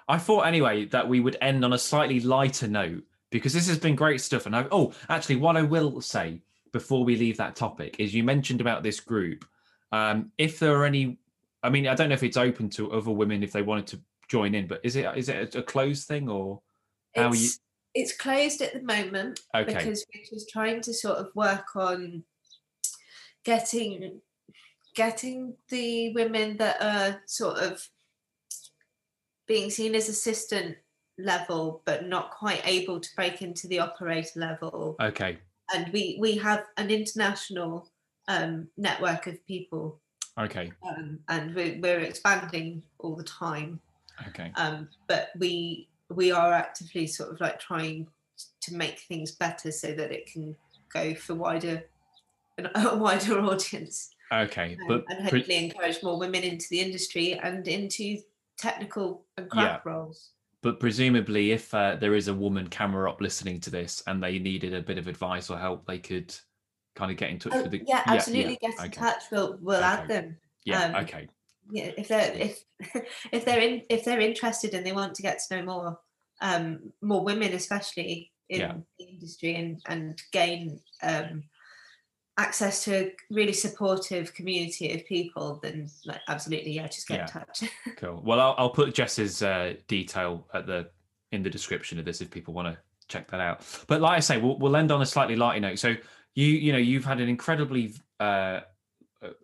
I 0.09 0.19
thought 0.19 0.43
anyway 0.43 0.87
that 0.87 1.09
we 1.09 1.21
would 1.21 1.37
end 1.41 1.65
on 1.65 1.73
a 1.73 1.79
slightly 1.79 2.21
lighter 2.21 2.69
note 2.69 3.05
because 3.31 3.53
this 3.53 3.69
has 3.69 3.79
been 3.79 3.95
great 3.95 4.21
stuff. 4.21 4.47
And 4.47 4.57
I, 4.57 4.67
oh, 4.71 4.93
actually, 5.09 5.37
what 5.37 5.57
I 5.57 5.63
will 5.63 6.01
say 6.01 6.41
before 6.73 7.05
we 7.05 7.17
leave 7.17 7.37
that 7.37 7.57
topic 7.57 7.97
is 7.99 8.15
you 8.15 8.25
mentioned 8.25 8.61
about 8.61 8.83
this 8.83 9.01
group. 9.01 9.45
Um, 9.93 10.33
if 10.39 10.59
there 10.59 10.77
are 10.77 10.85
any, 10.85 11.19
I 11.63 11.71
mean, 11.71 11.87
I 11.87 11.95
don't 11.95 12.09
know 12.09 12.15
if 12.15 12.23
it's 12.23 12.37
open 12.37 12.69
to 12.71 12.93
other 12.93 13.11
women 13.11 13.43
if 13.43 13.53
they 13.53 13.63
wanted 13.63 13.87
to 13.89 14.01
join 14.29 14.55
in, 14.55 14.67
but 14.67 14.81
is 14.83 14.97
it 14.97 15.07
is 15.17 15.29
it 15.29 15.55
a 15.55 15.63
closed 15.63 16.07
thing 16.07 16.29
or 16.29 16.61
how 17.17 17.29
it's, 17.29 17.37
are 17.37 17.43
you? 17.43 17.49
It's 17.95 18.17
closed 18.17 18.61
at 18.61 18.75
the 18.75 18.83
moment 18.83 19.41
okay. 19.55 19.75
because 19.75 20.05
we're 20.15 20.25
just 20.29 20.51
trying 20.51 20.81
to 20.83 20.93
sort 20.93 21.19
of 21.19 21.31
work 21.35 21.75
on 21.75 22.23
getting 23.45 24.21
getting 24.95 25.55
the 25.69 26.13
women 26.13 26.57
that 26.59 26.83
are 26.83 27.21
sort 27.27 27.59
of 27.59 27.87
being 29.47 29.71
seen 29.71 29.95
as 29.95 30.09
assistant 30.09 30.77
level, 31.19 31.83
but 31.85 32.07
not 32.07 32.31
quite 32.31 32.61
able 32.65 33.01
to 33.01 33.09
break 33.17 33.43
into 33.43 33.67
the 33.67 33.81
operator 33.81 34.39
level. 34.41 34.97
Okay. 35.01 35.39
And 35.75 35.93
we 35.93 36.19
we 36.21 36.37
have 36.37 36.65
an 36.77 36.91
international 36.91 37.91
um, 38.29 38.69
network 38.77 39.27
of 39.27 39.45
people, 39.47 40.01
Okay. 40.39 40.71
um, 40.87 41.19
and 41.29 41.55
we're, 41.55 41.79
we're 41.81 42.01
expanding 42.01 42.83
all 42.99 43.17
the 43.17 43.25
time. 43.25 43.81
Okay. 44.29 44.53
Um, 44.57 44.89
but 45.07 45.29
we 45.39 45.89
we 46.11 46.33
are 46.33 46.53
actively 46.53 47.07
sort 47.07 47.31
of 47.31 47.41
like 47.41 47.61
trying 47.61 48.09
to 48.63 48.75
make 48.75 48.99
things 49.01 49.33
better 49.33 49.71
so 49.71 49.93
that 49.93 50.11
it 50.11 50.27
can 50.27 50.57
go 50.93 51.15
for 51.15 51.35
wider 51.35 51.85
a 52.75 52.97
wider 52.97 53.39
audience 53.41 54.11
Okay. 54.33 54.77
um, 54.83 54.89
But 54.89 55.05
and 55.09 55.29
pre- 55.29 55.39
hopefully 55.41 55.65
encourage 55.65 56.03
more 56.03 56.19
women 56.19 56.43
into 56.43 56.67
the 56.71 56.81
industry 56.81 57.35
and 57.39 57.67
into 57.69 58.19
technical 58.59 59.25
and 59.37 59.49
craft 59.51 59.87
roles. 59.87 60.31
but 60.63 60.81
presumably, 60.81 61.53
if 61.53 61.73
uh, 61.73 61.97
there 61.97 62.15
is 62.15 62.29
a 62.29 62.35
woman 62.35 62.69
camera 62.69 63.09
op 63.11 63.21
listening 63.21 63.61
to 63.61 63.71
this 63.71 64.03
and 64.07 64.23
they 64.23 64.39
needed 64.39 64.75
a 64.75 64.83
bit 64.83 64.99
of 64.99 65.07
advice 65.07 65.49
or 65.51 65.59
help, 65.59 65.87
they 65.87 65.99
could 65.99 66.35
kind 66.97 67.11
of 67.13 67.17
get 67.17 67.31
in 67.31 67.39
touch 67.39 67.53
Oh, 67.55 67.63
with 67.63 67.71
the 67.71 67.83
yeah, 67.87 68.03
absolutely. 68.07 68.59
Get 68.61 68.75
in 68.75 68.81
okay. 68.87 68.89
touch. 68.89 69.23
We'll 69.31 69.57
we'll 69.63 69.77
Okay. 69.79 69.87
add 69.87 70.09
them. 70.09 70.37
Yeah. 70.65 70.83
Um, 70.85 70.95
okay. 71.05 71.29
Yeah, 71.71 71.91
if 71.97 72.09
they're 72.09 72.33
if 72.35 72.65
if 73.33 73.45
they're 73.45 73.61
in 73.61 73.83
if 73.91 74.05
they're 74.05 74.21
interested 74.21 74.75
and 74.75 74.85
they 74.87 74.93
want 74.93 75.15
to 75.15 75.23
get 75.23 75.39
to 75.49 75.57
know 75.57 75.65
more 75.65 76.01
um 76.41 76.93
more 77.03 77.23
women 77.25 77.53
especially 77.53 78.31
in 78.49 78.61
Yeah. 78.61 78.75
the 78.99 79.05
industry 79.05 79.55
and 79.57 79.81
and 79.87 80.21
gain 80.33 80.81
um 81.03 81.45
access 82.39 82.85
to 82.85 82.95
a 82.97 83.13
really 83.31 83.53
supportive 83.53 84.33
community 84.33 84.95
of 84.95 85.05
people 85.07 85.59
then 85.63 85.89
like 86.07 86.21
absolutely 86.29 86.71
yeah 86.73 86.87
just 86.87 87.09
get 87.09 87.17
Yeah. 87.19 87.23
in 87.25 87.29
touch 87.29 87.71
Cool. 87.97 88.23
Well, 88.25 88.39
I'll, 88.41 88.55
I'll 88.59 88.71
put 88.71 88.95
Jess's 88.95 89.43
uh, 89.43 89.75
detail 89.89 90.47
at 90.55 90.67
the 90.67 90.89
in 91.33 91.43
the 91.43 91.51
description 91.51 91.99
of 91.99 92.05
this 92.05 92.21
if 92.21 92.31
people 92.31 92.55
want 92.55 92.69
to 92.69 92.79
check 93.09 93.29
that 93.31 93.41
out. 93.41 93.61
But 93.89 94.01
like 94.01 94.17
I 94.17 94.21
say, 94.21 94.39
we'll, 94.39 94.57
we'll 94.59 94.77
end 94.77 94.93
on 94.93 95.03
a 95.03 95.07
slightly 95.07 95.35
lighter 95.37 95.61
note. 95.61 95.79
So 95.81 95.95
you 96.35 96.47
you 96.47 96.73
know 96.73 96.79
you've 96.79 97.05
had 97.05 97.21
an 97.21 97.29
incredibly 97.29 97.95
uh, 98.21 98.23
uh, 98.23 98.61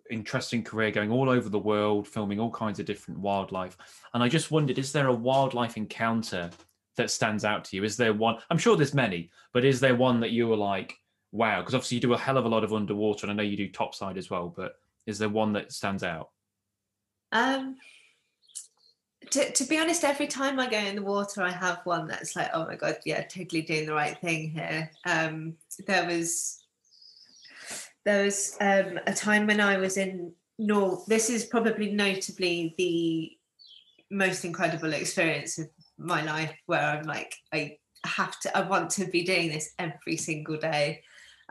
interesting 0.09 0.63
career 0.63 0.91
going 0.91 1.11
all 1.11 1.29
over 1.29 1.49
the 1.49 1.59
world, 1.59 2.07
filming 2.07 2.39
all 2.39 2.51
kinds 2.51 2.79
of 2.79 2.85
different 2.85 3.19
wildlife. 3.19 3.77
And 4.13 4.23
I 4.23 4.29
just 4.29 4.51
wondered, 4.51 4.79
is 4.79 4.91
there 4.91 5.07
a 5.07 5.13
wildlife 5.13 5.77
encounter 5.77 6.49
that 6.97 7.11
stands 7.11 7.43
out 7.43 7.65
to 7.65 7.75
you? 7.75 7.83
Is 7.83 7.97
there 7.97 8.13
one? 8.13 8.37
I'm 8.49 8.57
sure 8.57 8.75
there's 8.75 8.93
many, 8.93 9.29
but 9.53 9.65
is 9.65 9.79
there 9.79 9.95
one 9.95 10.19
that 10.21 10.31
you 10.31 10.47
were 10.47 10.55
like, 10.55 10.95
wow? 11.31 11.59
Because 11.59 11.75
obviously 11.75 11.95
you 11.95 12.01
do 12.01 12.13
a 12.13 12.17
hell 12.17 12.37
of 12.37 12.45
a 12.45 12.49
lot 12.49 12.63
of 12.63 12.73
underwater, 12.73 13.27
and 13.27 13.31
I 13.31 13.35
know 13.35 13.49
you 13.49 13.57
do 13.57 13.69
topside 13.69 14.17
as 14.17 14.29
well. 14.29 14.53
But 14.55 14.75
is 15.05 15.19
there 15.19 15.29
one 15.29 15.53
that 15.53 15.71
stands 15.71 16.03
out? 16.03 16.29
um 17.31 17.75
to, 19.31 19.51
to 19.51 19.63
be 19.65 19.77
honest 19.77 20.03
every 20.03 20.27
time 20.27 20.59
i 20.59 20.69
go 20.69 20.77
in 20.77 20.95
the 20.95 21.01
water 21.01 21.41
i 21.41 21.51
have 21.51 21.81
one 21.83 22.07
that's 22.07 22.35
like 22.35 22.49
oh 22.53 22.65
my 22.65 22.75
god 22.75 22.97
yeah 23.05 23.21
totally 23.23 23.61
doing 23.61 23.85
the 23.85 23.93
right 23.93 24.17
thing 24.19 24.49
here 24.49 24.89
um 25.05 25.55
there 25.87 26.05
was 26.05 26.64
there 28.05 28.25
was 28.25 28.55
um 28.61 28.99
a 29.07 29.13
time 29.13 29.47
when 29.47 29.59
i 29.59 29.77
was 29.77 29.97
in 29.97 30.31
Nor. 30.57 31.03
this 31.07 31.29
is 31.29 31.45
probably 31.45 31.91
notably 31.91 32.75
the 32.77 33.31
most 34.09 34.45
incredible 34.45 34.93
experience 34.93 35.57
of 35.57 35.67
my 35.97 36.23
life 36.23 36.55
where 36.65 36.81
i'm 36.81 37.03
like 37.03 37.35
i 37.53 37.77
have 38.05 38.39
to 38.41 38.57
i 38.57 38.61
want 38.61 38.89
to 38.91 39.05
be 39.05 39.23
doing 39.23 39.49
this 39.49 39.73
every 39.79 40.17
single 40.17 40.57
day 40.57 41.01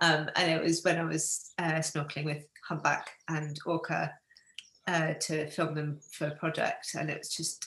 um 0.00 0.30
and 0.36 0.50
it 0.50 0.62
was 0.62 0.82
when 0.84 0.98
i 0.98 1.04
was 1.04 1.52
uh, 1.58 1.80
snorkeling 1.80 2.24
with 2.24 2.44
humpback 2.68 3.10
and 3.28 3.58
orca 3.66 4.12
uh, 4.86 5.14
to 5.14 5.48
film 5.48 5.74
them 5.74 5.98
for 6.12 6.28
a 6.28 6.36
project, 6.36 6.94
and 6.98 7.10
it 7.10 7.18
was 7.18 7.30
just 7.30 7.66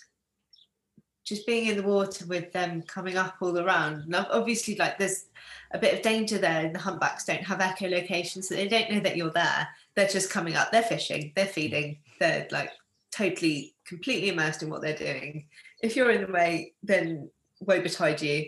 just 1.28 1.46
being 1.46 1.66
in 1.66 1.76
the 1.76 1.84
water 1.84 2.26
with 2.26 2.54
them 2.54 2.82
coming 2.84 3.18
up 3.18 3.36
all 3.42 3.60
around. 3.60 4.04
And 4.04 4.16
obviously, 4.16 4.76
like 4.76 4.98
there's 4.98 5.26
a 5.72 5.78
bit 5.78 5.94
of 5.94 6.02
danger 6.02 6.38
there. 6.38 6.72
The 6.72 6.80
humpbacks 6.80 7.26
don't 7.26 7.44
have 7.44 7.60
echolocation, 7.60 8.42
so 8.42 8.56
they 8.56 8.70
don't 8.70 8.90
know 8.90 9.02
that 9.02 9.18
you're 9.18 9.30
there. 9.32 9.68
They're 9.94 10.08
just 10.08 10.32
coming 10.32 10.56
up. 10.56 10.72
They're 10.72 10.82
fishing. 10.82 11.34
They're 11.36 11.46
feeding. 11.46 11.98
They're 12.22 12.48
like 12.52 12.72
totally, 13.12 13.76
completely 13.86 14.30
immersed 14.30 14.64
in 14.64 14.70
what 14.70 14.82
they're 14.82 14.96
doing. 14.96 15.48
If 15.84 15.98
you're 15.98 16.12
in 16.12 16.22
the 16.22 16.32
way, 16.32 16.74
then 16.82 17.30
woe 17.60 17.82
betide 17.82 18.22
you. 18.22 18.46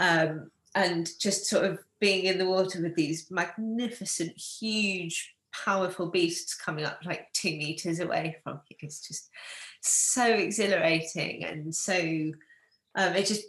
Um, 0.00 0.50
and 0.74 1.08
just 1.20 1.46
sort 1.46 1.64
of 1.64 1.78
being 2.00 2.24
in 2.24 2.38
the 2.38 2.48
water 2.48 2.82
with 2.82 2.96
these 2.96 3.30
magnificent, 3.30 4.36
huge 4.36 5.36
powerful 5.64 6.10
beasts 6.10 6.54
coming 6.54 6.84
up 6.84 6.98
like 7.04 7.32
two 7.32 7.50
meters 7.50 8.00
away 8.00 8.36
from 8.42 8.60
you. 8.68 8.76
It's 8.80 9.06
just 9.06 9.30
so 9.88 10.26
exhilarating 10.26 11.44
and 11.44 11.74
so 11.74 11.94
um, 12.94 13.14
it 13.14 13.26
just 13.26 13.44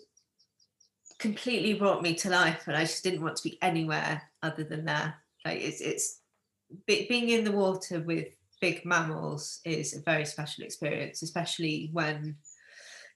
completely 1.19 1.73
brought 1.73 2.02
me 2.02 2.13
to 2.15 2.30
life, 2.30 2.63
and 2.67 2.76
I 2.76 2.82
just 2.82 3.04
didn't 3.04 3.23
want 3.23 3.38
to 3.38 3.43
be 3.43 3.58
anywhere 3.62 4.21
other 4.43 4.63
than 4.63 4.86
there. 4.86 5.15
Like 5.45 5.62
it's 5.62 5.82
it's 5.82 6.19
being 6.86 7.30
in 7.30 7.43
the 7.43 7.52
water 7.52 8.02
with 8.02 8.28
big 8.60 8.86
mammals 8.86 9.60
is 9.65 9.95
a 9.95 10.02
very 10.02 10.26
special 10.26 10.63
experience, 10.63 11.21
especially 11.21 11.89
when 11.93 12.36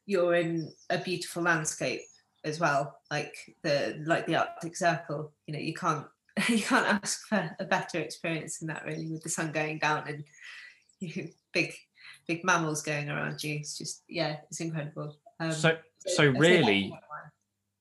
you're 0.05 0.35
in 0.35 0.71
a 0.89 0.97
beautiful 0.97 1.43
landscape 1.43 2.01
as 2.43 2.59
well, 2.59 2.97
like 3.11 3.35
the 3.63 4.01
like 4.05 4.25
the 4.25 4.37
Arctic 4.37 4.75
Circle. 4.75 5.33
You 5.47 5.53
know, 5.53 5.59
you 5.59 5.73
can't 5.73 6.05
you 6.49 6.61
can't 6.61 6.87
ask 6.87 7.27
for 7.27 7.55
a 7.59 7.65
better 7.65 7.99
experience 7.99 8.59
than 8.59 8.69
that 8.69 8.85
really 8.85 9.07
with 9.07 9.23
the 9.23 9.29
sun 9.29 9.51
going 9.51 9.79
down 9.79 10.07
and 10.07 10.23
you 10.99 11.29
big 11.53 11.73
big 12.31 12.43
mammals 12.43 12.81
going 12.81 13.09
around 13.09 13.43
you. 13.43 13.55
It's 13.55 13.77
just 13.77 14.03
yeah 14.07 14.37
it's 14.49 14.61
incredible. 14.61 15.17
Um, 15.39 15.51
So 15.51 15.57
so 15.59 15.69
I'd 15.69 16.15
say 16.15 16.27
that's 16.27 16.39
really, 16.39 16.93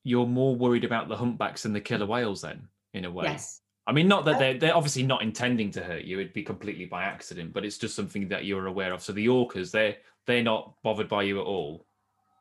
you're 0.05 0.27
more 0.27 0.55
worried 0.57 0.85
about 0.85 1.09
the 1.09 1.17
humpbacks 1.17 1.63
than 1.63 1.73
the 1.73 1.81
killer 1.81 2.07
whales 2.07 2.41
then 2.43 2.69
in 2.93 3.05
a 3.05 3.11
way. 3.11 3.27
Yes. 3.27 3.61
I 3.87 3.93
mean 3.93 4.09
not 4.09 4.25
that 4.27 4.39
they're, 4.39 4.59
they're 4.59 4.77
obviously 4.77 5.05
not 5.05 5.23
intending 5.23 5.71
to 5.73 5.83
hurt 5.83 6.05
you 6.05 6.21
it'd 6.21 6.33
be 6.33 6.43
completely 6.43 6.87
by 6.87 7.05
accident 7.05 7.53
but 7.53 7.65
it's 7.65 7.79
just 7.79 7.97
something 7.97 8.29
that 8.29 8.45
you're 8.45 8.67
aware 8.67 8.93
of. 8.93 9.03
So 9.03 9.13
the 9.13 9.27
orcas 9.27 9.71
they're 9.71 9.97
they're 10.27 10.43
not 10.43 10.75
bothered 10.83 11.09
by 11.09 11.23
you 11.23 11.41
at 11.41 11.47
all? 11.47 11.87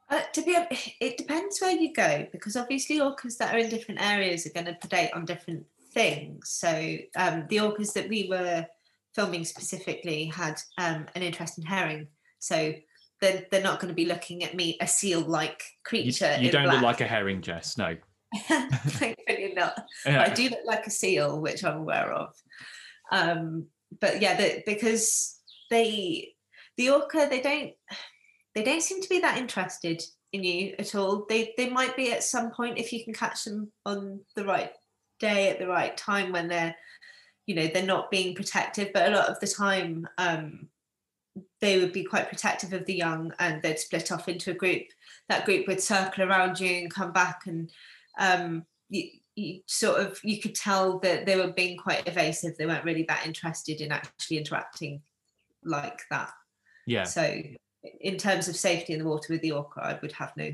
Uh, 0.09 0.21
to 0.33 0.41
be, 0.41 0.57
it 0.99 1.17
depends 1.17 1.59
where 1.61 1.71
you 1.71 1.93
go 1.93 2.27
because 2.31 2.55
obviously 2.55 2.99
orcas 2.99 3.37
that 3.37 3.53
are 3.53 3.59
in 3.59 3.69
different 3.69 4.01
areas 4.01 4.45
are 4.45 4.55
going 4.57 4.65
to 4.65 4.73
predate 4.73 5.15
on 5.15 5.23
different 5.23 5.63
things. 5.91 6.49
So 6.49 6.97
um, 7.15 7.45
the 7.49 7.57
orcas 7.57 7.93
that 7.93 8.09
we 8.09 8.27
were 8.27 8.65
filming 9.19 9.43
specifically 9.43 10.25
had 10.25 10.59
um, 10.77 11.05
an 11.15 11.21
interest 11.21 11.57
in 11.57 11.65
herring 11.65 12.07
so 12.39 12.73
they're, 13.21 13.45
they're 13.51 13.61
not 13.61 13.79
going 13.79 13.89
to 13.89 13.95
be 13.95 14.05
looking 14.05 14.43
at 14.43 14.55
me 14.55 14.77
a 14.79 14.87
seal 14.87 15.21
like 15.21 15.61
creature 15.83 16.37
you 16.39 16.47
in 16.47 16.51
don't 16.51 16.67
look 16.67 16.81
like 16.81 17.01
a 17.01 17.07
herring 17.07 17.41
jess 17.41 17.77
no 17.77 17.95
Thankfully 18.47 19.53
not. 19.55 19.75
Yeah. 20.05 20.21
I 20.21 20.29
do 20.29 20.49
look 20.49 20.65
like 20.65 20.85
a 20.85 20.91
seal, 20.91 21.41
which 21.41 21.63
I'm 21.63 21.77
aware 21.77 22.11
of. 22.11 22.33
Um, 23.11 23.67
but 23.99 24.21
yeah, 24.21 24.37
the, 24.37 24.63
because 24.65 25.39
they, 25.69 26.33
the 26.77 26.91
orca, 26.91 27.27
they 27.29 27.41
don't, 27.41 27.71
they 28.53 28.63
don't 28.63 28.83
seem 28.83 29.01
to 29.01 29.09
be 29.09 29.19
that 29.21 29.37
interested 29.37 30.03
in 30.31 30.43
you 30.43 30.75
at 30.77 30.93
all. 30.93 31.25
They 31.27 31.53
they 31.57 31.69
might 31.69 31.95
be 31.95 32.11
at 32.11 32.23
some 32.23 32.51
point 32.51 32.77
if 32.77 32.93
you 32.93 33.03
can 33.03 33.13
catch 33.13 33.45
them 33.45 33.71
on 33.85 34.19
the 34.35 34.45
right 34.45 34.71
day 35.19 35.49
at 35.49 35.59
the 35.59 35.67
right 35.67 35.95
time 35.97 36.31
when 36.31 36.47
they're, 36.47 36.75
you 37.49 37.55
know, 37.55 37.65
they're 37.65 37.81
not 37.81 38.11
being 38.11 38.35
protective. 38.35 38.91
But 38.93 39.11
a 39.11 39.15
lot 39.15 39.27
of 39.27 39.39
the 39.39 39.47
time, 39.47 40.07
um, 40.19 40.69
they 41.61 41.79
would 41.79 41.91
be 41.91 42.03
quite 42.03 42.29
protective 42.29 42.73
of 42.73 42.85
the 42.85 42.93
young, 42.93 43.33
and 43.39 43.59
they'd 43.63 43.79
split 43.79 44.11
off 44.11 44.29
into 44.29 44.51
a 44.51 44.53
group. 44.53 44.83
That 45.29 45.45
group 45.45 45.67
would 45.67 45.81
circle 45.81 46.23
around 46.23 46.59
you 46.59 46.69
and 46.69 46.93
come 46.93 47.11
back 47.11 47.47
and 47.47 47.71
um, 48.19 48.67
you, 48.89 49.09
you 49.35 49.61
sort 49.65 49.99
of 49.99 50.19
you 50.23 50.39
could 50.39 50.53
tell 50.53 50.99
that 50.99 51.25
they 51.25 51.37
were 51.37 51.51
being 51.51 51.75
quite 51.75 52.07
evasive. 52.07 52.55
They 52.55 52.67
weren't 52.67 52.85
really 52.85 53.05
that 53.09 53.25
interested 53.25 53.81
in 53.81 53.91
actually 53.91 54.37
interacting 54.37 55.01
like 55.63 56.01
that. 56.11 56.31
yeah 56.85 57.05
So, 57.05 57.41
in 57.99 58.17
terms 58.17 58.47
of 58.47 58.57
safety 58.57 58.93
in 58.93 58.99
the 58.99 59.09
water 59.09 59.33
with 59.33 59.41
the 59.41 59.53
orca, 59.53 59.81
I 59.81 59.97
would 60.03 60.11
have 60.11 60.37
no 60.37 60.51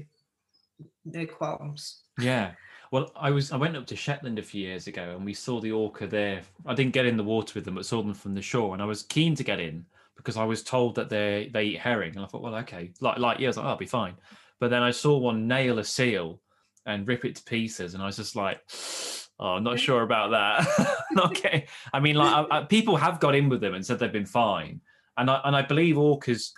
no 1.04 1.26
qualms. 1.26 2.04
Yeah. 2.22 2.54
Well, 2.96 3.12
I 3.14 3.30
was 3.30 3.52
I 3.52 3.58
went 3.58 3.76
up 3.76 3.86
to 3.88 3.96
Shetland 3.98 4.40
a 4.40 4.42
few 4.42 4.66
years 4.66 4.88
ago 4.88 5.16
and 5.18 5.26
we 5.26 5.34
saw 5.34 5.60
the 5.60 5.74
orca 5.74 6.08
there. 6.08 6.44
I 6.66 6.74
didn't 6.74 6.94
get 6.94 7.06
in 7.06 7.18
the 7.18 7.26
water 7.26 7.52
with 7.54 7.66
them, 7.66 7.76
but 7.76 7.86
saw 7.86 8.02
them 8.02 8.14
from 8.14 8.34
the 8.34 8.42
shore, 8.42 8.74
and 8.74 8.82
I 8.82 8.86
was 8.86 9.04
keen 9.04 9.36
to 9.36 9.44
get 9.44 9.60
in 9.60 9.86
because 10.16 10.38
I 10.38 10.46
was 10.46 10.64
told 10.64 10.96
that 10.96 11.10
they 11.10 11.50
they 11.54 11.64
eat 11.66 11.80
herring, 11.80 12.16
and 12.16 12.24
I 12.24 12.28
thought, 12.30 12.42
well, 12.42 12.56
okay, 12.56 12.94
like 13.02 13.18
like 13.18 13.40
yeah, 13.40 13.48
I 13.48 13.50
was 13.50 13.58
like, 13.58 13.66
oh, 13.66 13.70
I'll 13.72 13.76
be 13.76 13.86
fine. 13.86 14.14
But 14.62 14.70
then 14.70 14.82
I 14.82 14.92
saw 14.92 15.18
one 15.18 15.46
nail 15.46 15.80
a 15.80 15.84
seal 15.84 16.40
and 16.86 17.06
rip 17.06 17.26
it 17.26 17.36
to 17.36 17.44
pieces, 17.44 17.96
and 17.96 18.02
I 18.02 18.06
was 18.06 18.16
just 18.16 18.38
like, 18.38 18.62
oh, 19.42 19.56
I'm 19.56 19.64
not 19.66 19.78
sure 19.78 20.04
about 20.04 20.32
that. 20.32 20.98
okay, 21.32 21.68
I 21.94 22.00
mean, 22.00 22.16
like 22.16 22.34
I, 22.34 22.60
I, 22.60 22.64
people 22.64 22.96
have 22.96 23.20
got 23.20 23.36
in 23.36 23.50
with 23.50 23.60
them 23.60 23.74
and 23.74 23.86
said 23.86 24.00
they've 24.00 24.10
been 24.10 24.26
fine, 24.26 24.80
and 25.18 25.30
I 25.30 25.42
and 25.44 25.54
I 25.54 25.64
believe 25.64 25.98
orcas. 25.98 26.52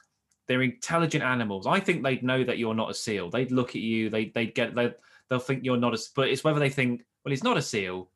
They're 0.48 0.62
intelligent 0.62 1.26
animals. 1.26 1.68
I 1.68 1.82
think 1.82 2.04
they'd 2.04 2.24
know 2.24 2.42
that 2.44 2.58
you're 2.58 2.74
not 2.74 2.92
a 2.92 2.94
seal. 2.94 3.30
They'd 3.30 3.52
look 3.52 3.72
at 3.72 3.82
you. 3.82 4.10
They 4.10 4.26
they'd 4.26 4.56
get 4.56 4.76
they 4.76 4.94
they'll 5.30 5.40
think 5.40 5.64
you're 5.64 5.78
not 5.78 5.94
a. 5.94 6.00
But 6.16 6.30
it's 6.30 6.44
whether 6.44 6.60
they 6.60 6.70
think, 6.70 7.04
well, 7.24 7.32
he's 7.32 7.44
not 7.44 7.58
a 7.58 7.62
seal, 7.62 8.10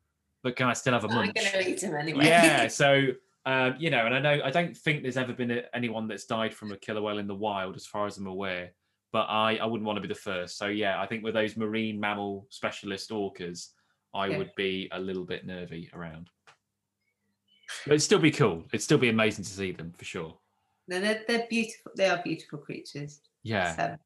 but 0.43 0.55
can 0.55 0.67
I 0.67 0.73
still 0.73 0.93
have 0.93 1.03
a 1.03 1.07
I'm 1.07 1.31
going 1.31 1.33
to 1.33 1.69
eat 1.69 1.83
him 1.83 1.95
anyway. 1.95 2.25
yeah. 2.25 2.67
So 2.81 3.07
um, 3.45 3.75
you 3.79 3.89
know, 3.89 4.05
and 4.05 4.13
I 4.15 4.19
know 4.19 4.41
I 4.43 4.51
don't 4.51 4.75
think 4.77 5.01
there's 5.01 5.17
ever 5.17 5.33
been 5.33 5.51
a, 5.51 5.63
anyone 5.73 6.07
that's 6.07 6.25
died 6.25 6.53
from 6.53 6.71
a 6.71 6.77
killer 6.77 7.01
whale 7.01 7.17
in 7.17 7.27
the 7.27 7.35
wild, 7.35 7.75
as 7.75 7.85
far 7.87 8.05
as 8.05 8.17
I'm 8.17 8.27
aware. 8.27 8.71
but 9.11 9.25
I, 9.29 9.57
I 9.57 9.65
wouldn't 9.65 9.85
want 9.87 9.97
to 9.97 10.01
be 10.01 10.07
the 10.07 10.15
first. 10.15 10.57
So 10.57 10.67
yeah, 10.67 11.01
I 11.01 11.07
think 11.07 11.23
with 11.23 11.33
those 11.33 11.57
marine 11.57 11.99
mammal 11.99 12.45
specialist 12.49 13.09
orcas, 13.09 13.69
I 14.13 14.27
Yeah. 14.27 14.37
would 14.37 14.51
be 14.55 14.87
a 14.91 14.99
little 14.99 15.25
bit 15.25 15.45
nervy 15.45 15.89
around. 15.93 16.29
But 17.85 17.93
it'd 17.93 18.01
still 18.03 18.19
be 18.19 18.31
cool. 18.31 18.63
It'd 18.71 18.81
still 18.83 18.97
be 18.97 19.09
amazing 19.09 19.43
to 19.45 19.49
see 19.49 19.71
them 19.71 19.91
for 19.97 20.05
sure. 20.05 20.37
No, 20.87 20.99
they're, 20.99 21.23
they're 21.27 21.47
beautiful. 21.49 21.91
They 21.95 22.09
are 22.09 22.21
beautiful 22.23 22.59
creatures. 22.59 23.21
Yeah, 23.43 23.75
So, 23.75 23.97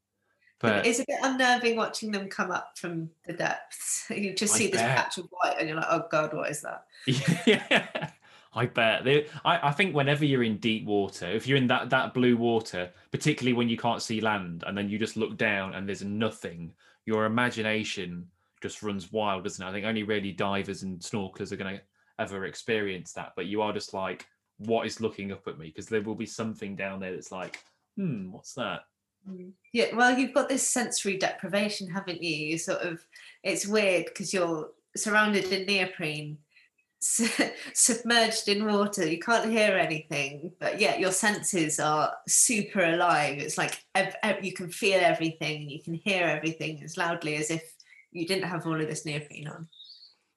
but 0.60 0.86
it's 0.86 1.00
a 1.00 1.06
bit 1.06 1.20
unnerving 1.22 1.76
watching 1.76 2.12
them 2.12 2.30
come 2.30 2.52
up 2.52 2.78
from 2.78 3.10
the 3.26 3.34
depths. 3.34 4.06
You 4.16 4.34
just 4.34 4.56
I 4.56 4.58
see 4.58 4.68
this 4.68 4.82
patch 4.82 5.18
of 5.18 5.28
white, 5.32 5.56
and 5.60 5.68
you're 5.68 5.78
like, 5.78 5.88
"Oh 5.90 6.06
God, 6.10 6.34
what 6.34 6.50
is 6.50 6.62
that?" 6.62 6.86
yeah, 7.46 8.10
I 8.54 8.66
bet. 8.68 9.04
They, 9.04 9.28
I, 9.44 9.70
I 9.70 9.72
think 9.72 9.94
whenever 9.94 10.24
you're 10.24 10.44
in 10.44 10.58
deep 10.58 10.86
water, 10.86 11.28
if 11.28 11.46
you're 11.46 11.58
in 11.58 11.68
that, 11.68 11.90
that 11.90 12.14
blue 12.14 12.38
water, 12.38 12.90
particularly 13.12 13.54
when 13.54 13.68
you 13.68 13.78
can't 13.78 14.02
see 14.02 14.22
land 14.22 14.64
and 14.66 14.78
then 14.78 14.90
you 14.90 14.98
just 14.98 15.18
look 15.18 15.38
down 15.38 15.74
and 15.76 15.88
there's 15.88 16.04
nothing, 16.04 16.72
your 17.06 17.26
imagination 17.26 18.28
just 18.62 18.82
runs 18.82 19.12
wild, 19.12 19.44
doesn't 19.44 19.66
it? 19.66 19.70
I 19.70 19.74
think 19.74 19.86
only 19.86 20.04
really 20.04 20.32
divers 20.32 20.84
and 20.84 21.00
snorkelers 21.00 21.52
are 21.52 21.58
going 21.58 21.76
to 21.76 21.82
ever 22.18 22.46
experience 22.46 23.12
that. 23.14 23.34
But 23.36 23.48
you 23.48 23.62
are 23.62 23.74
just 23.74 23.94
like, 23.94 24.26
what 24.58 24.88
is 24.88 25.02
looking 25.02 25.34
up 25.34 25.48
at 25.48 25.60
me? 25.60 25.68
Because 25.68 25.88
there 25.88 26.02
will 26.02 26.16
be 26.16 26.26
something 26.26 26.76
down 26.76 27.02
there 27.02 27.14
that's 27.14 27.32
like, 27.32 27.60
hmm, 27.98 28.32
what's 28.32 28.54
that? 28.54 28.82
Mm. 29.30 29.52
Yeah, 29.74 29.96
well, 29.96 30.18
you've 30.18 30.34
got 30.34 30.50
this 30.50 30.68
sensory 30.68 31.18
deprivation, 31.18 31.90
haven't 31.90 32.22
you? 32.24 32.36
You 32.36 32.58
sort 32.58 32.82
of, 32.82 33.06
it's 33.44 33.68
weird 33.68 34.06
because 34.06 34.34
you're 34.34 34.70
surrounded 34.96 35.46
in 35.52 35.66
neoprene, 35.66 36.38
submerged 37.02 38.48
in 38.48 38.66
water. 38.66 39.06
You 39.08 39.20
can't 39.20 39.52
hear 39.52 39.76
anything, 39.78 40.52
but 40.60 40.80
yet 40.80 41.00
your 41.00 41.12
senses 41.12 41.80
are 41.80 42.14
super 42.28 42.84
alive. 42.84 43.38
It's 43.40 43.58
like 43.58 43.84
ev- 43.96 44.16
ev- 44.24 44.44
you 44.46 44.54
can 44.54 44.70
feel 44.70 45.00
everything, 45.02 45.70
you 45.70 45.82
can 45.82 45.94
hear 45.94 46.26
everything 46.26 46.82
as 46.84 46.98
loudly 46.98 47.36
as 47.36 47.50
if 47.52 47.64
you 48.12 48.26
didn't 48.26 48.50
have 48.50 48.66
all 48.66 48.80
of 48.80 48.88
this 48.88 49.06
neoprene 49.06 49.48
on. 49.48 49.68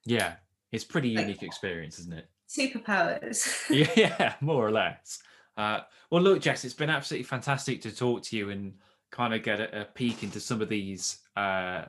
Yeah, 0.05 0.35
it's 0.73 0.85
pretty 0.85 1.15
Like- 1.15 1.27
unique 1.27 1.43
experience, 1.43 1.99
isn't 2.01 2.15
it? 2.15 2.29
Superpowers. 2.49 3.47
yeah, 3.97 4.35
more 4.41 4.67
or 4.67 4.73
less. 4.73 5.21
Uh, 5.59 5.81
well, 6.11 6.23
look, 6.23 6.41
Jess, 6.41 6.65
it's 6.65 6.73
been 6.73 6.89
absolutely 6.89 7.25
fantastic 7.25 7.83
to 7.83 7.95
talk 7.95 8.23
to 8.23 8.37
you 8.37 8.51
and 8.51 8.73
kind 9.11 9.35
of 9.35 9.43
get 9.43 9.61
a, 9.61 9.83
a 9.83 9.85
peek 9.85 10.23
into 10.23 10.41
some 10.41 10.63
of 10.63 10.69
these. 10.69 11.19
Uh, 11.37 11.85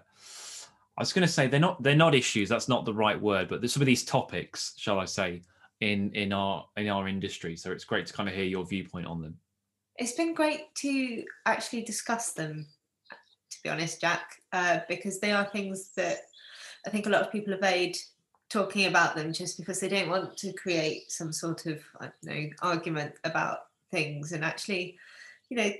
I 0.97 1.01
was 1.01 1.13
going 1.13 1.25
to 1.25 1.31
say 1.31 1.47
they're 1.47 1.59
not 1.61 1.81
they're 1.81 1.95
not 1.95 2.13
issues. 2.15 2.49
That's 2.49 2.67
not 2.67 2.83
the 2.83 2.93
right 2.93 3.19
word, 3.21 3.47
but 3.47 3.61
there's 3.61 3.71
some 3.71 3.81
of 3.81 3.85
these 3.85 4.03
topics, 4.03 4.73
shall 4.77 4.99
I 4.99 5.05
say, 5.05 5.43
in 5.79 6.11
in 6.13 6.33
our 6.33 6.65
in 6.75 6.89
our 6.89 7.07
industry. 7.07 7.55
So 7.55 7.71
it's 7.71 7.85
great 7.85 8.07
to 8.07 8.13
kind 8.13 8.27
of 8.27 8.35
hear 8.35 8.43
your 8.43 8.65
viewpoint 8.65 9.05
on 9.07 9.21
them. 9.21 9.37
it's 9.99 10.13
been 10.13 10.33
great 10.33 10.73
to 10.75 11.23
actually 11.45 11.83
discuss 11.83 12.31
them 12.33 12.65
to 13.51 13.57
be 13.63 13.69
honest 13.69 13.99
jack 13.99 14.35
uh, 14.53 14.79
because 14.87 15.19
they 15.19 15.31
are 15.31 15.45
things 15.45 15.91
that 15.95 16.19
i 16.85 16.89
think 16.89 17.05
a 17.05 17.09
lot 17.09 17.21
of 17.21 17.31
people 17.31 17.53
evade 17.53 17.97
talking 18.49 18.87
about 18.87 19.15
them 19.15 19.31
just 19.31 19.57
because 19.57 19.79
they 19.79 19.87
don't 19.87 20.09
want 20.09 20.35
to 20.37 20.51
create 20.53 21.11
some 21.11 21.31
sort 21.31 21.65
of 21.65 21.79
i 22.01 22.09
don't 22.23 22.23
know 22.23 22.49
argument 22.61 23.13
about 23.23 23.59
things 23.91 24.31
and 24.31 24.43
actually 24.43 24.97
you 25.49 25.57
know 25.57 25.71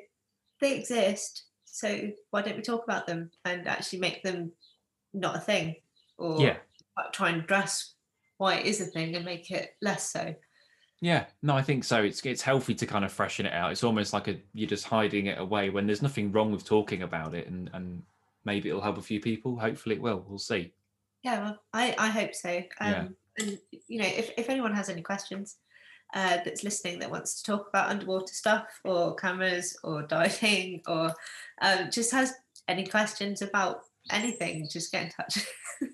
they 0.62 0.76
exist 0.76 1.44
so 1.66 2.10
why 2.32 2.42
don't 2.42 2.58
we 2.58 2.62
talk 2.62 2.84
about 2.84 3.08
them 3.08 3.30
and 3.46 3.68
actually 3.68 4.00
make 4.00 4.22
them 4.24 4.52
not 5.14 5.36
a 5.36 5.40
thing 5.40 5.76
or 6.18 6.40
Yeah, 6.42 6.58
try 7.14 7.30
and 7.30 7.44
address 7.44 7.94
why 8.38 8.56
it 8.56 8.66
is 8.66 8.82
a 8.82 8.86
thing 8.86 9.16
and 9.16 9.26
make 9.26 9.52
it 9.52 9.76
less 9.82 10.12
so 10.12 10.36
yeah. 11.02 11.26
No, 11.42 11.56
I 11.56 11.62
think 11.62 11.84
so. 11.84 12.04
It's 12.04 12.26
it's 12.26 12.42
healthy 12.42 12.76
to 12.76 12.86
kind 12.86 13.06
of 13.06 13.12
freshen 13.12 13.46
it 13.46 13.54
out. 13.54 13.72
It's 13.72 13.84
almost 13.84 14.12
like 14.12 14.28
a 14.28 14.38
you're 14.54 14.68
just 14.68 14.86
hiding 14.86 15.28
it 15.28 15.40
away 15.40 15.70
when 15.70 15.88
there's 15.88 16.02
nothing 16.02 16.32
wrong 16.32 16.52
with 16.52 16.66
talking 16.66 17.04
about 17.04 17.34
it, 17.34 17.48
and 17.48 17.70
and 17.74 18.04
maybe 18.44 18.70
it'll 18.70 18.82
help 18.82 18.98
a 18.98 19.02
few 19.02 19.20
people. 19.20 19.58
Hopefully, 19.58 19.96
it 19.96 20.02
will. 20.02 20.26
We'll 20.28 20.40
see. 20.40 20.74
Yeah, 21.24 21.44
well, 21.44 21.60
I, 21.74 21.96
I 21.98 22.08
hope 22.08 22.34
so. 22.34 22.58
Um, 22.80 22.92
Yeah. 22.92 23.08
And, 23.38 23.60
you 23.88 24.00
know, 24.00 24.08
if, 24.08 24.32
if 24.38 24.50
anyone 24.50 24.74
has 24.74 24.90
any 24.90 25.02
questions 25.02 25.58
uh, 26.14 26.40
that's 26.44 26.64
listening 26.64 27.00
that 27.00 27.12
wants 27.12 27.42
to 27.42 27.52
talk 27.52 27.70
about 27.70 27.90
underwater 27.90 28.34
stuff 28.34 28.68
or 28.84 29.16
cameras 29.16 29.78
or 29.84 30.02
diving 30.08 30.82
or 30.88 31.14
um, 31.62 31.90
just 31.92 32.12
has 32.12 32.34
any 32.68 32.86
questions 32.86 33.42
about 33.42 33.82
anything, 34.12 34.68
just 34.70 34.92
get 34.92 35.04
in 35.04 35.12
touch. 35.12 35.46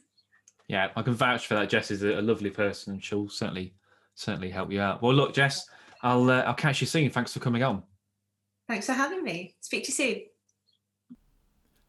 Yeah, 0.67 0.89
I 0.95 1.01
can 1.01 1.13
vouch 1.13 1.47
for 1.47 1.55
that. 1.55 1.69
Jess 1.69 1.91
is 1.91 2.03
a, 2.03 2.19
a 2.19 2.21
lovely 2.21 2.49
person, 2.49 2.93
and 2.93 3.03
she'll 3.03 3.29
certainly 3.29 3.73
certainly 4.15 4.49
help 4.49 4.71
you 4.71 4.81
out. 4.81 5.01
Well, 5.01 5.13
look, 5.13 5.33
Jess, 5.33 5.67
I'll 6.01 6.29
uh, 6.29 6.41
I'll 6.41 6.55
catch 6.55 6.81
you 6.81 6.87
soon. 6.87 7.09
Thanks 7.09 7.33
for 7.33 7.39
coming 7.39 7.63
on. 7.63 7.83
Thanks 8.67 8.87
for 8.87 8.93
having 8.93 9.23
me. 9.23 9.55
Speak 9.61 9.83
to 9.83 9.89
you 9.89 9.93
soon. 9.93 10.21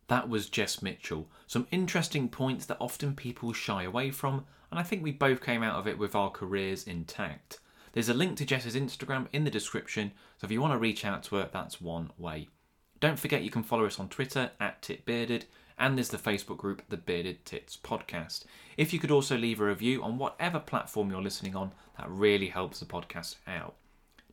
That 0.08 0.28
was 0.28 0.48
Jess 0.48 0.82
Mitchell. 0.82 1.28
Some 1.46 1.66
interesting 1.70 2.28
points 2.28 2.66
that 2.66 2.78
often 2.80 3.14
people 3.14 3.52
shy 3.52 3.82
away 3.82 4.10
from, 4.10 4.44
and 4.70 4.78
I 4.78 4.82
think 4.82 5.02
we 5.02 5.12
both 5.12 5.42
came 5.42 5.62
out 5.62 5.78
of 5.78 5.86
it 5.86 5.98
with 5.98 6.14
our 6.14 6.30
careers 6.30 6.86
intact. 6.86 7.58
There's 7.92 8.08
a 8.08 8.14
link 8.14 8.36
to 8.36 8.44
Jess's 8.44 8.76
Instagram 8.76 9.26
in 9.32 9.44
the 9.44 9.50
description, 9.50 10.12
so 10.38 10.44
if 10.44 10.50
you 10.50 10.60
want 10.60 10.74
to 10.74 10.78
reach 10.78 11.04
out 11.04 11.22
to 11.24 11.36
her, 11.36 11.48
that's 11.52 11.80
one 11.80 12.10
way. 12.18 12.48
Don't 13.00 13.18
forget 13.18 13.42
you 13.42 13.50
can 13.50 13.62
follow 13.62 13.86
us 13.86 13.98
on 13.98 14.08
Twitter 14.08 14.50
at 14.60 14.80
TitBearded, 14.82 15.44
and 15.78 15.96
there's 15.96 16.10
the 16.10 16.18
Facebook 16.18 16.58
group 16.58 16.82
The 16.88 16.96
Bearded 16.96 17.44
Tits 17.44 17.76
Podcast. 17.76 18.44
If 18.76 18.92
you 18.92 18.98
could 18.98 19.10
also 19.10 19.36
leave 19.36 19.60
a 19.60 19.64
review 19.64 20.02
on 20.02 20.18
whatever 20.18 20.60
platform 20.60 21.10
you're 21.10 21.22
listening 21.22 21.56
on, 21.56 21.72
that 21.98 22.08
really 22.08 22.48
helps 22.48 22.80
the 22.80 22.86
podcast 22.86 23.36
out. 23.46 23.74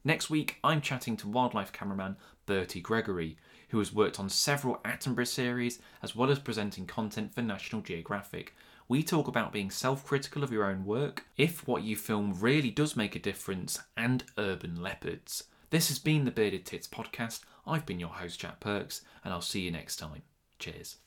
Next 0.03 0.29
week, 0.29 0.57
I'm 0.63 0.81
chatting 0.81 1.17
to 1.17 1.27
wildlife 1.27 1.71
cameraman 1.71 2.17
Bertie 2.45 2.81
Gregory, 2.81 3.37
who 3.73 3.79
has 3.79 3.91
worked 3.91 4.19
on 4.19 4.29
several 4.29 4.75
Attenborough 4.85 5.27
series 5.27 5.79
as 6.03 6.15
well 6.15 6.29
as 6.29 6.37
presenting 6.37 6.85
content 6.85 7.33
for 7.33 7.41
National 7.41 7.81
Geographic. 7.81 8.55
We 8.87 9.01
talk 9.01 9.27
about 9.27 9.51
being 9.51 9.71
self 9.71 10.05
critical 10.05 10.43
of 10.43 10.51
your 10.51 10.65
own 10.65 10.85
work, 10.85 11.25
if 11.37 11.67
what 11.67 11.81
you 11.81 11.95
film 11.95 12.35
really 12.39 12.69
does 12.69 12.95
make 12.95 13.15
a 13.15 13.19
difference, 13.19 13.79
and 13.97 14.23
urban 14.37 14.79
leopards. 14.79 15.45
This 15.71 15.87
has 15.87 15.97
been 15.97 16.23
the 16.23 16.29
Bearded 16.29 16.67
Tits 16.67 16.87
podcast. 16.87 17.39
I've 17.65 17.87
been 17.87 17.99
your 17.99 18.09
host, 18.09 18.39
Jack 18.39 18.59
Perks, 18.59 19.01
and 19.23 19.33
I'll 19.33 19.41
see 19.41 19.61
you 19.61 19.71
next 19.71 19.95
time. 19.95 20.21
Cheers. 20.59 20.97